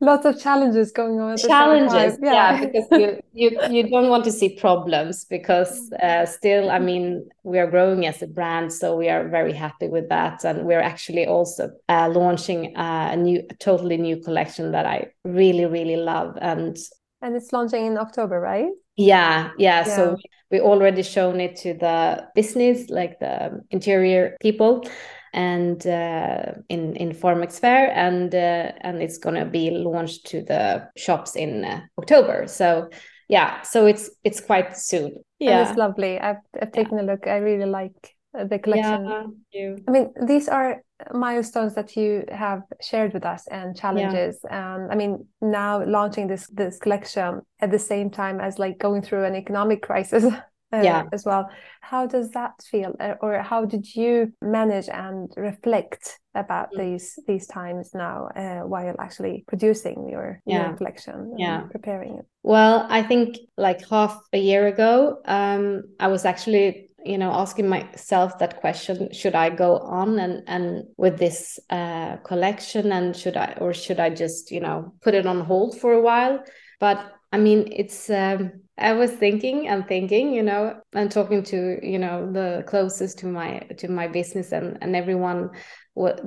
lots 0.00 0.24
of 0.26 0.40
challenges 0.40 0.92
going 0.92 1.20
on 1.20 1.36
challenges 1.36 2.18
yeah. 2.22 2.32
yeah. 2.32 2.66
because 2.66 2.86
you, 2.92 3.20
you 3.32 3.58
you 3.70 3.90
don't 3.90 4.08
want 4.08 4.24
to 4.24 4.32
see 4.32 4.56
problems 4.56 5.24
because 5.24 5.92
uh, 6.02 6.26
still 6.26 6.70
i 6.70 6.78
mean 6.78 7.28
we 7.42 7.58
are 7.58 7.70
growing 7.70 8.06
as 8.06 8.22
a 8.22 8.26
brand 8.26 8.72
so 8.72 8.96
we 8.96 9.08
are 9.08 9.28
very 9.28 9.52
happy 9.52 9.88
with 9.88 10.08
that 10.08 10.44
and 10.44 10.64
we're 10.64 10.80
actually 10.80 11.26
also 11.26 11.70
uh, 11.88 12.08
launching 12.08 12.76
uh, 12.76 13.10
a 13.12 13.16
new 13.16 13.42
a 13.50 13.54
totally 13.54 13.96
new 13.96 14.16
collection 14.16 14.72
that 14.72 14.86
i 14.86 15.06
really 15.24 15.64
really 15.66 15.96
love 15.96 16.36
and 16.40 16.76
and 17.20 17.36
it's 17.36 17.52
launching 17.52 17.86
in 17.86 17.96
october 17.96 18.40
right 18.40 18.70
yeah 18.96 19.50
yeah, 19.58 19.86
yeah. 19.86 19.96
so 19.96 20.16
we 20.50 20.60
already 20.60 21.02
shown 21.02 21.40
it 21.40 21.56
to 21.56 21.72
the 21.74 22.28
business 22.34 22.90
like 22.90 23.18
the 23.20 23.64
interior 23.70 24.36
people 24.40 24.84
and 25.32 25.86
uh, 25.86 26.52
in 26.68 26.96
in 26.96 27.12
Formex 27.12 27.58
Fair, 27.58 27.90
and 27.92 28.34
uh, 28.34 28.72
and 28.80 29.02
it's 29.02 29.18
gonna 29.18 29.44
be 29.44 29.70
launched 29.70 30.26
to 30.26 30.42
the 30.42 30.88
shops 30.96 31.36
in 31.36 31.64
uh, 31.64 31.80
October. 31.98 32.46
So 32.46 32.90
yeah, 33.28 33.62
so 33.62 33.86
it's 33.86 34.10
it's 34.24 34.40
quite 34.40 34.76
soon. 34.76 35.16
Yeah, 35.38 35.60
and 35.60 35.68
it's 35.68 35.78
lovely. 35.78 36.18
I've, 36.18 36.36
I've 36.60 36.72
taken 36.72 36.98
yeah. 36.98 37.04
a 37.04 37.06
look. 37.06 37.26
I 37.26 37.38
really 37.38 37.66
like 37.66 38.14
uh, 38.38 38.44
the 38.44 38.58
collection. 38.58 39.34
Yeah, 39.52 39.76
I 39.88 39.90
mean, 39.90 40.12
these 40.26 40.48
are 40.48 40.82
milestones 41.12 41.74
that 41.74 41.96
you 41.96 42.24
have 42.30 42.62
shared 42.80 43.12
with 43.12 43.24
us 43.24 43.46
and 43.50 43.76
challenges 43.76 44.38
yeah. 44.44 44.76
and 44.76 44.92
i 44.92 44.94
mean 44.94 45.26
now 45.40 45.84
launching 45.84 46.26
this 46.28 46.46
this 46.48 46.78
collection 46.78 47.40
at 47.60 47.70
the 47.70 47.78
same 47.78 48.10
time 48.10 48.40
as 48.40 48.58
like 48.58 48.78
going 48.78 49.02
through 49.02 49.24
an 49.24 49.34
economic 49.34 49.82
crisis 49.82 50.24
uh, 50.72 50.80
yeah. 50.82 51.04
as 51.12 51.24
well. 51.24 51.48
How 51.80 52.06
does 52.06 52.30
that 52.30 52.52
feel, 52.70 52.94
uh, 52.98 53.14
or 53.20 53.42
how 53.42 53.64
did 53.64 53.94
you 53.94 54.32
manage 54.40 54.88
and 54.88 55.32
reflect 55.36 56.18
about 56.34 56.72
mm. 56.72 56.78
these 56.78 57.18
these 57.26 57.46
times 57.46 57.90
now 57.94 58.28
uh, 58.36 58.60
while 58.60 58.94
actually 58.98 59.44
producing 59.46 60.08
your, 60.08 60.40
yeah. 60.46 60.68
your 60.68 60.76
collection 60.76 61.34
yeah. 61.36 61.62
preparing 61.70 62.18
it? 62.18 62.26
Well, 62.42 62.86
I 62.88 63.02
think 63.02 63.36
like 63.56 63.88
half 63.88 64.18
a 64.32 64.38
year 64.38 64.66
ago, 64.66 65.20
um, 65.26 65.82
I 66.00 66.08
was 66.08 66.24
actually 66.24 66.88
you 67.04 67.18
know 67.18 67.32
asking 67.32 67.68
myself 67.68 68.38
that 68.38 68.60
question 68.60 69.12
should 69.12 69.34
i 69.34 69.50
go 69.50 69.78
on 69.78 70.18
and 70.20 70.42
and 70.46 70.84
with 70.96 71.18
this 71.18 71.58
uh, 71.70 72.16
collection 72.18 72.92
and 72.92 73.16
should 73.16 73.36
i 73.36 73.56
or 73.60 73.74
should 73.74 73.98
i 73.98 74.08
just 74.08 74.50
you 74.50 74.60
know 74.60 74.92
put 75.02 75.14
it 75.14 75.26
on 75.26 75.40
hold 75.40 75.76
for 75.80 75.92
a 75.94 76.00
while 76.00 76.42
but 76.78 77.12
i 77.32 77.38
mean 77.38 77.68
it's 77.72 78.08
um, 78.08 78.52
I 78.78 78.92
was 78.94 79.12
thinking 79.12 79.68
and 79.68 79.86
thinking, 79.86 80.32
you 80.32 80.42
know, 80.42 80.80
and 80.92 81.10
talking 81.10 81.42
to, 81.44 81.78
you 81.82 81.98
know, 81.98 82.30
the 82.32 82.64
closest 82.66 83.18
to 83.18 83.26
my 83.26 83.58
to 83.78 83.88
my 83.88 84.08
business 84.08 84.52
and 84.52 84.78
and 84.80 84.96
everyone 84.96 85.50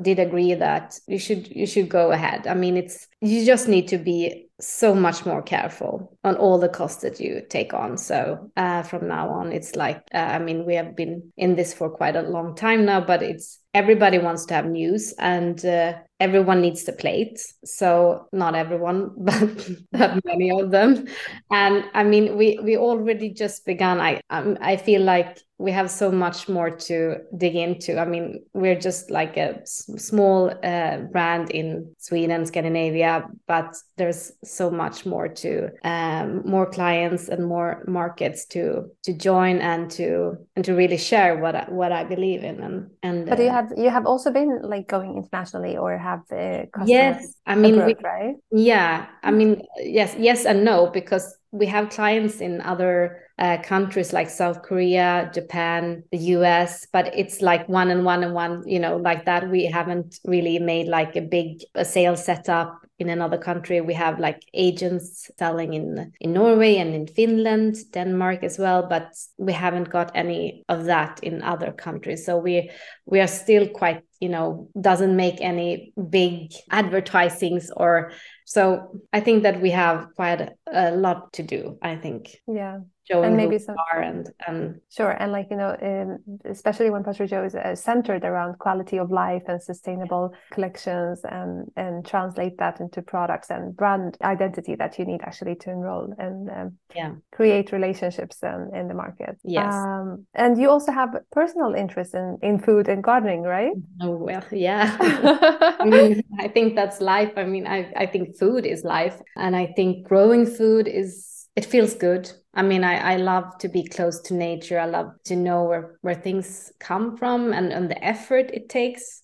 did 0.02 0.20
agree 0.20 0.54
that 0.54 1.00
you 1.08 1.18
should 1.18 1.48
you 1.56 1.66
should 1.66 1.90
go 1.90 2.12
ahead. 2.12 2.48
I 2.48 2.54
mean, 2.54 2.78
it's 2.78 3.08
you 3.22 3.46
just 3.46 3.68
need 3.68 3.88
to 3.90 3.98
be 3.98 4.48
so 4.60 4.94
much 4.94 5.26
more 5.26 5.42
careful 5.42 6.18
on 6.24 6.36
all 6.38 6.60
the 6.60 6.70
costs 6.70 7.02
that 7.02 7.20
you 7.20 7.42
take 7.50 7.74
on. 7.74 7.98
So 7.98 8.52
uh, 8.56 8.84
from 8.84 9.08
now 9.08 9.30
on, 9.30 9.52
it's 9.52 9.76
like 9.76 10.02
uh, 10.14 10.18
I 10.18 10.40
mean, 10.40 10.66
we 10.66 10.76
have 10.76 10.96
been 10.96 11.32
in 11.38 11.56
this 11.56 11.74
for 11.74 11.90
quite 11.90 12.16
a 12.16 12.22
long 12.22 12.56
time 12.56 12.86
now, 12.86 13.02
but 13.02 13.24
it's 13.24 13.60
everybody 13.74 14.18
wants 14.18 14.46
to 14.46 14.54
have 14.54 14.66
news 14.66 15.14
and 15.20 15.66
uh, 15.66 15.94
everyone 16.22 16.62
needs 16.62 16.86
the 16.86 16.94
plate 16.94 17.42
so 17.66 18.26
not 18.32 18.56
everyone 18.56 19.12
but, 19.18 19.70
but 19.92 20.26
many 20.26 20.50
of 20.50 20.72
them 20.72 21.06
and 21.52 21.84
i 21.94 22.02
mean 22.02 22.38
we 22.38 22.58
we 22.64 22.78
already 22.78 23.30
just 23.30 23.66
began 23.66 24.00
i 24.00 24.22
um, 24.30 24.58
i 24.62 24.78
feel 24.78 25.02
like 25.02 25.42
we 25.58 25.72
have 25.72 25.90
so 25.90 26.12
much 26.12 26.50
more 26.50 26.70
to 26.70 27.18
dig 27.38 27.56
into. 27.56 27.98
I 27.98 28.06
mean, 28.06 28.44
we're 28.54 28.80
just 28.80 29.10
like 29.10 29.38
a 29.38 29.62
small 29.66 30.52
uh, 30.64 30.98
brand 30.98 31.50
in 31.52 31.96
Sweden, 31.98 32.46
Scandinavia, 32.46 33.26
but 33.48 33.74
there's 33.96 34.34
so 34.44 34.70
much 34.70 35.06
more 35.06 35.30
to 35.30 35.70
um, 35.84 36.42
more 36.46 36.66
clients 36.66 37.30
and 37.30 37.48
more 37.48 37.84
markets 37.88 38.46
to 38.48 38.92
to 39.04 39.14
join 39.14 39.60
and 39.60 39.90
to 39.92 40.38
and 40.58 40.66
to 40.66 40.74
really 40.74 40.98
share 40.98 41.38
what 41.38 41.56
I, 41.56 41.66
what 41.70 41.94
I 41.94 42.04
believe 42.04 42.44
in. 42.44 42.62
And 42.62 42.90
and 43.02 43.30
but 43.30 43.40
uh, 43.40 43.44
you 43.44 43.50
have 43.50 43.72
you 43.78 43.90
have 43.90 44.06
also 44.06 44.32
been 44.32 44.60
like 44.62 44.88
going 44.88 45.16
internationally 45.16 45.78
or 45.78 45.98
have 45.98 46.24
uh, 46.32 46.66
yes, 46.86 47.34
I 47.46 47.56
mean, 47.56 47.76
abroad, 47.76 47.96
we, 47.98 48.04
right? 48.04 48.36
Yeah, 48.52 49.06
I 49.24 49.32
mean, 49.32 49.62
yes, 49.78 50.16
yes 50.20 50.46
and 50.46 50.66
no 50.66 50.90
because 50.90 51.38
we 51.56 51.66
have 51.68 51.90
clients 51.90 52.42
in 52.42 52.60
other 52.62 53.22
uh, 53.40 53.58
countries 53.64 54.14
like 54.14 54.30
South 54.30 54.62
Korea, 54.62 55.30
Japan, 55.34 56.04
the 56.12 56.18
US, 56.36 56.86
but 56.92 57.14
it's 57.16 57.42
like 57.42 57.68
one 57.68 57.90
and 57.90 58.06
one 58.06 58.24
and 58.24 58.34
one, 58.34 58.64
you 58.68 58.80
know, 58.80 58.98
like 58.98 59.26
that. 59.26 59.50
We 59.50 59.66
haven't 59.66 60.20
really 60.26 60.60
made 60.60 60.88
like 60.88 61.16
a 61.16 61.22
big 61.22 61.64
a 61.74 61.86
sales 61.86 62.24
setup 62.24 62.82
in 62.98 63.10
another 63.10 63.38
country. 63.38 63.82
We 63.82 63.94
have 63.94 64.20
like 64.20 64.42
agents 64.54 65.30
selling 65.38 65.74
in 65.74 66.14
in 66.22 66.34
Norway 66.34 66.76
and 66.78 66.94
in 66.96 67.08
Finland, 67.08 67.76
Denmark 67.92 68.44
as 68.44 68.58
well, 68.58 68.88
but 68.88 69.14
we 69.38 69.52
haven't 69.52 69.90
got 69.90 70.12
any 70.16 70.64
of 70.70 70.86
that 70.86 71.20
in 71.22 71.42
other 71.42 71.74
countries. 71.74 72.26
So 72.26 72.38
we 72.38 72.72
we 73.06 73.20
are 73.20 73.28
still 73.28 73.68
quite, 73.68 74.04
you 74.20 74.30
know, 74.30 74.70
doesn't 74.80 75.16
make 75.16 75.42
any 75.42 75.94
big 76.10 76.54
advertisings 76.72 77.72
or 77.76 78.12
so 78.46 79.02
I 79.12 79.20
think 79.20 79.44
that 79.44 79.62
we 79.62 79.72
have 79.72 80.08
quite 80.16 80.52
a 80.72 80.92
lot 80.92 81.34
to 81.34 81.44
do, 81.44 81.78
I 81.82 81.96
think. 81.96 82.38
Yeah 82.48 82.80
showing 83.08 83.26
and 83.26 83.38
maybe 83.38 83.60
some 83.60 83.76
are 83.94 84.02
and 84.02 84.32
and 84.48 84.80
sure 84.90 85.12
and 85.12 85.32
like 85.32 85.48
you 85.50 85.58
know 85.58 85.76
um, 85.82 86.18
especially 86.46 86.90
when 86.90 87.04
PotteryJo 87.04 87.46
is 87.46 87.56
uh, 87.56 87.76
centered 87.76 88.24
around 88.24 88.58
quality 88.60 88.98
of 88.98 89.12
life 89.12 89.44
and 89.48 89.62
sustainable 89.62 90.34
collections 90.52 91.22
and 91.24 91.72
and 91.76 92.06
translate 92.06 92.58
that 92.58 92.80
into 92.80 93.02
products 93.02 93.50
and 93.52 93.76
brand 93.76 94.18
identity 94.24 94.76
that 94.76 94.98
you 94.98 95.06
need 95.06 95.22
actually 95.22 95.56
to 95.56 95.70
enroll 95.70 96.14
and 96.18 96.50
um, 96.50 96.72
yeah. 96.96 97.12
create 97.32 97.72
relationships 97.72 98.38
um, 98.44 98.70
in 98.74 98.88
the 98.88 98.94
market. 98.94 99.38
Yes. 99.44 99.74
Um, 99.74 100.26
and 100.34 100.58
you 100.58 100.70
also 100.70 100.92
have 100.92 101.16
personal 101.32 101.76
interest 101.76 102.16
in 102.16 102.38
in 102.42 102.60
food 102.60 102.88
and 102.88 103.04
gardening 103.04 103.44
right? 103.44 103.74
Oh 104.02 104.18
well 104.18 104.44
yeah. 104.52 104.98
I 105.80 105.86
mean 105.86 106.24
I 106.40 106.48
think 106.48 106.76
that's 106.76 107.02
life. 107.02 107.34
I 107.38 107.44
mean 107.44 107.68
I 107.68 107.92
I 107.96 108.06
think 108.08 108.38
food 108.38 108.66
is 108.66 108.84
life. 108.84 109.22
And 109.36 109.56
I 109.56 109.68
think 109.76 110.08
growing 110.08 110.46
food 110.46 110.88
is 110.88 111.35
it 111.56 111.66
feels 111.66 111.94
good. 111.94 112.30
I 112.54 112.64
mean, 112.64 112.84
I, 112.84 113.14
I 113.14 113.16
love 113.18 113.58
to 113.60 113.70
be 113.70 113.86
close 113.86 114.20
to 114.22 114.34
nature. 114.34 114.80
I 114.80 114.86
love 114.86 115.12
to 115.26 115.36
know 115.36 115.64
where, 115.64 115.98
where 116.02 116.16
things 116.16 116.72
come 116.80 117.16
from 117.18 117.54
and, 117.54 117.72
and 117.72 117.90
the 117.90 118.04
effort 118.04 118.52
it 118.54 118.70
takes 118.70 119.22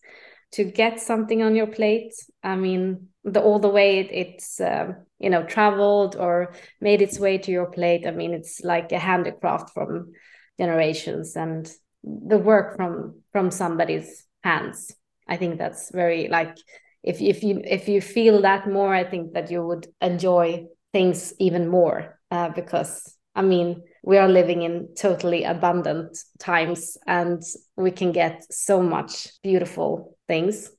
to 0.54 0.64
get 0.64 1.00
something 1.00 1.42
on 1.44 1.56
your 1.56 1.68
plate. 1.68 2.14
I 2.44 2.56
mean, 2.56 3.10
the 3.24 3.42
all 3.42 3.60
the 3.60 3.70
way 3.70 4.00
it, 4.00 4.10
it's 4.12 4.60
uh, 4.60 4.94
you 5.20 5.30
know 5.30 5.44
traveled 5.44 6.16
or 6.16 6.54
made 6.80 7.02
its 7.02 7.20
way 7.20 7.38
to 7.38 7.52
your 7.52 7.68
plate. 7.68 8.08
I 8.08 8.12
mean, 8.12 8.34
it's 8.34 8.62
like 8.64 8.92
a 8.92 9.00
handicraft 9.00 9.74
from 9.74 10.14
generations 10.58 11.36
and 11.36 11.72
the 12.04 12.38
work 12.38 12.76
from 12.78 13.22
from 13.32 13.52
somebody's 13.52 14.26
hands. 14.44 14.94
I 15.28 15.38
think 15.38 15.58
that's 15.58 15.92
very 15.92 16.28
like 16.30 16.58
if 17.04 17.22
if 17.22 17.44
you 17.44 17.62
if 17.64 17.88
you 17.88 18.02
feel 18.02 18.42
that 18.42 18.70
more, 18.70 18.94
I 18.94 19.04
think 19.04 19.34
that 19.34 19.52
you 19.52 19.66
would 19.66 19.88
enjoy 20.02 20.66
things 20.94 21.34
even 21.40 21.70
more 21.70 22.18
uh, 22.32 22.50
because 22.50 23.18
I 23.36 23.42
mean, 23.42 23.84
we 24.04 24.18
are 24.18 24.28
living 24.28 24.64
in 24.64 24.90
totally 24.96 25.44
abundant 25.44 26.18
times 26.40 26.98
and 27.08 27.42
we 27.78 27.92
can 27.92 28.12
get 28.12 28.44
so 28.52 28.82
much 28.82 29.30
beautiful 29.42 30.18
things 30.28 30.70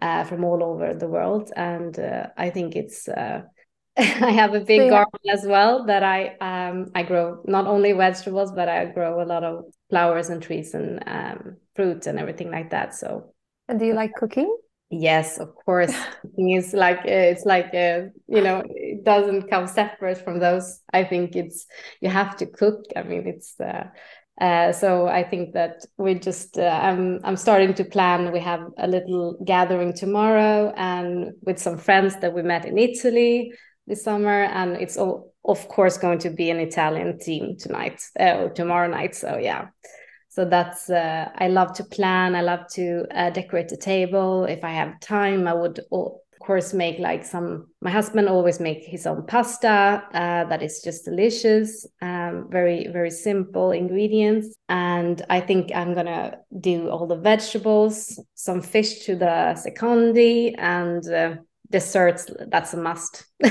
uh, 0.00 0.24
from 0.24 0.44
all 0.44 0.62
over 0.62 0.94
the 0.94 1.08
world. 1.08 1.50
And 1.56 1.98
uh, 1.98 2.28
I 2.36 2.50
think 2.50 2.76
it's, 2.76 3.08
uh, 3.08 3.42
I 3.96 4.30
have 4.30 4.54
a 4.54 4.60
big 4.60 4.90
garden 4.90 5.20
as 5.30 5.44
well 5.44 5.86
that 5.86 6.02
I 6.02 6.36
um, 6.40 6.86
I 6.94 7.02
grow 7.02 7.42
not 7.46 7.66
only 7.66 7.92
vegetables 7.92 8.50
but 8.50 8.66
I 8.66 8.86
grow 8.86 9.22
a 9.22 9.26
lot 9.26 9.44
of 9.44 9.64
flowers 9.90 10.30
and 10.30 10.42
trees 10.42 10.72
and 10.72 11.02
um, 11.06 11.56
fruits 11.76 12.06
and 12.06 12.18
everything 12.18 12.50
like 12.50 12.70
that. 12.70 12.94
So. 12.94 13.34
And 13.68 13.78
do 13.78 13.84
you 13.84 13.92
like 13.92 14.14
cooking? 14.14 14.56
Yes, 14.94 15.38
of 15.38 15.54
course. 15.54 15.94
it's 16.36 16.74
like 16.74 17.00
it's 17.06 17.46
like 17.46 17.72
uh, 17.74 18.10
you 18.28 18.42
know 18.42 18.62
it 18.66 19.04
doesn't 19.04 19.48
come 19.48 19.66
separate 19.66 20.18
from 20.22 20.38
those. 20.38 20.80
I 20.92 21.04
think 21.04 21.34
it's 21.34 21.66
you 22.02 22.10
have 22.10 22.36
to 22.36 22.46
cook. 22.46 22.84
I 22.94 23.02
mean, 23.02 23.26
it's 23.26 23.58
uh, 23.58 23.86
uh, 24.38 24.72
so 24.72 25.06
I 25.06 25.24
think 25.24 25.54
that 25.54 25.86
we 25.96 26.14
just 26.16 26.58
uh, 26.58 26.78
I'm 26.82 27.20
I'm 27.24 27.36
starting 27.38 27.72
to 27.74 27.84
plan. 27.84 28.32
We 28.32 28.40
have 28.40 28.66
a 28.76 28.86
little 28.86 29.38
gathering 29.46 29.94
tomorrow 29.94 30.74
and 30.76 31.32
with 31.40 31.58
some 31.58 31.78
friends 31.78 32.16
that 32.20 32.34
we 32.34 32.42
met 32.42 32.66
in 32.66 32.76
Italy 32.76 33.50
this 33.86 34.04
summer, 34.04 34.42
and 34.44 34.76
it's 34.76 34.98
all 34.98 35.32
of 35.46 35.66
course 35.68 35.96
going 35.96 36.18
to 36.18 36.30
be 36.30 36.50
an 36.50 36.60
Italian 36.60 37.18
team 37.18 37.56
tonight 37.58 37.98
uh, 38.20 38.42
or 38.42 38.50
tomorrow 38.50 38.88
night. 38.88 39.14
So 39.14 39.38
yeah 39.38 39.68
so 40.32 40.46
that's 40.46 40.88
uh, 40.88 41.28
i 41.36 41.46
love 41.46 41.74
to 41.74 41.84
plan 41.84 42.34
i 42.34 42.40
love 42.40 42.66
to 42.66 43.04
uh, 43.14 43.28
decorate 43.30 43.68
the 43.68 43.76
table. 43.76 44.44
If 44.44 44.64
i 44.64 44.70
have 44.70 44.98
time 45.00 45.46
i 45.46 45.52
would 45.52 45.80
of 45.92 46.12
course 46.40 46.72
make 46.72 46.98
like 46.98 47.24
some 47.24 47.68
my 47.80 47.90
husband 47.90 48.28
always 48.28 48.58
make 48.58 48.82
his 48.82 49.06
own 49.06 49.26
pasta 49.26 50.02
uh, 50.14 50.44
that 50.48 50.62
is 50.62 50.80
just 50.82 51.04
delicious 51.04 51.86
um, 52.00 52.48
very 52.50 52.88
very 52.88 53.10
simple 53.10 53.72
ingredients. 53.72 54.56
And 54.68 55.22
i 55.28 55.40
think 55.40 55.70
i'm 55.74 55.92
gonna 55.94 56.38
do 56.58 56.88
all 56.88 57.06
the 57.06 57.20
vegetables 57.30 58.18
some 58.34 58.62
fish 58.62 59.04
to 59.04 59.14
the 59.14 59.54
secondi 59.62 60.54
and 60.56 61.06
uh, 61.12 61.36
desserts 61.70 62.30
that's 62.48 62.72
a 62.74 62.76
must. 62.76 63.24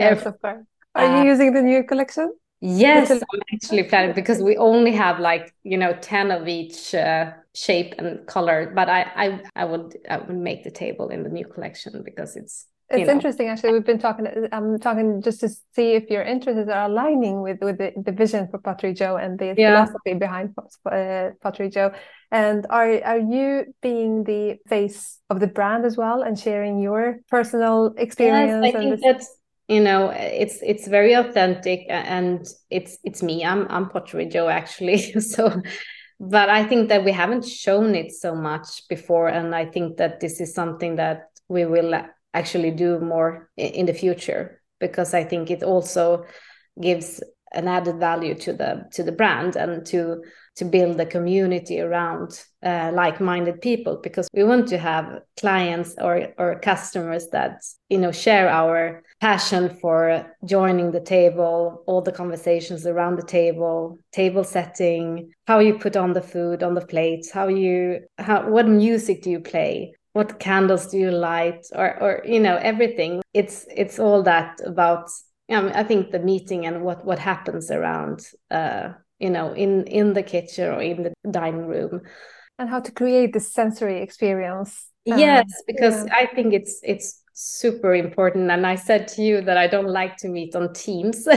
Yes, 0.00 0.26
of 0.26 0.40
course. 0.40 0.64
are 0.94 1.06
you 1.16 1.22
uh, 1.22 1.32
using 1.32 1.52
the 1.52 1.62
new 1.62 1.82
collection 1.82 2.32
Yes, 2.66 3.10
I'm 3.10 3.20
actually 3.52 3.82
planning 3.82 4.14
because 4.14 4.42
we 4.42 4.56
only 4.56 4.92
have 4.92 5.20
like 5.20 5.52
you 5.64 5.76
know 5.76 5.92
ten 6.00 6.30
of 6.30 6.48
each 6.48 6.94
uh, 6.94 7.32
shape 7.54 7.94
and 7.98 8.26
color. 8.26 8.72
But 8.74 8.88
I, 8.88 9.02
I 9.14 9.42
I 9.54 9.64
would 9.66 9.98
I 10.08 10.16
would 10.16 10.34
make 10.36 10.64
the 10.64 10.70
table 10.70 11.08
in 11.08 11.24
the 11.24 11.28
new 11.28 11.46
collection 11.46 12.02
because 12.02 12.36
it's 12.36 12.66
it's 12.90 13.06
know. 13.06 13.12
interesting 13.14 13.48
actually 13.48 13.72
we've 13.72 13.86
been 13.86 13.98
talking 13.98 14.26
i'm 14.52 14.78
talking 14.78 15.22
just 15.22 15.40
to 15.40 15.48
see 15.48 15.92
if 15.94 16.10
your 16.10 16.22
interests 16.22 16.70
are 16.70 16.84
aligning 16.84 17.40
with 17.40 17.58
with 17.62 17.78
the, 17.78 17.92
the 18.04 18.12
vision 18.12 18.46
for 18.48 18.58
PotteryJo 18.58 19.22
and 19.22 19.38
the 19.38 19.54
yeah. 19.56 19.86
philosophy 19.86 20.12
behind 20.12 20.54
uh, 20.58 21.30
PotteryJo 21.42 21.94
and 22.30 22.66
are 22.68 23.02
are 23.02 23.18
you 23.18 23.74
being 23.80 24.24
the 24.24 24.58
face 24.68 25.18
of 25.30 25.40
the 25.40 25.46
brand 25.46 25.86
as 25.86 25.96
well 25.96 26.20
and 26.20 26.38
sharing 26.38 26.78
your 26.78 27.20
personal 27.30 27.94
experience 27.96 28.66
yes, 28.66 28.74
i 28.74 28.78
think 28.78 29.00
that's 29.00 29.30
you 29.68 29.80
know 29.80 30.10
it's 30.10 30.58
it's 30.62 30.86
very 30.86 31.14
authentic 31.14 31.86
and 31.88 32.46
it's 32.70 32.98
it's 33.04 33.22
me. 33.22 33.44
I'm 33.44 33.66
i'm 33.70 33.86
PotteryJo 33.86 34.50
actually. 34.50 35.12
So 35.20 35.62
but 36.20 36.48
i 36.48 36.64
think 36.64 36.88
that 36.88 37.04
we 37.04 37.12
haven't 37.12 37.44
shown 37.44 37.94
it 37.94 38.12
so 38.12 38.34
much 38.34 38.86
before 38.88 39.28
and 39.28 39.54
i 39.54 39.64
think 39.64 39.96
that 39.96 40.20
this 40.20 40.40
is 40.40 40.54
something 40.54 40.96
that 40.96 41.28
we 41.48 41.64
will 41.64 41.94
actually 42.32 42.70
do 42.70 42.98
more 42.98 43.50
in 43.56 43.86
the 43.86 43.94
future 43.94 44.60
because 44.80 45.14
i 45.14 45.24
think 45.24 45.50
it 45.50 45.62
also 45.62 46.24
gives 46.80 47.22
an 47.52 47.68
added 47.68 47.98
value 48.00 48.34
to 48.34 48.52
the 48.52 48.84
to 48.92 49.02
the 49.02 49.12
brand 49.12 49.56
and 49.56 49.86
to 49.86 50.22
to 50.56 50.64
build 50.64 51.00
a 51.00 51.06
community 51.06 51.80
around 51.80 52.44
uh, 52.64 52.90
like-minded 52.94 53.60
people 53.60 54.00
because 54.02 54.28
we 54.34 54.44
want 54.44 54.68
to 54.68 54.78
have 54.78 55.20
clients 55.38 55.94
or 56.00 56.28
or 56.38 56.58
customers 56.60 57.28
that 57.28 57.62
you 57.88 57.98
know 57.98 58.10
share 58.10 58.48
our 58.48 59.03
passion 59.20 59.70
for 59.80 60.26
joining 60.44 60.90
the 60.90 61.00
table 61.00 61.82
all 61.86 62.02
the 62.02 62.12
conversations 62.12 62.86
around 62.86 63.16
the 63.16 63.26
table 63.26 63.98
table 64.12 64.44
setting 64.44 65.30
how 65.46 65.60
you 65.60 65.78
put 65.78 65.96
on 65.96 66.12
the 66.12 66.20
food 66.20 66.62
on 66.62 66.74
the 66.74 66.84
plates 66.84 67.30
how 67.30 67.48
you 67.48 68.00
how 68.18 68.48
what 68.48 68.68
music 68.68 69.22
do 69.22 69.30
you 69.30 69.40
play? 69.40 69.94
What 70.12 70.38
candles 70.38 70.86
do 70.86 70.98
you 70.98 71.10
light? 71.10 71.66
Or 71.74 72.00
or 72.02 72.22
you 72.24 72.40
know 72.40 72.56
everything. 72.56 73.22
It's 73.32 73.66
it's 73.74 73.98
all 73.98 74.22
that 74.22 74.60
about 74.64 75.08
um, 75.50 75.70
I 75.74 75.82
think 75.82 76.10
the 76.10 76.20
meeting 76.20 76.66
and 76.66 76.82
what 76.82 77.04
what 77.04 77.18
happens 77.18 77.70
around 77.70 78.20
uh, 78.50 78.92
you 79.18 79.30
know 79.30 79.52
in 79.52 79.84
in 79.84 80.14
the 80.14 80.22
kitchen 80.22 80.72
or 80.72 80.80
in 80.80 81.02
the 81.04 81.12
dining 81.30 81.66
room. 81.66 82.02
And 82.58 82.68
how 82.68 82.80
to 82.80 82.92
create 82.92 83.32
this 83.32 83.52
sensory 83.52 84.00
experience. 84.00 84.86
Um, 85.10 85.18
yes 85.18 85.44
because 85.66 86.06
yeah. 86.06 86.14
i 86.16 86.24
think 86.34 86.54
it's 86.54 86.80
it's 86.82 87.22
super 87.34 87.94
important. 87.94 88.50
And 88.50 88.66
i 88.66 88.76
said 88.76 89.08
to 89.08 89.22
you 89.22 89.40
that 89.42 89.56
i 89.56 89.66
don't 89.66 89.88
like 89.88 90.16
to 90.18 90.28
meet 90.28 90.54
on 90.54 90.72
teams. 90.72 91.26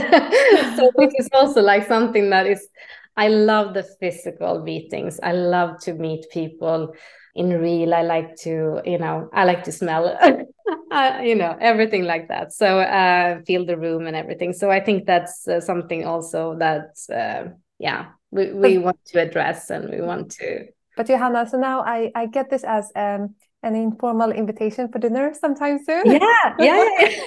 So 0.76 0.90
it 0.98 1.12
is 1.18 1.28
also 1.32 1.60
like 1.60 1.86
something 1.86 2.30
that 2.30 2.46
is 2.46 2.68
i 3.16 3.28
love 3.28 3.74
the 3.74 3.82
physical 3.82 4.62
meetings. 4.62 5.18
I 5.22 5.32
love 5.32 5.80
to 5.82 5.94
meet 5.94 6.26
people 6.30 6.94
in 7.34 7.50
real. 7.50 7.94
I 7.94 8.02
like 8.02 8.36
to 8.42 8.80
you 8.84 8.98
know 8.98 9.28
i 9.32 9.44
like 9.44 9.64
to 9.64 9.72
smell 9.72 10.16
uh, 10.90 11.20
you 11.22 11.34
know 11.34 11.56
everything 11.60 12.04
like 12.04 12.28
that. 12.28 12.52
So 12.52 12.78
uh 12.80 13.40
feel 13.42 13.66
the 13.66 13.76
room 13.76 14.06
and 14.06 14.16
everything. 14.16 14.52
So 14.52 14.70
i 14.70 14.80
think 14.80 15.06
that's 15.06 15.48
uh, 15.48 15.60
something 15.60 16.06
also 16.06 16.56
that 16.58 16.96
uh, 17.12 17.50
yeah 17.78 18.06
we, 18.30 18.52
we 18.52 18.78
want 18.78 18.98
to 19.06 19.20
address 19.20 19.70
and 19.70 19.90
we 19.90 20.00
want 20.00 20.30
to 20.32 20.66
but 20.96 21.06
johanna 21.06 21.48
so 21.48 21.58
now 21.58 21.80
i 21.80 22.10
i 22.14 22.26
get 22.26 22.50
this 22.50 22.64
as 22.64 22.90
um 22.96 23.34
an 23.62 23.74
informal 23.74 24.30
invitation 24.30 24.88
for 24.90 24.98
dinner 24.98 25.34
sometime 25.34 25.78
soon 25.84 26.04
yeah 26.06 26.54
yeah, 26.58 26.84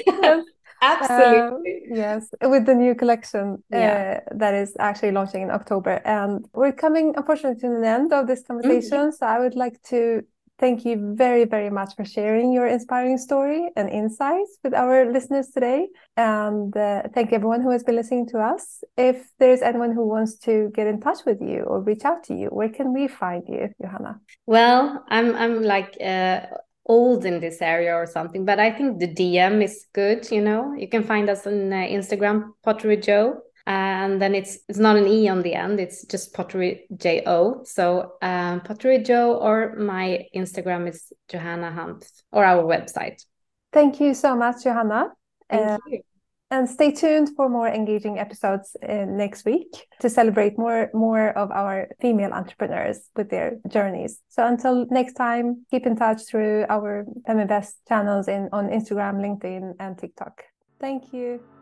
yeah. 0.07 0.41
absolutely 0.81 1.73
um, 1.91 1.97
yes 2.01 2.29
with 2.41 2.65
the 2.65 2.73
new 2.73 2.95
collection 2.95 3.61
yeah. 3.69 4.19
uh, 4.19 4.35
that 4.35 4.53
is 4.53 4.73
actually 4.79 5.11
launching 5.11 5.41
in 5.41 5.51
october 5.51 6.01
and 6.05 6.47
we're 6.53 6.71
coming 6.71 7.13
unfortunately 7.17 7.59
to 7.59 7.69
the 7.79 7.87
end 7.87 8.13
of 8.13 8.27
this 8.27 8.43
conversation 8.43 8.99
mm 8.99 9.09
-hmm. 9.09 9.17
so 9.17 9.25
i 9.25 9.37
would 9.39 9.55
like 9.55 9.77
to 9.83 10.23
thank 10.61 10.85
you 10.85 11.15
very, 11.15 11.43
very 11.43 11.69
much 11.69 11.95
for 11.97 12.05
sharing 12.05 12.53
your 12.53 12.67
inspiring 12.67 13.17
story 13.17 13.69
and 13.75 13.89
insights 13.89 14.59
with 14.63 14.73
our 14.73 15.11
listeners 15.11 15.47
today. 15.49 15.87
And 16.15 16.75
uh, 16.77 17.01
thank 17.13 17.33
everyone 17.33 17.61
who 17.61 17.71
has 17.71 17.83
been 17.83 17.95
listening 17.95 18.27
to 18.27 18.37
us. 18.37 18.83
If 18.95 19.17
there's 19.39 19.61
anyone 19.61 19.91
who 19.91 20.07
wants 20.07 20.37
to 20.45 20.71
get 20.73 20.87
in 20.87 21.01
touch 21.01 21.19
with 21.25 21.41
you 21.41 21.63
or 21.63 21.81
reach 21.81 22.05
out 22.05 22.23
to 22.25 22.35
you, 22.35 22.47
where 22.47 22.69
can 22.69 22.93
we 22.93 23.07
find 23.07 23.43
you, 23.49 23.69
Johanna? 23.81 24.21
Well, 24.45 25.03
I'm 25.09 25.35
I'm 25.35 25.63
like 25.63 25.97
uh, 25.99 26.41
old 26.85 27.25
in 27.25 27.39
this 27.39 27.61
area 27.61 27.93
or 27.95 28.05
something, 28.05 28.45
but 28.45 28.59
I 28.59 28.71
think 28.71 28.99
the 28.99 29.07
DM 29.07 29.63
is 29.63 29.87
good. 29.93 30.29
You 30.31 30.41
know, 30.41 30.73
you 30.77 30.87
can 30.87 31.03
find 31.03 31.27
us 31.29 31.47
on 31.47 31.73
uh, 31.73 31.77
Instagram, 31.77 32.53
PotteryJo 32.65 33.41
and 33.67 34.21
then 34.21 34.33
it's 34.33 34.59
it's 34.67 34.79
not 34.79 34.97
an 34.97 35.07
e 35.07 35.27
on 35.29 35.41
the 35.41 35.53
end 35.53 35.79
it's 35.79 36.05
just 36.05 36.33
pottery 36.33 36.85
jo 36.95 37.61
so 37.63 38.13
um, 38.21 38.61
PotteryJo 38.61 39.39
or 39.41 39.75
my 39.75 40.25
instagram 40.35 40.89
is 40.89 41.13
Johanna 41.29 41.71
Hampf 41.71 42.07
or 42.31 42.43
our 42.43 42.63
website. 42.63 43.23
Thank 43.71 43.99
you 43.99 44.13
so 44.13 44.35
much 44.35 44.63
johanna. 44.63 45.09
Thank 45.49 45.69
uh, 45.69 45.77
you. 45.87 46.01
and 46.49 46.69
stay 46.69 46.91
tuned 46.91 47.29
for 47.35 47.49
more 47.49 47.67
engaging 47.67 48.19
episodes 48.19 48.75
uh, 48.87 49.05
next 49.05 49.45
week 49.45 49.87
to 49.99 50.09
celebrate 50.09 50.57
more 50.57 50.89
more 50.93 51.29
of 51.37 51.51
our 51.51 51.87
female 52.01 52.33
entrepreneurs 52.33 53.09
with 53.15 53.29
their 53.29 53.57
journeys. 53.67 54.19
So 54.29 54.45
until 54.45 54.87
next 54.89 55.13
time 55.13 55.65
keep 55.69 55.85
in 55.85 55.95
touch 55.95 56.23
through 56.23 56.65
our 56.69 57.05
feminvest 57.27 57.73
channels 57.87 58.27
in 58.27 58.49
on 58.51 58.69
instagram 58.69 59.21
linkedin 59.21 59.75
and 59.79 59.97
tiktok. 59.97 60.43
Thank 60.79 61.13
you 61.13 61.60